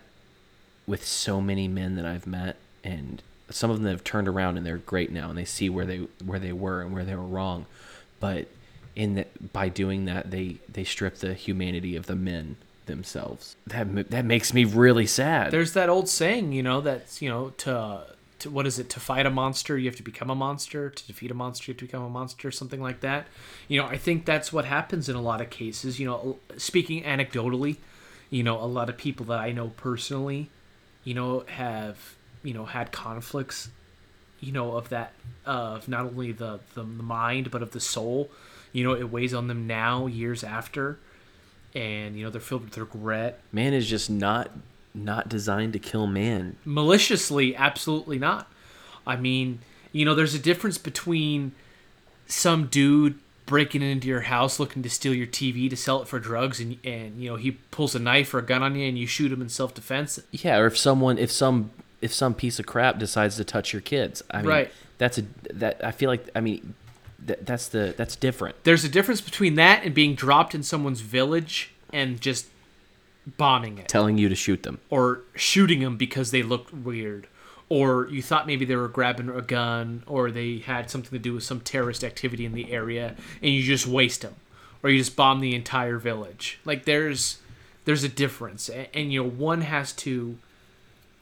with 0.86 1.04
so 1.06 1.40
many 1.40 1.68
men 1.68 1.96
that 1.96 2.06
I've 2.06 2.26
met, 2.26 2.56
and 2.82 3.22
some 3.50 3.70
of 3.70 3.80
them 3.80 3.90
have 3.90 4.04
turned 4.04 4.28
around 4.28 4.56
and 4.56 4.66
they're 4.66 4.78
great 4.78 5.12
now, 5.12 5.28
and 5.28 5.38
they 5.38 5.44
see 5.44 5.68
where 5.68 5.84
they 5.84 5.98
where 6.24 6.38
they 6.38 6.52
were 6.52 6.80
and 6.80 6.92
where 6.92 7.04
they 7.04 7.14
were 7.14 7.22
wrong. 7.22 7.66
But 8.20 8.48
in 8.96 9.14
that, 9.14 9.52
by 9.52 9.68
doing 9.68 10.06
that, 10.06 10.30
they 10.30 10.56
they 10.68 10.84
strip 10.84 11.16
the 11.16 11.34
humanity 11.34 11.96
of 11.96 12.06
the 12.06 12.16
men 12.16 12.56
themselves. 12.86 13.56
That 13.66 14.10
that 14.10 14.24
makes 14.24 14.52
me 14.52 14.64
really 14.64 15.06
sad. 15.06 15.52
there's 15.52 15.74
that 15.74 15.88
old 15.88 16.08
saying 16.08 16.52
you 16.52 16.62
know 16.62 16.80
that's 16.80 17.22
you 17.22 17.28
know 17.28 17.50
to 17.58 18.04
to 18.42 18.50
what 18.50 18.66
is 18.66 18.78
it 18.78 18.88
to 18.90 19.00
fight 19.00 19.26
a 19.26 19.30
monster 19.30 19.76
you 19.76 19.88
have 19.88 19.96
to 19.96 20.02
become 20.02 20.30
a 20.30 20.34
monster. 20.34 20.90
To 20.90 21.06
defeat 21.06 21.30
a 21.30 21.34
monster 21.34 21.70
you 21.70 21.74
have 21.74 21.80
to 21.80 21.86
become 21.86 22.02
a 22.02 22.10
monster 22.10 22.50
something 22.50 22.80
like 22.80 23.00
that. 23.00 23.26
You 23.68 23.80
know 23.80 23.86
i 23.86 23.96
think 23.96 24.24
that's 24.24 24.52
what 24.52 24.64
happens 24.64 25.08
in 25.08 25.16
a 25.16 25.22
lot 25.22 25.40
of 25.40 25.50
cases. 25.50 25.98
You 25.98 26.06
know 26.06 26.38
speaking 26.56 27.02
anecdotally 27.04 27.76
you 28.30 28.42
know 28.42 28.58
a 28.60 28.66
lot 28.66 28.88
of 28.88 28.96
people 28.96 29.26
that 29.26 29.38
i 29.38 29.52
know 29.52 29.68
personally 29.76 30.48
you 31.04 31.12
know 31.12 31.44
have 31.46 32.16
you 32.42 32.54
know 32.54 32.64
had 32.64 32.90
conflicts 32.90 33.68
you 34.40 34.52
know 34.52 34.76
of 34.76 34.88
that 34.88 35.12
of 35.46 35.88
not 35.88 36.04
only 36.04 36.32
the 36.32 36.60
the 36.74 36.84
mind 36.84 37.50
but 37.50 37.62
of 37.62 37.70
the 37.70 37.80
soul. 37.80 38.30
You 38.72 38.84
know 38.84 38.94
it 38.94 39.10
weighs 39.10 39.32
on 39.32 39.48
them 39.48 39.66
now 39.66 40.06
years 40.06 40.44
after. 40.44 40.98
And 41.74 42.18
you 42.18 42.24
know 42.24 42.30
they're 42.30 42.40
filled 42.40 42.64
with 42.64 42.76
regret. 42.76 43.40
Man 43.52 43.72
is 43.72 43.88
just 43.88 44.10
not 44.10 44.50
not 44.94 45.28
designed 45.28 45.72
to 45.72 45.78
kill 45.78 46.06
man. 46.06 46.56
maliciously 46.64 47.56
absolutely 47.56 48.18
not 48.18 48.50
i 49.06 49.16
mean 49.16 49.58
you 49.92 50.04
know 50.04 50.14
there's 50.14 50.34
a 50.34 50.38
difference 50.38 50.78
between 50.78 51.52
some 52.26 52.66
dude 52.66 53.18
breaking 53.46 53.82
into 53.82 54.06
your 54.06 54.20
house 54.22 54.60
looking 54.60 54.82
to 54.82 54.88
steal 54.90 55.14
your 55.14 55.26
tv 55.26 55.68
to 55.68 55.76
sell 55.76 56.00
it 56.02 56.08
for 56.08 56.18
drugs 56.18 56.60
and 56.60 56.76
and 56.84 57.20
you 57.22 57.28
know 57.28 57.36
he 57.36 57.52
pulls 57.70 57.94
a 57.94 57.98
knife 57.98 58.32
or 58.34 58.38
a 58.38 58.42
gun 58.42 58.62
on 58.62 58.74
you 58.76 58.86
and 58.86 58.98
you 58.98 59.06
shoot 59.06 59.32
him 59.32 59.42
in 59.42 59.48
self-defense 59.48 60.20
Yeah, 60.30 60.56
or 60.58 60.66
if 60.66 60.76
someone 60.78 61.18
if 61.18 61.30
some 61.32 61.70
if 62.00 62.12
some 62.12 62.34
piece 62.34 62.58
of 62.58 62.66
crap 62.66 62.98
decides 62.98 63.36
to 63.36 63.44
touch 63.44 63.72
your 63.72 63.80
kids, 63.80 64.22
I 64.30 64.38
mean, 64.38 64.46
Right. 64.48 64.70
that's 64.98 65.18
a 65.18 65.22
that 65.52 65.84
I 65.84 65.90
feel 65.92 66.08
like 66.10 66.28
I 66.34 66.40
mean 66.40 66.74
that, 67.24 67.46
that's 67.46 67.68
the 67.68 67.94
that's 67.96 68.16
different. 68.16 68.56
there's 68.64 68.84
a 68.84 68.88
difference 68.88 69.20
between 69.20 69.54
that 69.56 69.84
and 69.84 69.94
being 69.94 70.14
dropped 70.14 70.54
in 70.54 70.62
someone's 70.62 71.00
village 71.00 71.70
and 71.92 72.20
just 72.20 72.46
bombing 73.26 73.78
it. 73.78 73.88
Telling 73.88 74.18
you 74.18 74.28
to 74.28 74.34
shoot 74.34 74.62
them. 74.62 74.80
or 74.90 75.20
shooting 75.34 75.80
them 75.80 75.96
because 75.96 76.30
they 76.30 76.42
looked 76.42 76.72
weird. 76.72 77.26
Or 77.68 78.06
you 78.10 78.20
thought 78.20 78.46
maybe 78.46 78.64
they 78.66 78.76
were 78.76 78.88
grabbing 78.88 79.30
a 79.30 79.40
gun 79.40 80.02
or 80.06 80.30
they 80.30 80.58
had 80.58 80.90
something 80.90 81.10
to 81.10 81.18
do 81.18 81.32
with 81.34 81.44
some 81.44 81.60
terrorist 81.60 82.04
activity 82.04 82.44
in 82.44 82.52
the 82.52 82.70
area 82.72 83.16
and 83.40 83.50
you 83.52 83.62
just 83.62 83.86
waste 83.86 84.20
them 84.20 84.34
or 84.82 84.90
you 84.90 84.98
just 84.98 85.16
bomb 85.16 85.40
the 85.40 85.54
entire 85.54 85.96
village. 85.98 86.58
Like 86.66 86.84
there's 86.84 87.38
there's 87.84 88.04
a 88.04 88.08
difference. 88.10 88.68
And, 88.68 88.88
and 88.92 89.12
you 89.12 89.22
know 89.22 89.28
one 89.30 89.62
has 89.62 89.92
to 89.94 90.36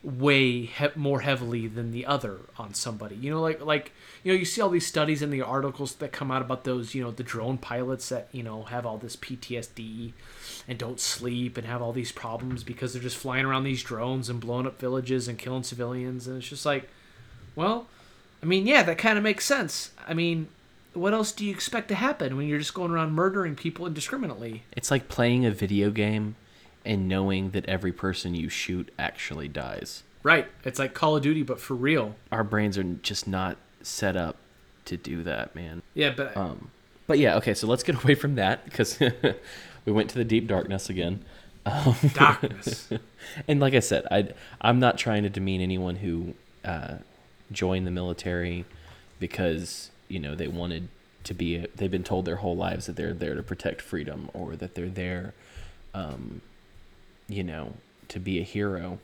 weigh 0.02 0.62
he- 0.62 0.86
more 0.96 1.20
heavily 1.20 1.66
than 1.66 1.92
the 1.92 2.06
other 2.06 2.38
on 2.58 2.74
somebody. 2.74 3.14
You 3.16 3.30
know 3.30 3.40
like 3.40 3.60
like 3.64 3.92
you 4.24 4.32
know 4.32 4.38
you 4.38 4.44
see 4.44 4.60
all 4.60 4.70
these 4.70 4.86
studies 4.86 5.22
and 5.22 5.32
the 5.32 5.42
articles 5.42 5.94
that 5.96 6.10
come 6.10 6.30
out 6.32 6.42
about 6.42 6.64
those 6.64 6.94
you 6.96 7.02
know 7.04 7.10
the 7.12 7.22
drone 7.22 7.58
pilots 7.58 8.08
that 8.08 8.28
you 8.32 8.42
know 8.42 8.64
have 8.64 8.84
all 8.86 8.98
this 8.98 9.14
PTSD 9.14 10.12
and 10.68 10.78
don't 10.78 11.00
sleep 11.00 11.56
and 11.56 11.66
have 11.66 11.82
all 11.82 11.92
these 11.92 12.12
problems 12.12 12.62
because 12.64 12.92
they're 12.92 13.02
just 13.02 13.16
flying 13.16 13.44
around 13.44 13.64
these 13.64 13.82
drones 13.82 14.28
and 14.28 14.40
blowing 14.40 14.66
up 14.66 14.78
villages 14.80 15.28
and 15.28 15.38
killing 15.38 15.62
civilians 15.62 16.26
and 16.26 16.38
it's 16.38 16.48
just 16.48 16.66
like 16.66 16.88
well 17.56 17.86
I 18.42 18.46
mean 18.46 18.66
yeah 18.66 18.82
that 18.82 18.98
kind 18.98 19.16
of 19.18 19.24
makes 19.24 19.44
sense 19.44 19.90
I 20.06 20.14
mean 20.14 20.48
what 20.92 21.12
else 21.14 21.30
do 21.32 21.44
you 21.44 21.52
expect 21.52 21.88
to 21.88 21.94
happen 21.94 22.36
when 22.36 22.48
you're 22.48 22.58
just 22.58 22.74
going 22.74 22.90
around 22.90 23.12
murdering 23.12 23.54
people 23.54 23.86
indiscriminately 23.86 24.64
It's 24.72 24.90
like 24.90 25.08
playing 25.08 25.44
a 25.46 25.50
video 25.50 25.90
game 25.90 26.36
and 26.84 27.08
knowing 27.08 27.50
that 27.50 27.66
every 27.68 27.92
person 27.92 28.34
you 28.34 28.48
shoot 28.48 28.90
actually 28.98 29.48
dies. 29.48 30.02
right 30.22 30.46
it's 30.64 30.78
like 30.78 30.94
Call 30.94 31.16
of 31.16 31.22
Duty 31.22 31.42
but 31.42 31.60
for 31.60 31.74
real 31.74 32.16
Our 32.32 32.44
brains 32.44 32.76
are 32.78 32.82
just 32.84 33.26
not 33.28 33.56
set 33.82 34.16
up 34.16 34.36
to 34.86 34.96
do 34.96 35.22
that, 35.22 35.54
man. 35.54 35.82
Yeah, 35.94 36.12
but 36.16 36.36
Um, 36.36 36.70
but 37.06 37.18
yeah, 37.18 37.36
okay. 37.36 37.54
So 37.54 37.66
let's 37.66 37.82
get 37.82 37.94
away 38.04 38.14
from 38.14 38.34
that 38.36 38.64
because 38.64 38.98
we 39.90 39.96
went 39.96 40.08
to 40.10 40.14
the 40.18 40.24
deep 40.24 40.46
darkness 40.46 40.88
again. 40.88 41.24
Um, 41.66 41.96
darkness. 42.14 42.88
and 43.48 43.58
like 43.58 43.74
I 43.74 43.80
said, 43.80 44.06
I 44.10 44.28
I'm 44.60 44.78
not 44.78 44.96
trying 44.98 45.24
to 45.24 45.28
demean 45.28 45.60
anyone 45.60 45.96
who 45.96 46.34
uh, 46.64 46.98
joined 47.50 47.86
the 47.86 47.90
military 47.90 48.64
because 49.18 49.90
you 50.08 50.20
know 50.20 50.34
they 50.36 50.46
wanted 50.48 50.88
to 51.24 51.34
be. 51.34 51.56
A, 51.56 51.66
they've 51.74 51.90
been 51.90 52.04
told 52.04 52.24
their 52.24 52.36
whole 52.36 52.56
lives 52.56 52.86
that 52.86 52.94
they're 52.96 53.12
there 53.12 53.34
to 53.34 53.42
protect 53.42 53.82
freedom 53.82 54.30
or 54.32 54.54
that 54.56 54.74
they're 54.76 54.88
there, 54.88 55.34
um, 55.92 56.40
you 57.28 57.42
know, 57.42 57.74
to 58.08 58.20
be 58.20 58.38
a 58.38 58.44
hero. 58.44 58.98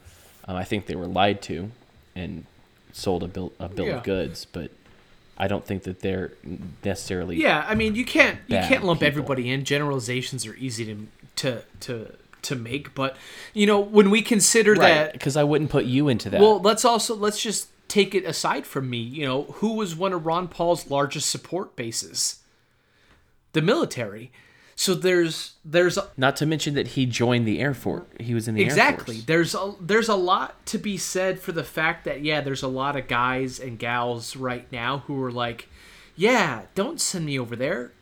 Um, 0.46 0.56
I 0.56 0.62
think 0.64 0.86
they 0.86 0.94
were 0.96 1.08
lied 1.08 1.42
to 1.42 1.72
and 2.14 2.46
sold 2.92 3.24
a 3.24 3.28
bill 3.28 3.52
a 3.58 3.68
bill 3.68 3.86
Yeah. 3.86 3.96
of 3.98 4.04
goods, 4.04 4.46
but 4.46 4.70
I 5.38 5.48
don't 5.48 5.64
think 5.64 5.82
that 5.84 6.00
they're 6.00 6.32
necessarily 6.84 7.36
Yeah, 7.36 7.64
I 7.68 7.74
mean, 7.74 7.94
you 7.94 8.04
can't 8.04 8.38
you 8.46 8.56
can't 8.58 8.84
lump 8.84 9.00
people. 9.00 9.08
everybody 9.08 9.50
in. 9.50 9.64
Generalizations 9.64 10.46
are 10.46 10.54
easy 10.56 10.84
to 10.86 11.06
to 11.36 11.62
to 11.80 12.14
to 12.42 12.54
make, 12.56 12.94
but 12.94 13.16
you 13.54 13.66
know 13.66 13.80
when 13.80 14.10
we 14.10 14.22
consider 14.22 14.72
right 14.72 14.80
that 14.80 15.12
because 15.12 15.36
I 15.36 15.44
wouldn't 15.44 15.70
put 15.70 15.84
you 15.84 16.08
into 16.08 16.30
that. 16.30 16.40
Well, 16.40 16.60
let's 16.60 16.84
also 16.84 17.14
let's 17.14 17.40
just 17.40 17.68
take 17.88 18.14
it 18.14 18.24
aside 18.24 18.66
from 18.66 18.88
me. 18.88 18.98
You 18.98 19.26
know, 19.26 19.42
who 19.44 19.74
was 19.74 19.94
one 19.94 20.12
of 20.12 20.26
Ron 20.26 20.48
Paul's 20.48 20.90
largest 20.90 21.28
support 21.28 21.76
bases? 21.76 22.40
The 23.52 23.62
military. 23.62 24.32
So 24.78 24.94
there's 24.94 25.54
there's 25.64 25.96
a, 25.96 26.08
Not 26.18 26.36
to 26.36 26.46
mention 26.46 26.74
that 26.74 26.88
he 26.88 27.06
joined 27.06 27.46
the 27.46 27.60
Air 27.60 27.72
Force. 27.72 28.04
He 28.20 28.34
was 28.34 28.46
in 28.46 28.54
the 28.54 28.60
Air 28.60 28.66
exactly 28.66 29.20
there's 29.20 29.54
a 29.54 29.74
there's 29.80 30.08
a 30.08 30.14
lot 30.14 30.64
to 30.66 30.78
be 30.78 30.98
said 30.98 31.40
for 31.40 31.52
the 31.52 31.64
fact 31.64 32.04
that 32.04 32.22
yeah, 32.22 32.42
there's 32.42 32.62
a 32.62 32.68
lot 32.68 32.94
of 32.94 33.08
guys 33.08 33.58
and 33.58 33.78
gals 33.78 34.36
right 34.36 34.70
now 34.70 34.98
who 35.06 35.20
are 35.24 35.32
like, 35.32 35.68
yeah, 36.14 36.62
don't 36.74 37.00
send 37.00 37.24
me 37.24 37.38
over 37.38 37.56
there. 37.56 37.92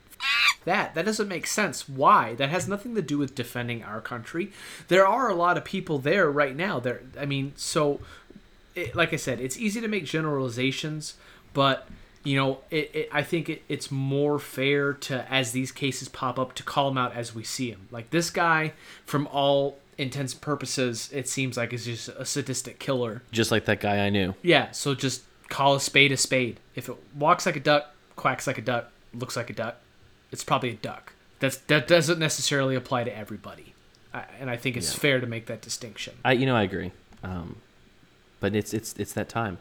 That 0.64 0.94
that 0.96 1.04
doesn't 1.04 1.28
make 1.28 1.46
sense. 1.46 1.88
Why? 1.88 2.34
That 2.34 2.48
has 2.48 2.66
nothing 2.66 2.96
to 2.96 3.02
do 3.02 3.18
with 3.18 3.36
defending 3.36 3.84
our 3.84 4.00
country. 4.00 4.50
There 4.88 5.06
are 5.06 5.28
a 5.28 5.34
lot 5.34 5.56
of 5.56 5.64
people 5.64 6.00
there 6.00 6.28
right 6.28 6.56
now. 6.56 6.80
There, 6.80 7.02
I 7.18 7.24
mean, 7.24 7.52
so 7.54 8.00
it, 8.74 8.96
like 8.96 9.12
I 9.12 9.16
said, 9.16 9.40
it's 9.40 9.58
easy 9.58 9.80
to 9.80 9.88
make 9.88 10.06
generalizations, 10.06 11.14
but 11.52 11.86
you 12.24 12.36
know, 12.36 12.58
it, 12.70 12.90
it, 12.94 13.08
I 13.12 13.22
think 13.22 13.48
it, 13.48 13.62
it's 13.68 13.90
more 13.90 14.38
fair 14.38 14.92
to, 14.94 15.30
as 15.32 15.52
these 15.52 15.70
cases 15.70 16.08
pop 16.08 16.38
up, 16.38 16.54
to 16.54 16.62
call 16.62 16.88
them 16.88 16.98
out 16.98 17.14
as 17.14 17.34
we 17.34 17.44
see 17.44 17.70
them. 17.70 17.86
Like 17.90 18.10
this 18.10 18.30
guy, 18.30 18.72
from 19.06 19.26
all 19.28 19.78
intents 19.98 20.32
and 20.32 20.40
purposes, 20.42 21.10
it 21.12 21.28
seems 21.28 21.56
like 21.56 21.72
is 21.72 21.84
just 21.84 22.08
a 22.08 22.24
sadistic 22.24 22.78
killer. 22.78 23.22
Just 23.30 23.50
like 23.50 23.66
that 23.66 23.78
guy 23.80 24.04
I 24.06 24.10
knew. 24.10 24.34
Yeah, 24.42 24.70
so 24.72 24.94
just 24.94 25.22
call 25.50 25.74
a 25.76 25.80
spade 25.80 26.10
a 26.12 26.16
spade. 26.16 26.58
If 26.74 26.88
it 26.88 26.96
walks 27.14 27.46
like 27.46 27.56
a 27.56 27.60
duck, 27.60 27.94
quacks 28.16 28.46
like 28.46 28.58
a 28.58 28.62
duck, 28.62 28.90
looks 29.12 29.36
like 29.36 29.50
a 29.50 29.52
duck, 29.52 29.76
it's 30.32 30.42
probably 30.42 30.70
a 30.70 30.74
duck. 30.74 31.12
That's 31.40 31.58
that 31.58 31.86
doesn't 31.86 32.18
necessarily 32.18 32.74
apply 32.74 33.04
to 33.04 33.14
everybody, 33.16 33.74
I, 34.14 34.24
and 34.40 34.48
I 34.48 34.56
think 34.56 34.76
it's 34.76 34.92
Yeah. 34.94 34.98
fair 35.00 35.20
to 35.20 35.26
make 35.26 35.46
that 35.46 35.60
distinction. 35.60 36.14
I 36.24 36.32
you 36.32 36.46
know 36.46 36.56
I 36.56 36.62
agree. 36.62 36.90
Um, 37.22 37.56
but 38.40 38.54
it's 38.56 38.72
it's 38.72 38.94
it's 38.98 39.12
that 39.12 39.28
time. 39.28 39.58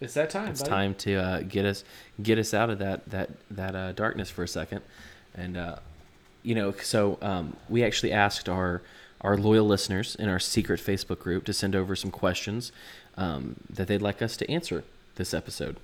It's 0.00 0.14
that 0.14 0.30
time. 0.30 0.48
It's 0.48 0.62
time 0.62 0.94
to 0.96 1.14
uh, 1.16 1.40
get 1.40 1.64
us 1.64 1.84
get 2.22 2.38
us 2.38 2.54
out 2.54 2.70
of 2.70 2.78
that 2.78 3.08
that 3.10 3.30
that 3.50 3.74
uh, 3.74 3.92
darkness 3.92 4.30
for 4.30 4.42
a 4.44 4.48
second, 4.48 4.82
and 5.34 5.56
uh, 5.56 5.76
you 6.42 6.54
know 6.54 6.72
so 6.72 7.18
um, 7.20 7.56
we 7.68 7.82
actually 7.82 8.12
asked 8.12 8.48
our 8.48 8.82
our 9.20 9.36
loyal 9.36 9.66
listeners 9.66 10.14
in 10.14 10.28
our 10.28 10.38
secret 10.38 10.78
Facebook 10.80 11.18
group 11.18 11.44
to 11.44 11.52
send 11.52 11.74
over 11.74 11.96
some 11.96 12.12
questions 12.12 12.70
um, 13.16 13.56
that 13.68 13.88
they'd 13.88 14.00
like 14.02 14.22
us 14.22 14.36
to 14.36 14.48
answer 14.48 14.84
this 15.16 15.34
episode, 15.34 15.76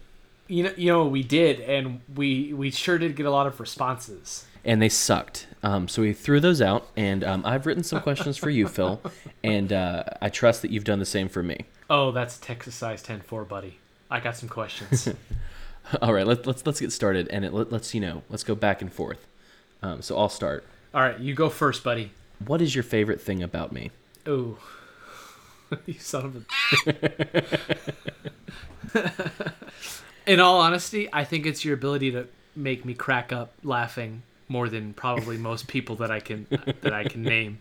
You 0.46 0.62
know, 0.62 0.72
you 0.76 0.86
know, 0.92 1.04
we 1.06 1.24
did, 1.24 1.58
and 1.60 2.00
we 2.14 2.52
we 2.52 2.70
sure 2.70 2.98
did 2.98 3.16
get 3.16 3.26
a 3.26 3.30
lot 3.32 3.48
of 3.48 3.58
responses. 3.58 4.46
and 4.64 4.80
they 4.80 4.88
sucked. 4.88 5.48
Um, 5.64 5.88
so 5.88 6.02
we 6.02 6.12
threw 6.12 6.38
those 6.38 6.62
out, 6.62 6.86
and 6.96 7.24
um, 7.24 7.42
I've 7.44 7.66
written 7.66 7.82
some 7.82 8.00
questions 8.00 8.36
for 8.36 8.50
you, 8.50 8.68
Phil, 8.68 9.00
and 9.42 9.72
uh, 9.72 10.04
I 10.22 10.28
trust 10.28 10.62
that 10.62 10.70
you've 10.70 10.84
done 10.84 11.00
the 11.00 11.04
same 11.06 11.28
for 11.28 11.42
me. 11.42 11.64
Oh, 11.90 12.12
that's 12.12 12.38
Texas 12.38 12.74
size 12.76 13.02
10-4, 13.02 13.48
buddy. 13.48 13.78
I 14.10 14.20
got 14.20 14.36
some 14.36 14.48
questions. 14.48 15.08
All 16.02 16.12
right, 16.14 16.26
let, 16.26 16.46
let's 16.46 16.64
let's 16.66 16.80
get 16.80 16.92
started, 16.92 17.28
and 17.28 17.44
it, 17.44 17.52
let, 17.52 17.70
let's 17.72 17.94
you 17.94 18.00
know 18.00 18.22
let's 18.30 18.42
go 18.44 18.54
back 18.54 18.80
and 18.82 18.92
forth. 18.92 19.26
Um, 19.82 20.00
so 20.02 20.16
I'll 20.18 20.28
start. 20.28 20.64
All 20.94 21.02
right, 21.02 21.18
you 21.18 21.34
go 21.34 21.48
first, 21.50 21.82
buddy. 21.84 22.12
What 22.46 22.62
is 22.62 22.74
your 22.74 22.84
favorite 22.84 23.20
thing 23.20 23.42
about 23.42 23.72
me? 23.72 23.90
Oh, 24.26 24.56
you 25.86 25.94
son 25.98 26.24
of 26.24 26.36
a. 26.86 27.52
In 30.26 30.40
all 30.40 30.60
honesty, 30.60 31.08
I 31.12 31.24
think 31.24 31.44
it's 31.44 31.64
your 31.64 31.74
ability 31.74 32.12
to 32.12 32.26
make 32.56 32.84
me 32.84 32.94
crack 32.94 33.32
up 33.32 33.52
laughing 33.62 34.22
more 34.48 34.68
than 34.68 34.94
probably 34.94 35.36
most 35.36 35.66
people 35.68 35.96
that 35.96 36.10
I 36.10 36.20
can 36.20 36.46
that 36.80 36.92
I 36.94 37.04
can 37.04 37.22
name. 37.22 37.58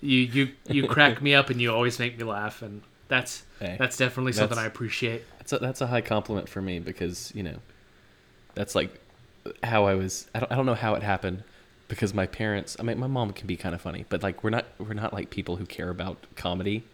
You 0.00 0.18
you 0.18 0.48
you 0.68 0.88
crack 0.88 1.22
me 1.22 1.34
up 1.34 1.50
and 1.50 1.60
you 1.60 1.72
always 1.72 1.98
make 1.98 2.18
me 2.18 2.24
laugh 2.24 2.62
and 2.62 2.82
that's 3.08 3.44
Hey, 3.60 3.76
that's 3.78 3.96
definitely 3.96 4.32
something 4.32 4.56
that's- 4.56 4.64
I 4.64 4.66
appreciate. 4.66 5.22
That's 5.50 5.62
a, 5.62 5.64
that's 5.64 5.80
a 5.80 5.86
high 5.88 6.00
compliment 6.00 6.48
for 6.48 6.62
me 6.62 6.78
because 6.78 7.32
you 7.34 7.42
know, 7.42 7.56
that's 8.54 8.74
like 8.74 9.00
how 9.62 9.86
I 9.86 9.94
was. 9.94 10.28
I 10.34 10.40
don't, 10.40 10.52
I 10.52 10.56
don't 10.56 10.66
know 10.66 10.74
how 10.74 10.94
it 10.94 11.02
happened 11.02 11.42
because 11.88 12.14
my 12.14 12.26
parents. 12.26 12.76
I 12.78 12.82
mean, 12.82 12.98
my 12.98 13.06
mom 13.06 13.32
can 13.32 13.46
be 13.46 13.56
kind 13.56 13.74
of 13.74 13.80
funny, 13.80 14.04
but 14.08 14.22
like 14.22 14.44
we're 14.44 14.50
not 14.50 14.66
we're 14.78 14.94
not 14.94 15.12
like 15.12 15.30
people 15.30 15.56
who 15.56 15.66
care 15.66 15.90
about 15.90 16.18
comedy, 16.36 16.84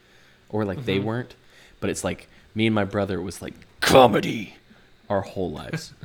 or 0.48 0.64
like 0.64 0.84
they 0.84 0.96
mm-hmm. 0.96 1.06
weren't. 1.06 1.36
But 1.80 1.90
it's 1.90 2.04
like 2.04 2.28
me 2.54 2.66
and 2.66 2.74
my 2.74 2.84
brother 2.84 3.20
was 3.20 3.42
like 3.42 3.54
comedy 3.80 4.56
our 5.08 5.22
whole 5.22 5.50
lives. 5.50 5.92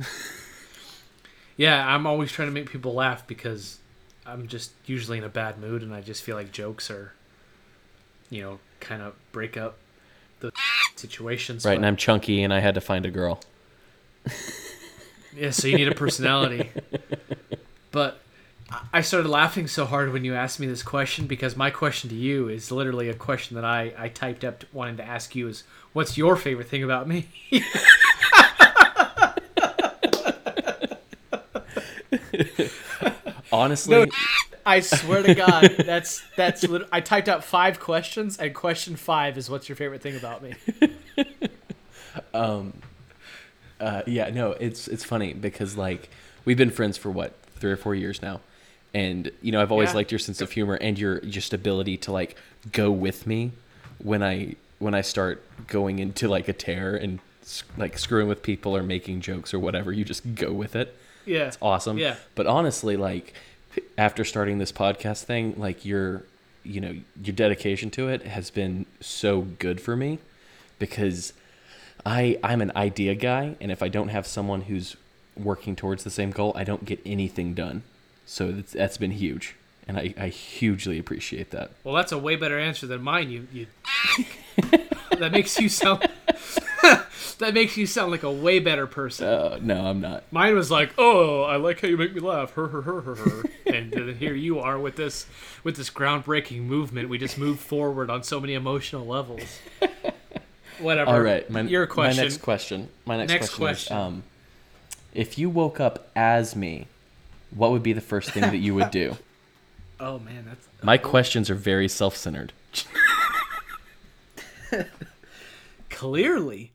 Yeah, 1.54 1.86
I'm 1.86 2.06
always 2.06 2.32
trying 2.32 2.48
to 2.48 2.52
make 2.52 2.70
people 2.70 2.94
laugh 2.94 3.26
because 3.26 3.78
I'm 4.24 4.48
just 4.48 4.72
usually 4.86 5.18
in 5.18 5.22
a 5.22 5.28
bad 5.28 5.58
mood 5.58 5.82
and 5.82 5.94
I 5.94 6.00
just 6.00 6.22
feel 6.22 6.34
like 6.34 6.50
jokes 6.50 6.90
are 6.90 7.12
you 8.32 8.40
know, 8.40 8.58
kind 8.80 9.02
of 9.02 9.14
break 9.30 9.58
up 9.58 9.76
the 9.81 9.81
situations. 11.02 11.64
right, 11.64 11.72
but- 11.72 11.76
and 11.78 11.86
I'm 11.86 11.96
chunky, 11.96 12.42
and 12.42 12.52
I 12.54 12.60
had 12.60 12.74
to 12.76 12.80
find 12.80 13.04
a 13.04 13.10
girl. 13.10 13.40
Yeah, 15.36 15.50
so 15.50 15.66
you 15.68 15.76
need 15.76 15.88
a 15.88 15.94
personality. 15.94 16.70
but 17.90 18.20
I- 18.70 18.80
I 18.94 19.00
started 19.02 19.28
laughing 19.28 19.66
so 19.66 19.84
hard 19.84 20.12
when 20.12 20.24
you 20.24 20.34
asked 20.34 20.60
me 20.60 20.66
this 20.66 20.82
question 20.82 21.26
because 21.26 21.56
my 21.56 21.70
question 21.70 22.08
to 22.10 22.16
you 22.16 22.48
is 22.48 22.70
literally 22.70 23.08
a 23.08 23.14
question 23.14 23.54
that 23.56 23.64
I, 23.64 23.92
I 23.98 24.08
typed 24.08 24.44
up 24.44 24.64
wanting 24.72 24.96
to 24.98 25.04
ask 25.04 25.34
you 25.34 25.48
is 25.48 25.64
what's 25.92 26.16
your 26.18 26.36
favorite 26.36 26.68
thing 26.68 26.82
about 26.82 27.08
me? 27.08 27.28
Honestly, 33.52 33.96
No, 34.06 34.06
I 34.64 34.80
swear 34.80 35.22
to 35.22 35.34
God, 35.34 35.74
that's 35.86 36.22
that's 36.36 36.62
lit- 36.64 36.88
I 36.92 37.00
typed 37.00 37.28
out 37.28 37.42
five 37.44 37.80
questions 37.80 38.36
and 38.38 38.54
question 38.54 38.96
five 38.96 39.36
is 39.38 39.50
what's 39.50 39.68
your 39.68 39.76
favorite 39.76 40.02
thing 40.02 40.16
about 40.16 40.42
me? 40.42 40.54
Um, 42.34 42.74
uh, 43.80 44.02
yeah, 44.06 44.28
no, 44.30 44.52
it's 44.52 44.86
it's 44.88 45.04
funny 45.04 45.32
because 45.32 45.76
like 45.76 46.10
we've 46.44 46.56
been 46.58 46.70
friends 46.70 46.96
for 46.98 47.10
what 47.10 47.32
three 47.56 47.70
or 47.70 47.76
four 47.76 47.94
years 47.94 48.20
now, 48.20 48.40
and 48.92 49.30
you 49.40 49.50
know 49.52 49.62
I've 49.62 49.72
always 49.72 49.90
Yeah. 49.90 49.96
liked 49.96 50.12
your 50.12 50.18
sense 50.18 50.40
of 50.40 50.52
humor 50.52 50.74
and 50.74 50.98
your 50.98 51.20
just 51.20 51.54
ability 51.54 51.96
to 51.98 52.12
like 52.12 52.36
go 52.70 52.90
with 52.90 53.26
me 53.26 53.52
when 53.98 54.22
I 54.22 54.56
when 54.78 54.94
I 54.94 55.00
start 55.00 55.42
going 55.68 55.98
into 56.00 56.28
like 56.28 56.48
a 56.48 56.52
tear 56.52 56.94
and 56.96 57.18
like 57.78 57.98
screwing 57.98 58.28
with 58.28 58.42
people 58.42 58.76
or 58.76 58.82
making 58.82 59.20
jokes 59.22 59.54
or 59.54 59.58
whatever. 59.58 59.90
You 59.92 60.04
just 60.04 60.34
go 60.34 60.52
with 60.52 60.76
it. 60.76 60.94
Yeah. 61.24 61.46
It's 61.48 61.58
awesome. 61.62 61.96
Yeah. 61.98 62.16
But 62.34 62.46
honestly, 62.46 62.96
like 62.96 63.32
after 63.96 64.24
starting 64.24 64.58
this 64.58 64.72
podcast 64.72 65.24
thing, 65.24 65.54
like 65.56 65.84
your 65.84 66.24
you 66.64 66.80
know 66.80 66.94
your 67.22 67.34
dedication 67.34 67.90
to 67.90 68.08
it 68.08 68.22
has 68.22 68.50
been 68.50 68.86
so 69.00 69.40
good 69.40 69.80
for 69.80 69.96
me 69.96 70.18
because 70.78 71.32
I 72.04 72.38
I'm 72.42 72.60
an 72.60 72.72
idea 72.76 73.14
guy, 73.14 73.56
and 73.60 73.70
if 73.70 73.82
I 73.82 73.88
don't 73.88 74.08
have 74.08 74.26
someone 74.26 74.62
who's 74.62 74.96
working 75.36 75.76
towards 75.76 76.04
the 76.04 76.10
same 76.10 76.30
goal, 76.30 76.52
I 76.54 76.64
don't 76.64 76.84
get 76.84 77.00
anything 77.06 77.54
done. 77.54 77.82
So 78.26 78.52
that's, 78.52 78.72
that's 78.72 78.96
been 78.98 79.12
huge, 79.12 79.56
and 79.86 79.98
I, 79.98 80.14
I 80.18 80.28
hugely 80.28 80.98
appreciate 80.98 81.50
that. 81.50 81.70
Well, 81.84 81.94
that's 81.94 82.12
a 82.12 82.18
way 82.18 82.36
better 82.36 82.58
answer 82.58 82.86
than 82.86 83.02
mine. 83.02 83.30
You, 83.30 83.46
you 83.52 83.66
that 85.18 85.32
makes 85.32 85.58
you 85.58 85.68
sound 85.68 86.08
that 87.38 87.54
makes 87.54 87.76
you 87.76 87.86
sound 87.86 88.10
like 88.10 88.22
a 88.22 88.32
way 88.32 88.58
better 88.58 88.86
person. 88.86 89.26
Uh, 89.26 89.58
no, 89.62 89.86
I'm 89.86 90.00
not. 90.00 90.24
Mine 90.32 90.54
was 90.54 90.70
like, 90.70 90.92
"Oh, 90.98 91.42
I 91.42 91.56
like 91.56 91.80
how 91.80 91.88
you 91.88 91.96
make 91.96 92.14
me 92.14 92.20
laugh." 92.20 92.52
Her, 92.52 92.68
her, 92.68 92.82
her, 92.82 93.00
her, 93.00 93.14
her. 93.14 93.42
and 93.66 93.90
then 93.90 94.16
here 94.16 94.34
you 94.34 94.58
are 94.58 94.78
with 94.78 94.96
this 94.96 95.26
with 95.62 95.76
this 95.76 95.90
groundbreaking 95.90 96.62
movement. 96.62 97.08
We 97.08 97.18
just 97.18 97.38
move 97.38 97.60
forward 97.60 98.10
on 98.10 98.22
so 98.22 98.40
many 98.40 98.54
emotional 98.54 99.06
levels. 99.06 99.60
Whatever. 100.78 101.10
All 101.10 101.20
right, 101.20 101.48
my, 101.48 101.60
your 101.62 101.86
question. 101.86 102.16
My 102.16 102.22
next 102.22 102.38
question. 102.38 102.88
My 103.04 103.16
next, 103.16 103.30
Next 103.32 103.48
question, 103.54 103.96
question. 103.96 103.96
is, 103.96 104.02
um, 104.02 104.22
if 105.14 105.38
you 105.38 105.48
woke 105.50 105.78
up 105.78 106.10
as 106.16 106.56
me, 106.56 106.88
what 107.50 107.70
would 107.70 107.82
be 107.82 107.92
the 107.92 108.00
first 108.00 108.30
thing 108.30 108.42
that 108.42 108.56
you 108.56 108.74
would 108.74 108.90
do? 108.90 109.16
oh 110.00 110.18
man, 110.18 110.44
that's 110.46 110.66
My 110.82 110.98
questions 110.98 111.48
are 111.50 111.54
very 111.54 111.88
self-centered. 111.88 112.52
Clearly. 116.02 116.72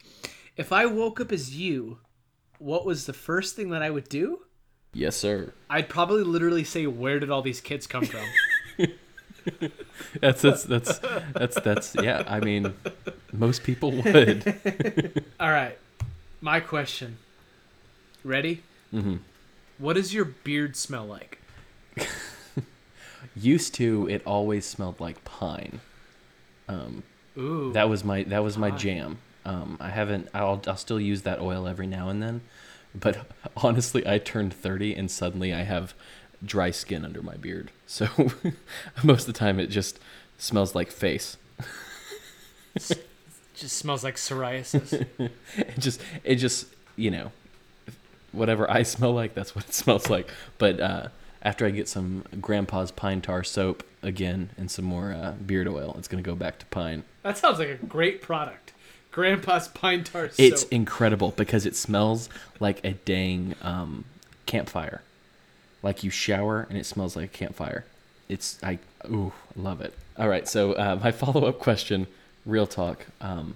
If 0.56 0.72
I 0.72 0.86
woke 0.86 1.20
up 1.20 1.34
as 1.34 1.54
you, 1.54 2.00
what 2.60 2.86
was 2.86 3.06
the 3.06 3.14
first 3.14 3.58
thing 3.58 3.72
that 3.72 3.84
I 3.84 3.90
would 3.90 4.08
do? 4.08 4.44
Yes, 4.94 5.18
sir. 5.18 5.54
I'd 5.70 5.90
probably 5.90 6.24
literally 6.24 6.64
say, 6.64 6.88
"Where 6.88 7.20
did 7.20 7.30
all 7.30 7.42
these 7.42 7.60
kids 7.60 7.88
come 7.88 8.06
from?" 8.06 8.26
That's 10.22 10.42
that's 10.42 10.64
that's 10.64 11.00
that's 11.34 11.60
that's 11.62 11.96
yeah. 11.96 12.24
I 12.28 12.40
mean, 12.40 12.74
most 13.32 13.64
people 13.64 13.92
would. 13.92 15.24
all 15.40 15.52
right, 15.52 15.78
my 16.42 16.60
question. 16.60 17.18
Ready? 18.24 18.64
hmm 18.92 19.18
What 19.78 19.94
does 19.94 20.14
your 20.14 20.26
beard 20.26 20.76
smell 20.76 21.06
like? 21.06 21.42
Used 23.36 23.74
to, 23.76 24.08
it 24.10 24.22
always 24.26 24.66
smelled 24.66 25.00
like 25.00 25.24
pine. 25.24 25.80
Um, 26.68 27.04
Ooh, 27.38 27.72
that 27.74 27.90
was 27.90 28.04
my 28.04 28.24
that 28.24 28.44
was 28.44 28.58
my 28.58 28.70
Pine. 28.72 28.80
jam. 28.80 29.18
Um, 29.46 29.78
I 29.80 29.90
haven't. 29.90 30.28
I'll 30.34 30.62
I'll 30.68 30.78
still 30.78 31.00
use 31.00 31.22
that 31.24 31.40
oil 31.40 31.68
every 31.68 31.88
now 31.88 32.10
and 32.10 32.22
then, 32.22 32.42
but 32.94 33.32
honestly, 33.58 34.06
I 34.08 34.18
turned 34.18 34.54
thirty 34.54 34.94
and 34.96 35.10
suddenly 35.10 35.54
I 35.54 35.64
have 35.64 35.94
dry 36.44 36.72
skin 36.72 37.04
under 37.06 37.22
my 37.22 37.36
beard. 37.36 37.72
So 37.90 38.06
most 39.04 39.22
of 39.30 39.34
the 39.34 39.40
time, 39.40 39.62
it 39.62 39.68
just 39.68 39.98
smells 40.38 40.76
like 40.76 40.92
face. 40.92 41.38
just 43.56 43.78
smells 43.78 44.04
like 44.04 44.16
psoriasis. 44.16 45.08
It 45.58 45.80
just 45.80 46.02
it 46.26 46.36
just 46.36 46.68
you 46.98 47.10
know 47.12 47.32
whatever 48.34 48.70
I 48.70 48.84
smell 48.84 49.14
like, 49.14 49.34
that's 49.34 49.56
what 49.56 49.66
it 49.66 49.74
smells 49.74 50.10
like. 50.10 50.30
But 50.58 50.80
uh, 50.80 51.08
after 51.42 51.66
I 51.66 51.70
get 51.70 51.88
some 51.88 52.26
Grandpa's 52.42 52.92
pine 52.92 53.22
tar 53.22 53.44
soap 53.44 53.84
again 54.04 54.50
and 54.58 54.70
some 54.70 54.86
more 54.86 55.14
uh, 55.14 55.32
beard 55.46 55.68
oil, 55.68 55.96
it's 55.98 56.08
gonna 56.10 56.22
go 56.22 56.36
back 56.36 56.60
to 56.60 56.66
pine. 56.68 57.04
That 57.28 57.38
sounds 57.38 57.60
like 57.60 57.68
a 57.68 57.76
great 57.76 58.22
product. 58.22 58.72
Grandpa's 59.12 59.68
pine 59.68 60.06
tar 60.06 60.30
soap. 60.30 60.40
It's 60.40 60.64
incredible 60.64 61.34
because 61.36 61.66
it 61.66 61.76
smells 61.76 62.30
like 62.62 62.82
a 62.86 62.94
dang 62.94 63.54
um, 63.62 64.06
campfire. 64.46 65.02
Like 65.84 66.06
you 66.06 66.10
shower 66.10 66.66
and 66.70 66.78
it 66.78 66.86
smells 66.86 67.18
like 67.18 67.26
a 67.26 67.38
campfire. 67.38 67.84
It's 68.30 68.58
I 68.64 68.80
ooh 69.10 69.34
I 69.58 69.60
love 69.60 69.82
it. 69.82 69.94
All 70.18 70.30
right, 70.30 70.48
so 70.48 70.72
uh, 70.74 71.00
my 71.04 71.12
follow 71.24 71.46
up 71.46 71.60
question, 71.60 72.08
real 72.46 72.66
talk. 72.66 73.06
Um, 73.20 73.56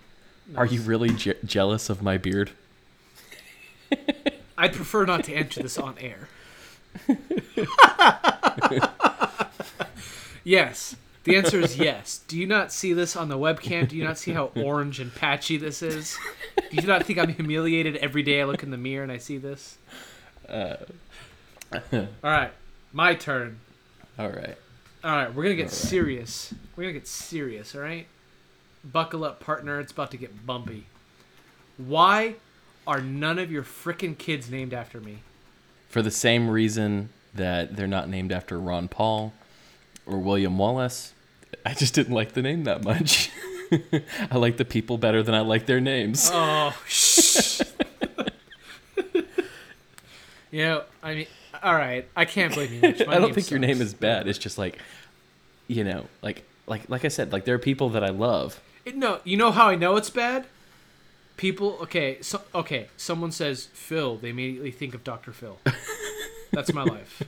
Are 0.57 0.65
you 0.65 0.81
really 0.81 1.11
je- 1.11 1.35
jealous 1.45 1.89
of 1.89 2.01
my 2.03 2.17
beard? 2.17 2.51
I'd 4.57 4.73
prefer 4.73 5.05
not 5.05 5.23
to 5.25 5.33
answer 5.33 5.63
this 5.63 5.77
on 5.77 5.95
air. 5.97 6.27
yes. 10.43 10.97
The 11.23 11.35
answer 11.35 11.59
is 11.59 11.77
yes. 11.77 12.21
Do 12.27 12.37
you 12.37 12.47
not 12.47 12.71
see 12.71 12.93
this 12.93 13.15
on 13.15 13.29
the 13.29 13.37
webcam? 13.37 13.87
Do 13.87 13.95
you 13.95 14.03
not 14.03 14.17
see 14.17 14.31
how 14.31 14.45
orange 14.55 14.99
and 14.99 15.13
patchy 15.13 15.57
this 15.57 15.81
is? 15.83 16.17
Do 16.57 16.75
you 16.77 16.87
not 16.87 17.03
think 17.05 17.19
I'm 17.19 17.29
humiliated 17.33 17.97
every 17.97 18.23
day 18.23 18.41
I 18.41 18.45
look 18.45 18.63
in 18.63 18.71
the 18.71 18.77
mirror 18.77 19.03
and 19.03 19.11
I 19.11 19.17
see 19.17 19.37
this? 19.37 19.77
Uh, 20.49 20.77
All 21.93 22.07
right, 22.23 22.51
my 22.91 23.13
turn. 23.15 23.59
all 24.19 24.29
right. 24.29 24.57
All 25.03 25.11
right, 25.15 25.33
we're 25.33 25.43
gonna 25.43 25.55
get 25.55 25.63
All 25.63 25.69
right. 25.69 25.71
serious. 25.71 26.53
We're 26.75 26.83
gonna 26.83 26.93
get 26.93 27.07
serious. 27.07 27.73
All 27.75 27.81
right, 27.81 28.07
buckle 28.83 29.23
up, 29.23 29.39
partner. 29.39 29.79
It's 29.79 29.91
about 29.91 30.11
to 30.11 30.17
get 30.17 30.45
bumpy. 30.45 30.85
Why 31.77 32.35
are 32.85 32.99
none 33.01 33.39
of 33.39 33.51
your 33.51 33.63
frickin' 33.63 34.17
kids 34.17 34.49
named 34.49 34.73
after 34.73 34.99
me? 34.99 35.19
For 35.89 36.01
the 36.01 36.11
same 36.11 36.49
reason 36.49 37.09
that 37.33 37.75
they're 37.75 37.87
not 37.87 38.09
named 38.09 38.31
after 38.31 38.59
Ron 38.59 38.87
Paul 38.87 39.33
or 40.13 40.19
William 40.19 40.57
Wallace, 40.57 41.13
I 41.65 41.73
just 41.73 41.93
didn't 41.93 42.13
like 42.13 42.33
the 42.33 42.41
name 42.41 42.63
that 42.65 42.83
much. 42.83 43.29
I 44.31 44.37
like 44.37 44.57
the 44.57 44.65
people 44.65 44.97
better 44.97 45.23
than 45.23 45.33
I 45.33 45.41
like 45.41 45.65
their 45.65 45.79
names. 45.79 46.29
Oh, 46.31 46.75
shh. 46.87 47.61
you 50.51 50.63
know, 50.63 50.83
I 51.01 51.15
mean, 51.15 51.27
all 51.63 51.75
right. 51.75 52.07
I 52.15 52.25
can't 52.25 52.53
blame 52.53 52.73
you. 52.73 52.81
I 53.07 53.19
don't 53.19 53.33
think 53.33 53.49
your 53.49 53.59
name 53.59 53.81
is 53.81 53.93
bad. 53.93 54.27
It's 54.27 54.39
just 54.39 54.57
like, 54.57 54.79
you 55.67 55.83
know, 55.83 56.05
like 56.21 56.43
like 56.67 56.89
like 56.89 57.05
I 57.05 57.09
said, 57.09 57.31
like 57.31 57.45
there 57.45 57.55
are 57.55 57.59
people 57.59 57.89
that 57.89 58.03
I 58.03 58.09
love. 58.09 58.59
It- 58.85 58.95
no, 58.95 59.19
you 59.23 59.37
know 59.37 59.51
how 59.51 59.67
I 59.67 59.75
know 59.75 59.95
it's 59.95 60.09
bad? 60.09 60.45
People, 61.37 61.77
okay, 61.81 62.21
so 62.21 62.41
okay, 62.53 62.87
someone 62.97 63.31
says 63.31 63.67
Phil, 63.73 64.17
they 64.17 64.29
immediately 64.29 64.71
think 64.71 64.93
of 64.93 65.03
Dr. 65.03 65.31
Phil. 65.31 65.57
That's 66.51 66.73
my 66.73 66.83
life. 66.83 67.23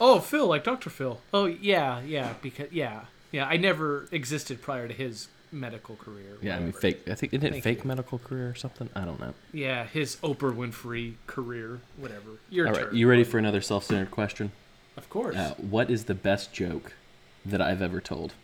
Oh, 0.00 0.20
Phil, 0.20 0.46
like 0.46 0.64
Dr. 0.64 0.90
Phil. 0.90 1.20
Oh, 1.32 1.46
yeah, 1.46 2.00
yeah, 2.00 2.34
because 2.42 2.72
yeah, 2.72 3.02
yeah. 3.32 3.46
I 3.46 3.56
never 3.56 4.08
existed 4.12 4.62
prior 4.62 4.88
to 4.88 4.94
his 4.94 5.28
medical 5.50 5.96
career. 5.96 6.36
Yeah, 6.42 6.56
I 6.56 6.60
mean 6.60 6.72
fake. 6.72 7.08
I 7.08 7.14
think 7.14 7.32
isn't 7.32 7.46
it 7.46 7.50
Thank 7.52 7.64
fake 7.64 7.78
you. 7.84 7.88
medical 7.88 8.18
career 8.18 8.50
or 8.50 8.54
something? 8.54 8.90
I 8.94 9.04
don't 9.04 9.18
know. 9.20 9.34
Yeah, 9.52 9.86
his 9.86 10.16
Oprah 10.16 10.54
Winfrey 10.54 11.14
career, 11.26 11.80
whatever. 11.96 12.38
Your 12.50 12.68
All 12.68 12.74
turn. 12.74 12.84
right, 12.84 12.92
you 12.94 13.08
ready 13.08 13.24
for 13.24 13.38
another 13.38 13.60
self-centered 13.60 14.10
question? 14.10 14.52
Of 14.96 15.08
course. 15.08 15.36
Uh, 15.36 15.54
what 15.56 15.90
is 15.90 16.04
the 16.04 16.14
best 16.14 16.52
joke 16.52 16.92
that 17.46 17.62
I've 17.62 17.80
ever 17.80 18.00
told, 18.00 18.34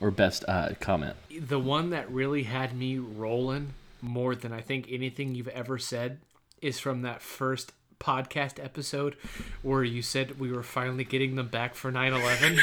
or 0.00 0.10
best 0.10 0.44
uh, 0.46 0.70
comment? 0.80 1.16
the 1.40 1.58
one 1.58 1.90
that 1.90 2.10
really 2.10 2.44
had 2.44 2.76
me 2.76 2.98
rolling 2.98 3.74
more 4.00 4.34
than 4.34 4.52
I 4.52 4.60
think 4.60 4.86
anything 4.90 5.34
you've 5.34 5.48
ever 5.48 5.78
said 5.78 6.18
is 6.62 6.78
from 6.78 7.02
that 7.02 7.22
first 7.22 7.72
podcast 8.00 8.62
episode 8.62 9.16
where 9.62 9.82
you 9.84 10.02
said 10.02 10.38
we 10.38 10.52
were 10.52 10.62
finally 10.62 11.04
getting 11.04 11.34
them 11.36 11.48
back 11.48 11.74
for 11.74 11.90
9/11 11.90 12.58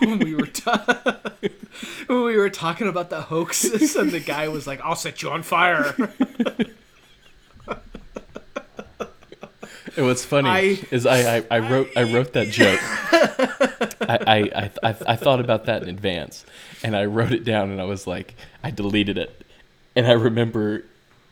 when 0.06 0.18
we 0.18 0.34
were 0.34 0.46
when 2.06 2.24
we 2.24 2.36
were 2.36 2.50
talking 2.50 2.86
about 2.88 3.10
the 3.10 3.22
hoaxes 3.22 3.96
and 3.96 4.10
the 4.10 4.20
guy 4.20 4.48
was 4.48 4.66
like 4.66 4.80
I'll 4.82 4.96
set 4.96 5.22
you 5.22 5.30
on 5.30 5.42
fire. 5.42 5.94
And 9.96 10.04
what's 10.06 10.24
funny 10.26 10.48
I- 10.50 10.78
is 10.90 11.06
I, 11.06 11.38
I, 11.38 11.44
I 11.50 11.58
wrote 11.60 11.88
I 11.96 12.02
wrote 12.02 12.34
that 12.34 12.48
joke. 12.48 12.80
I, 14.08 14.18
I, 14.54 14.70
I, 14.90 14.96
I 15.06 15.16
thought 15.16 15.40
about 15.40 15.64
that 15.64 15.82
in 15.82 15.88
advance, 15.88 16.44
and 16.82 16.94
I 16.94 17.06
wrote 17.06 17.32
it 17.32 17.44
down, 17.44 17.70
and 17.70 17.80
I 17.80 17.84
was 17.84 18.06
like, 18.06 18.34
I 18.62 18.70
deleted 18.70 19.16
it, 19.18 19.44
and 19.96 20.06
I 20.06 20.12
remember. 20.12 20.84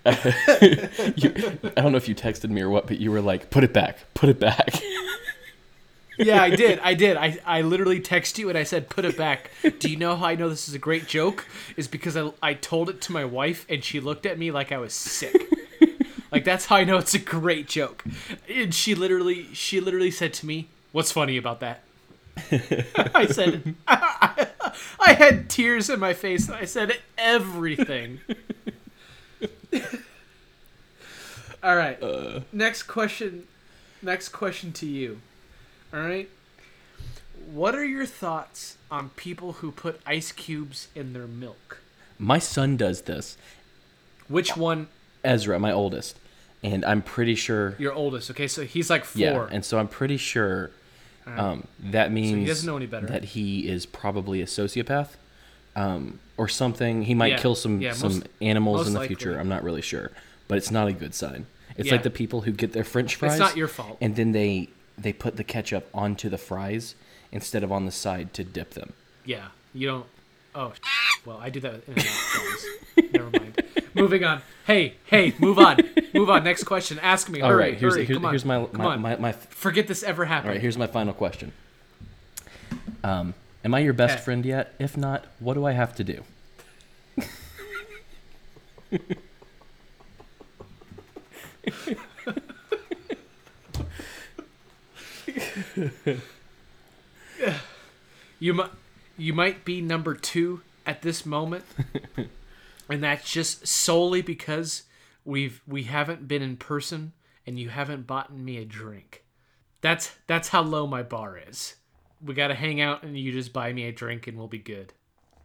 you, 1.17 1.33
I 1.77 1.81
don't 1.81 1.93
know 1.93 1.97
if 1.97 2.09
you 2.09 2.15
texted 2.15 2.51
me 2.51 2.61
or 2.61 2.69
what, 2.69 2.87
but 2.87 3.01
you 3.01 3.11
were 3.11 3.23
like, 3.23 3.51
"Put 3.51 3.65
it 3.65 3.73
back, 3.73 4.01
put 4.15 4.29
it 4.29 4.39
back." 4.39 4.83
yeah, 6.19 6.43
I 6.43 6.51
did. 6.51 6.79
I 6.81 6.95
did. 6.95 7.17
I, 7.17 7.39
I 7.45 7.63
literally 7.63 8.01
texted 8.01 8.39
you 8.39 8.49
and 8.49 8.59
I 8.59 8.63
said, 8.63 8.89
put 8.89 9.05
it 9.05 9.17
back. 9.17 9.51
Do 9.79 9.91
you 9.91 9.97
know 9.97 10.17
how 10.17 10.27
I 10.27 10.35
know 10.35 10.49
this 10.49 10.69
is 10.69 10.75
a 10.75 10.79
great 10.79 11.07
joke? 11.07 11.47
Is 11.77 11.89
because 11.89 12.17
I, 12.17 12.33
I 12.43 12.55
told 12.55 12.89
it 12.89 13.01
to 13.03 13.13
my 13.13 13.25
wife 13.25 13.67
and 13.69 13.83
she 13.83 14.01
looked 14.01 14.27
at 14.27 14.39
me 14.39 14.51
like 14.51 14.73
I 14.73 14.79
was 14.79 14.95
sick. 14.95 15.35
like 16.33 16.45
that's 16.45 16.67
how 16.67 16.77
I 16.77 16.85
know 16.85 16.99
it's 16.99 17.15
a 17.15 17.19
great 17.19 17.67
joke. 17.67 18.05
And 18.49 18.75
she 18.75 18.95
literally 18.95 19.49
she 19.55 19.81
literally 19.81 20.11
said 20.11 20.33
to 20.35 20.47
me, 20.47 20.69
"What's 20.93 21.13
funny 21.13 21.37
about 21.37 21.61
that?" 21.61 21.83
I 23.15 23.27
said 23.27 23.75
I, 23.87 24.49
had 25.01 25.49
tears 25.49 25.89
in 25.89 26.01
my 26.01 26.15
face. 26.15 26.51
I 26.51 26.65
said 26.65 26.99
everything. 27.17 28.21
All 31.63 31.77
right. 31.77 31.99
Next 32.53 32.85
question. 32.85 33.45
Next 34.03 34.29
question 34.31 34.73
to 34.73 34.87
you. 34.87 35.21
All 35.93 36.01
right. 36.01 36.29
What 37.53 37.75
are 37.75 37.85
your 37.85 38.07
thoughts 38.07 38.77
on 38.91 39.11
people 39.11 39.55
who 39.55 39.71
put 39.71 40.01
ice 40.07 40.33
cubes 40.33 40.89
in 40.95 41.13
their 41.13 41.27
milk? 41.27 41.79
My 42.19 42.39
son 42.39 42.77
does 42.77 43.03
this, 43.03 43.37
Which 44.29 44.57
one? 44.57 44.89
Ezra, 45.25 45.59
my 45.59 45.73
oldest, 45.73 46.17
and 46.63 46.85
I'm 46.85 47.03
pretty 47.03 47.35
sure. 47.35 47.75
Your 47.79 47.93
oldest. 47.93 48.31
Okay, 48.31 48.47
so 48.47 48.65
he's 48.65 48.89
like 48.89 49.05
four. 49.05 49.21
Yeah, 49.21 49.49
and 49.51 49.65
so 49.65 49.79
I'm 49.79 49.89
pretty 49.89 50.17
sure 50.17 50.71
um, 51.27 51.67
that 51.81 52.13
means 52.13 52.39
he 52.39 52.45
doesn't 52.45 52.67
know 52.67 52.77
any 52.77 52.87
better. 52.87 53.07
that 53.07 53.25
he 53.25 53.69
is 53.69 53.87
probably 53.87 54.41
a 54.43 54.47
sociopath 54.47 55.09
um, 55.77 56.21
or 56.37 56.49
something. 56.49 57.03
He 57.03 57.15
might 57.15 57.33
Yeah, 57.33 57.39
kill 57.39 57.55
some 57.55 57.81
yeah, 57.81 57.93
some 57.93 58.15
most- 58.15 58.29
animals 58.43 58.77
most 58.79 58.87
in 58.89 58.93
the 58.95 58.99
likely. 59.01 59.15
future. 59.17 59.39
I'm 59.39 59.49
not 59.49 59.63
really 59.65 59.83
sure, 59.83 60.11
but 60.49 60.59
it's 60.59 60.71
not 60.71 60.89
a 60.89 60.93
good 60.93 61.15
sign. 61.15 61.47
It's 61.77 61.87
Yeah. 61.89 61.95
like 61.95 62.03
the 62.03 62.11
people 62.11 62.43
who 62.43 62.53
get 62.53 62.73
their 62.73 62.85
French 62.85 63.17
fries. 63.17 63.33
it's 63.33 63.41
not 63.41 63.57
your 63.57 63.69
fault. 63.69 63.99
And 64.01 64.17
then 64.17 64.33
they 64.33 64.69
they 64.97 65.13
put 65.13 65.37
the 65.37 65.43
ketchup 65.45 65.89
onto 65.93 66.29
the 66.29 66.39
fries 66.39 66.95
instead 67.33 67.65
of 67.65 67.73
on 67.73 67.85
the 67.85 67.91
side 67.93 68.33
to 68.35 68.45
dip 68.45 68.71
them. 68.75 68.93
Yeah, 69.25 69.47
you 69.75 69.89
don't. 69.89 70.07
Oh, 70.55 70.73
well, 71.27 71.39
I 71.39 71.51
do 71.51 71.59
that 71.61 71.75
out. 71.75 73.11
Never 73.13 73.31
mind. 73.31 73.61
Moving 73.95 74.23
on. 74.25 74.43
Hey, 74.69 74.95
hey, 75.07 75.35
move 75.41 75.59
on. 75.59 75.79
Move 76.15 76.31
on. 76.31 76.45
Next 76.45 76.63
question. 76.65 76.99
Ask 77.01 77.29
me. 77.29 77.41
Hurry, 77.41 77.49
All 77.51 77.57
right, 77.57 77.77
here's 77.77 77.95
hurry. 77.95 78.05
here's, 78.07 78.17
Come 78.19 78.25
on. 78.27 78.33
here's 78.33 78.45
my 78.45 78.65
Come 78.67 78.79
my, 78.79 78.85
on. 78.95 79.03
my, 79.03 79.17
my 79.17 79.33
Forget 79.33 79.89
this 79.89 80.03
ever 80.05 80.25
happened. 80.27 80.51
all 80.51 80.55
right. 80.55 80.61
Here's 80.61 80.79
my 80.79 80.87
final 80.87 81.13
question. 81.13 81.51
Um, 83.03 83.35
am 83.65 83.75
I 83.75 83.81
your 83.81 83.93
best 83.93 84.15
Okay. 84.15 84.23
friend 84.25 84.45
yet? 84.47 84.75
If 84.79 84.97
not, 84.97 85.27
what 85.39 85.55
do 85.55 85.65
I 85.65 85.73
have 85.73 85.95
to 85.97 86.05
do? 86.05 86.23
You 98.41 98.53
might 98.55 98.71
you 99.17 99.33
might 99.33 99.65
be 99.65 99.81
number 99.81 100.15
two 100.15 100.63
at 100.85 101.03
this 101.03 101.25
moment, 101.25 101.65
and 102.89 103.03
that's 103.03 103.31
just 103.31 103.67
solely 103.67 104.23
because 104.23 104.83
we've 105.25 105.63
we 105.67 105.85
haven't 105.85 106.29
been 106.29 106.43
in 106.43 106.57
person 106.57 107.13
and 107.47 107.59
you 107.59 107.69
haven't 107.69 108.07
bought 108.07 108.35
me 108.37 108.59
a 108.59 108.65
drink. 108.65 109.25
That's 109.81 110.13
that's 110.27 110.49
how 110.49 110.63
low 110.63 110.87
my 110.87 111.03
bar 111.03 111.39
is. 111.39 111.77
We 112.25 112.35
got 112.35 112.49
to 112.49 112.55
hang 112.55 112.81
out 112.81 113.03
and 113.03 113.19
you 113.19 113.33
just 113.33 113.53
buy 113.53 113.73
me 113.73 113.85
a 113.85 113.93
drink 113.93 114.27
and 114.27 114.39
we'll 114.39 114.49
be 114.49 114.59
good. 114.59 114.93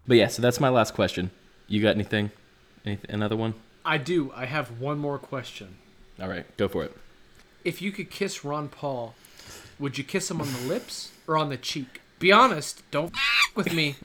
But 0.08 0.18
yeah, 0.18 0.28
so 0.28 0.42
that's 0.42 0.60
my 0.60 0.70
last 0.70 0.94
question. 0.94 1.32
You 1.68 1.82
got 1.82 1.96
anything? 1.96 2.32
Any, 2.86 3.00
another 3.10 3.36
one? 3.36 3.54
I 3.86 3.98
do. 3.98 4.32
I 4.36 4.46
have 4.46 4.80
one 4.80 4.98
more 4.98 5.18
question. 5.18 5.78
All 6.22 6.28
right, 6.28 6.46
go 6.58 6.68
for 6.68 6.84
it. 6.84 6.96
If 7.64 7.82
you 7.82 7.92
could 7.92 8.10
kiss 8.10 8.44
Ron 8.44 8.70
Paul, 8.70 9.14
would 9.78 9.98
you 9.98 10.04
kiss 10.04 10.32
him 10.32 10.42
on 10.42 10.52
the 10.52 10.60
lips 10.68 11.12
or 11.28 11.38
on 11.38 11.50
the 11.50 11.58
cheek? 11.58 12.02
Be 12.20 12.32
honest. 12.32 12.84
Don't 12.92 13.14
with 13.56 13.74
me. 13.74 13.96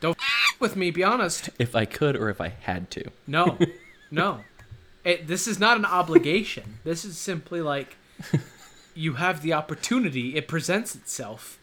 Don't 0.00 0.18
with 0.58 0.76
me. 0.76 0.90
Be 0.90 1.04
honest. 1.04 1.50
If 1.58 1.76
I 1.76 1.84
could 1.84 2.16
or 2.16 2.28
if 2.28 2.40
I 2.40 2.48
had 2.48 2.90
to. 2.92 3.10
No, 3.26 3.58
no. 4.10 4.40
It, 5.04 5.26
this 5.26 5.46
is 5.46 5.58
not 5.58 5.76
an 5.76 5.84
obligation. 5.84 6.78
This 6.84 7.04
is 7.04 7.16
simply 7.16 7.60
like 7.60 7.96
you 8.94 9.14
have 9.14 9.42
the 9.42 9.52
opportunity. 9.52 10.36
It 10.36 10.48
presents 10.48 10.94
itself. 10.94 11.58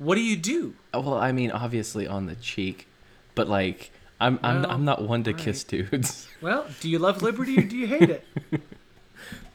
What 0.00 0.14
do 0.14 0.22
you 0.22 0.36
do? 0.36 0.74
Well, 0.94 1.12
I 1.12 1.30
mean, 1.30 1.50
obviously 1.50 2.06
on 2.06 2.24
the 2.24 2.34
cheek, 2.34 2.88
but 3.34 3.48
like, 3.50 3.90
I'm 4.18 4.40
I'm, 4.42 4.64
I'm 4.64 4.84
not 4.84 5.06
one 5.06 5.22
to 5.24 5.34
kiss 5.34 5.62
dudes. 5.62 6.26
Well, 6.40 6.66
do 6.80 6.88
you 6.88 6.98
love 6.98 7.20
liberty 7.20 7.58
or 7.58 7.62
do 7.62 7.76
you 7.76 7.86
hate 7.86 8.08
it? 8.08 8.26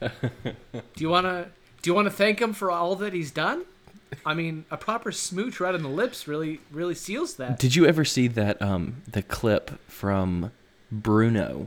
do 0.00 0.80
you 0.98 1.08
wanna 1.08 1.48
do 1.82 1.90
you 1.90 1.94
wanna 1.94 2.10
thank 2.10 2.40
him 2.40 2.52
for 2.52 2.70
all 2.70 2.94
that 2.94 3.12
he's 3.12 3.32
done? 3.32 3.64
I 4.24 4.34
mean, 4.34 4.66
a 4.70 4.76
proper 4.76 5.10
smooch 5.10 5.58
right 5.58 5.74
on 5.74 5.82
the 5.82 5.88
lips 5.88 6.28
really 6.28 6.60
really 6.70 6.94
seals 6.94 7.34
that. 7.34 7.58
Did 7.58 7.74
you 7.74 7.84
ever 7.84 8.04
see 8.04 8.28
that 8.28 8.62
um 8.62 9.02
the 9.10 9.24
clip 9.24 9.80
from 9.90 10.52
Bruno 10.92 11.66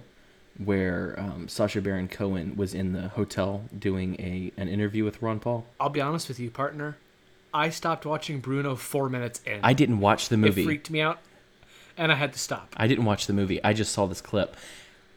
where 0.57 1.15
um, 1.17 1.49
Sacha 1.49 1.81
Baron 1.81 2.07
Cohen 2.07 2.55
was 2.55 2.73
in 2.73 2.93
the 2.93 3.09
hotel 3.09 3.63
doing 3.77 4.15
a 4.19 4.53
an 4.55 4.69
interview 4.69 5.03
with 5.03 5.21
Ron 5.21 5.41
Paul? 5.41 5.65
I'll 5.81 5.89
be 5.89 5.99
honest 5.99 6.29
with 6.29 6.39
you, 6.39 6.49
partner. 6.49 6.95
I 7.53 7.69
stopped 7.69 8.05
watching 8.05 8.39
Bruno 8.39 8.75
four 8.75 9.09
minutes 9.09 9.41
in. 9.45 9.59
I 9.63 9.73
didn't 9.73 9.99
watch 9.99 10.29
the 10.29 10.37
movie. 10.37 10.61
it 10.61 10.65
freaked 10.65 10.89
me 10.89 11.01
out, 11.01 11.19
and 11.97 12.11
I 12.11 12.15
had 12.15 12.33
to 12.33 12.39
stop. 12.39 12.73
I 12.77 12.87
didn't 12.87 13.05
watch 13.05 13.27
the 13.27 13.33
movie. 13.33 13.63
I 13.63 13.73
just 13.73 13.91
saw 13.91 14.05
this 14.05 14.21
clip. 14.21 14.55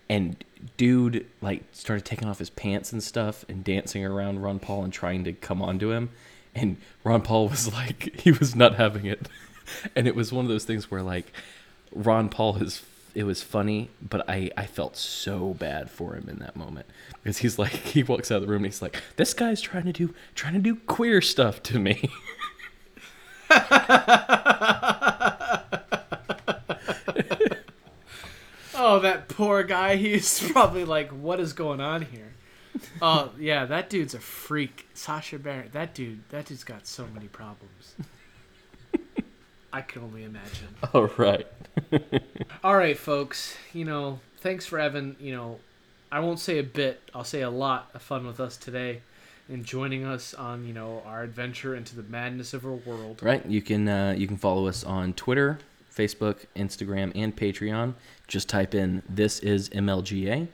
And 0.08 0.42
dude 0.76 1.26
like 1.40 1.64
started 1.72 2.04
taking 2.04 2.28
off 2.28 2.38
his 2.38 2.50
pants 2.50 2.92
and 2.92 3.02
stuff 3.02 3.44
and 3.48 3.64
dancing 3.64 4.04
around 4.04 4.42
Ron 4.42 4.58
Paul 4.58 4.84
and 4.84 4.92
trying 4.92 5.24
to 5.24 5.32
come 5.32 5.62
onto 5.62 5.90
him. 5.90 6.10
And 6.54 6.76
Ron 7.02 7.22
Paul 7.22 7.48
was 7.48 7.72
like 7.72 8.14
he 8.20 8.30
was 8.32 8.54
not 8.54 8.74
having 8.76 9.06
it. 9.06 9.28
And 9.96 10.08
it 10.08 10.16
was 10.16 10.32
one 10.32 10.44
of 10.44 10.50
those 10.50 10.64
things 10.64 10.90
where 10.90 11.02
like 11.02 11.32
Ron 11.94 12.28
Paul 12.28 12.56
is 12.56 12.82
it 13.14 13.24
was 13.24 13.42
funny, 13.42 13.90
but 14.00 14.28
I 14.28 14.50
I 14.56 14.66
felt 14.66 14.96
so 14.96 15.54
bad 15.54 15.90
for 15.90 16.14
him 16.14 16.28
in 16.28 16.38
that 16.38 16.56
moment 16.56 16.86
because 17.22 17.38
he's 17.38 17.58
like 17.58 17.72
he 17.72 18.02
walks 18.02 18.30
out 18.30 18.36
of 18.36 18.42
the 18.42 18.48
room 18.48 18.64
and 18.64 18.72
he's 18.72 18.82
like 18.82 19.00
this 19.16 19.34
guy's 19.34 19.60
trying 19.60 19.84
to 19.84 19.92
do 19.92 20.14
trying 20.34 20.54
to 20.54 20.60
do 20.60 20.76
queer 20.76 21.20
stuff 21.20 21.62
to 21.64 21.78
me. 21.78 22.10
Oh, 28.74 28.98
that 28.98 29.28
poor 29.28 29.62
guy. 29.62 29.96
He's 29.96 30.50
probably 30.50 30.84
like, 30.84 31.10
what 31.10 31.38
is 31.38 31.52
going 31.52 31.80
on 31.80 32.02
here? 32.02 32.32
Oh, 33.00 33.30
yeah, 33.38 33.64
that 33.64 33.88
dude's 33.88 34.12
a 34.12 34.18
freak. 34.18 34.88
Sacha 34.92 35.38
Baron. 35.38 35.68
That 35.72 35.94
dude, 35.94 36.28
that 36.30 36.46
dude's 36.46 36.64
got 36.64 36.86
so 36.86 37.06
many 37.14 37.28
problems. 37.28 37.94
I 39.72 39.80
can 39.82 40.02
only 40.02 40.24
imagine. 40.24 40.68
All 40.94 41.08
right. 41.16 41.46
All 42.64 42.76
right, 42.76 42.96
folks. 42.96 43.56
You 43.72 43.84
know, 43.84 44.20
thanks 44.38 44.66
for 44.66 44.78
having, 44.78 45.16
you 45.18 45.34
know, 45.34 45.58
I 46.10 46.20
won't 46.20 46.38
say 46.38 46.58
a 46.58 46.62
bit, 46.62 47.00
I'll 47.14 47.24
say 47.24 47.40
a 47.40 47.50
lot 47.50 47.90
of 47.94 48.02
fun 48.02 48.26
with 48.26 48.38
us 48.38 48.56
today 48.56 49.00
and 49.48 49.64
joining 49.64 50.04
us 50.04 50.34
on, 50.34 50.66
you 50.66 50.74
know, 50.74 51.02
our 51.06 51.22
adventure 51.22 51.74
into 51.74 51.96
the 51.96 52.02
madness 52.02 52.52
of 52.52 52.66
our 52.66 52.72
world. 52.72 53.22
Right. 53.22 53.44
You 53.46 53.62
can 53.62 53.88
uh, 53.88 54.14
you 54.16 54.26
can 54.26 54.36
follow 54.36 54.66
us 54.66 54.84
on 54.84 55.14
Twitter, 55.14 55.58
Facebook, 55.94 56.44
Instagram, 56.54 57.12
and 57.14 57.34
Patreon. 57.34 57.94
Just 58.28 58.48
type 58.48 58.74
in 58.74 59.02
this 59.08 59.38
is 59.40 59.70
MLGA. 59.70 60.48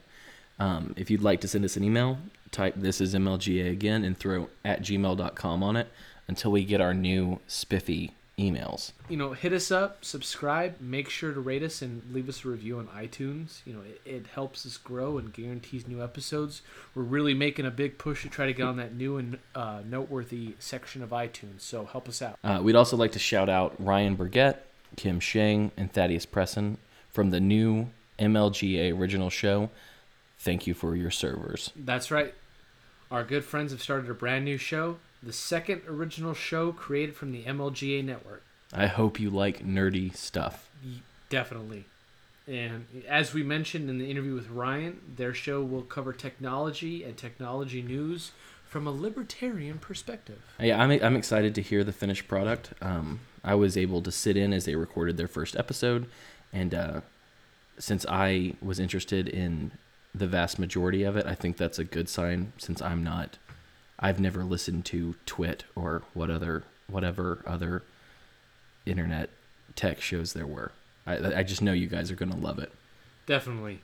Um, 0.59 0.93
if 0.97 1.09
you'd 1.09 1.21
like 1.21 1.41
to 1.41 1.47
send 1.47 1.65
us 1.65 1.77
an 1.77 1.83
email, 1.83 2.17
type 2.51 2.75
this 2.77 2.99
is 3.01 3.13
MLGA 3.13 3.71
again 3.71 4.03
and 4.03 4.17
throw 4.17 4.49
at 4.65 4.81
gmail.com 4.81 5.63
on 5.63 5.75
it 5.75 5.87
until 6.27 6.51
we 6.51 6.63
get 6.63 6.81
our 6.81 6.93
new 6.93 7.39
spiffy 7.47 8.13
emails. 8.39 8.93
you 9.09 9.17
know, 9.17 9.33
hit 9.33 9.51
us 9.51 9.69
up, 9.69 10.05
subscribe, 10.05 10.79
make 10.79 11.09
sure 11.09 11.33
to 11.33 11.39
rate 11.39 11.61
us 11.61 11.81
and 11.81 12.01
leave 12.13 12.29
us 12.29 12.45
a 12.45 12.47
review 12.47 12.79
on 12.79 12.87
iTunes. 12.87 13.59
You 13.65 13.73
know, 13.73 13.81
it, 13.81 14.01
it 14.05 14.27
helps 14.33 14.65
us 14.65 14.77
grow 14.77 15.17
and 15.17 15.33
guarantees 15.33 15.87
new 15.87 16.01
episodes. 16.01 16.61
We're 16.95 17.03
really 17.03 17.33
making 17.33 17.65
a 17.65 17.71
big 17.71 17.97
push 17.97 18.23
to 18.23 18.29
try 18.29 18.45
to 18.45 18.53
get 18.53 18.65
on 18.65 18.77
that 18.77 18.95
new 18.95 19.17
and 19.17 19.39
uh, 19.53 19.81
noteworthy 19.85 20.55
section 20.59 21.03
of 21.03 21.09
iTunes. 21.09 21.61
So 21.61 21.85
help 21.85 22.07
us 22.07 22.21
out. 22.21 22.39
Uh, 22.43 22.59
we'd 22.63 22.75
also 22.75 22.95
like 22.95 23.11
to 23.11 23.19
shout 23.19 23.49
out 23.49 23.75
Ryan 23.77 24.15
Burgett, 24.15 24.65
Kim 24.95 25.19
Shang, 25.19 25.71
and 25.75 25.91
Thaddeus 25.91 26.25
Presson 26.25 26.77
from 27.11 27.31
the 27.31 27.39
new 27.39 27.89
MLGA 28.17 28.97
original 28.97 29.29
show. 29.29 29.69
Thank 30.39 30.65
you 30.65 30.73
for 30.73 30.95
your 30.95 31.11
servers. 31.11 31.71
That's 31.75 32.11
right. 32.11 32.33
Our 33.11 33.23
good 33.23 33.43
friends 33.43 33.71
have 33.71 33.81
started 33.81 34.09
a 34.09 34.13
brand 34.13 34.45
new 34.45 34.57
show, 34.57 34.97
the 35.21 35.33
second 35.33 35.81
original 35.87 36.33
show 36.33 36.71
created 36.71 37.15
from 37.15 37.31
the 37.31 37.43
MLGA 37.43 38.03
network. 38.03 38.43
I 38.73 38.87
hope 38.87 39.19
you 39.19 39.29
like 39.29 39.65
nerdy 39.65 40.15
stuff. 40.15 40.69
Definitely. 41.29 41.85
And 42.47 42.87
as 43.07 43.33
we 43.33 43.43
mentioned 43.43 43.89
in 43.89 43.99
the 43.99 44.09
interview 44.09 44.33
with 44.33 44.49
Ryan, 44.49 45.01
their 45.17 45.33
show 45.33 45.63
will 45.63 45.83
cover 45.83 46.13
technology 46.13 47.03
and 47.03 47.15
technology 47.15 47.81
news 47.81 48.31
from 48.67 48.87
a 48.87 48.91
libertarian 48.91 49.77
perspective. 49.79 50.41
Yeah, 50.59 50.81
I'm 50.81 50.91
I'm 51.03 51.15
excited 51.15 51.53
to 51.55 51.61
hear 51.61 51.83
the 51.83 51.91
finished 51.91 52.27
product. 52.27 52.73
Um, 52.81 53.19
I 53.43 53.55
was 53.55 53.77
able 53.77 54.01
to 54.01 54.11
sit 54.11 54.37
in 54.37 54.53
as 54.53 54.65
they 54.65 54.75
recorded 54.75 55.17
their 55.17 55.27
first 55.27 55.55
episode, 55.55 56.07
and 56.51 56.73
uh, 56.73 57.01
since 57.77 58.05
I 58.07 58.53
was 58.61 58.79
interested 58.79 59.27
in 59.27 59.71
the 60.13 60.27
vast 60.27 60.59
majority 60.59 61.03
of 61.03 61.17
it, 61.17 61.25
I 61.25 61.35
think 61.35 61.57
that's 61.57 61.79
a 61.79 61.83
good 61.83 62.09
sign. 62.09 62.53
Since 62.57 62.81
I'm 62.81 63.03
not, 63.03 63.37
I've 63.99 64.19
never 64.19 64.43
listened 64.43 64.85
to 64.85 65.15
TWiT 65.25 65.63
or 65.75 66.03
what 66.13 66.29
other 66.29 66.63
whatever 66.87 67.43
other 67.45 67.83
internet 68.85 69.29
tech 69.75 70.01
shows 70.01 70.33
there 70.33 70.47
were. 70.47 70.71
I 71.05 71.39
I 71.39 71.43
just 71.43 71.61
know 71.61 71.73
you 71.73 71.87
guys 71.87 72.09
are 72.11 72.15
gonna 72.15 72.37
love 72.37 72.59
it. 72.59 72.71
Definitely. 73.25 73.81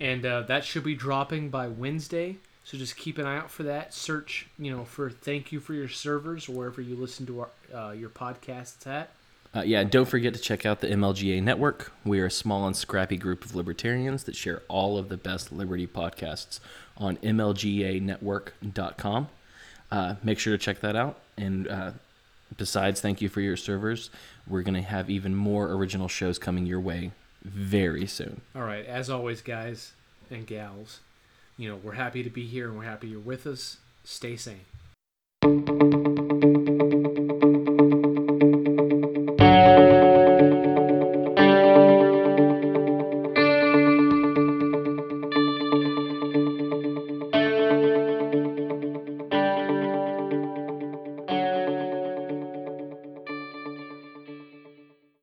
And 0.00 0.24
uh, 0.24 0.42
that 0.42 0.64
should 0.64 0.84
be 0.84 0.94
dropping 0.94 1.50
by 1.50 1.66
Wednesday. 1.68 2.36
So 2.62 2.78
just 2.78 2.96
keep 2.96 3.18
an 3.18 3.26
eye 3.26 3.38
out 3.38 3.50
for 3.50 3.64
that. 3.64 3.92
Search, 3.94 4.46
you 4.58 4.70
know, 4.70 4.84
for 4.84 5.10
"Thank 5.10 5.50
you 5.52 5.60
for 5.60 5.74
your 5.74 5.88
servers" 5.88 6.48
or 6.48 6.52
wherever 6.52 6.80
you 6.80 6.96
listen 6.96 7.26
to 7.26 7.40
our 7.40 7.48
uh, 7.74 7.90
your 7.92 8.10
podcasts 8.10 8.86
at. 8.86 9.10
Uh, 9.56 9.62
yeah, 9.62 9.80
and 9.80 9.90
don't 9.90 10.06
forget 10.06 10.34
to 10.34 10.40
check 10.40 10.66
out 10.66 10.80
the 10.80 10.88
MLGA 10.88 11.42
network. 11.42 11.92
We 12.04 12.20
are 12.20 12.26
a 12.26 12.30
small 12.30 12.66
and 12.66 12.76
scrappy 12.76 13.16
group 13.16 13.42
of 13.44 13.54
libertarians 13.54 14.24
that 14.24 14.36
share 14.36 14.62
all 14.68 14.98
of 14.98 15.08
the 15.08 15.16
best 15.16 15.50
liberty 15.50 15.86
podcasts 15.86 16.60
on 16.98 17.16
MLGAnetwork.com. 17.18 19.28
Uh, 19.90 20.14
make 20.22 20.38
sure 20.38 20.56
to 20.56 20.58
check 20.58 20.80
that 20.80 20.96
out. 20.96 21.18
And 21.36 21.68
uh, 21.68 21.92
besides, 22.56 23.00
thank 23.00 23.20
you 23.20 23.28
for 23.28 23.40
your 23.40 23.56
servers. 23.56 24.10
We're 24.46 24.62
going 24.62 24.74
to 24.74 24.82
have 24.82 25.08
even 25.08 25.34
more 25.34 25.72
original 25.72 26.08
shows 26.08 26.38
coming 26.38 26.66
your 26.66 26.80
way 26.80 27.12
very 27.42 28.06
soon. 28.06 28.40
All 28.54 28.62
right, 28.62 28.84
as 28.84 29.08
always, 29.08 29.40
guys 29.40 29.92
and 30.30 30.46
gals, 30.46 31.00
you 31.56 31.68
know 31.68 31.76
we're 31.76 31.92
happy 31.92 32.22
to 32.22 32.30
be 32.30 32.46
here 32.46 32.68
and 32.68 32.78
we're 32.78 32.84
happy 32.84 33.08
you're 33.08 33.20
with 33.20 33.46
us. 33.46 33.78
Stay 34.04 34.36
sane. 34.36 36.16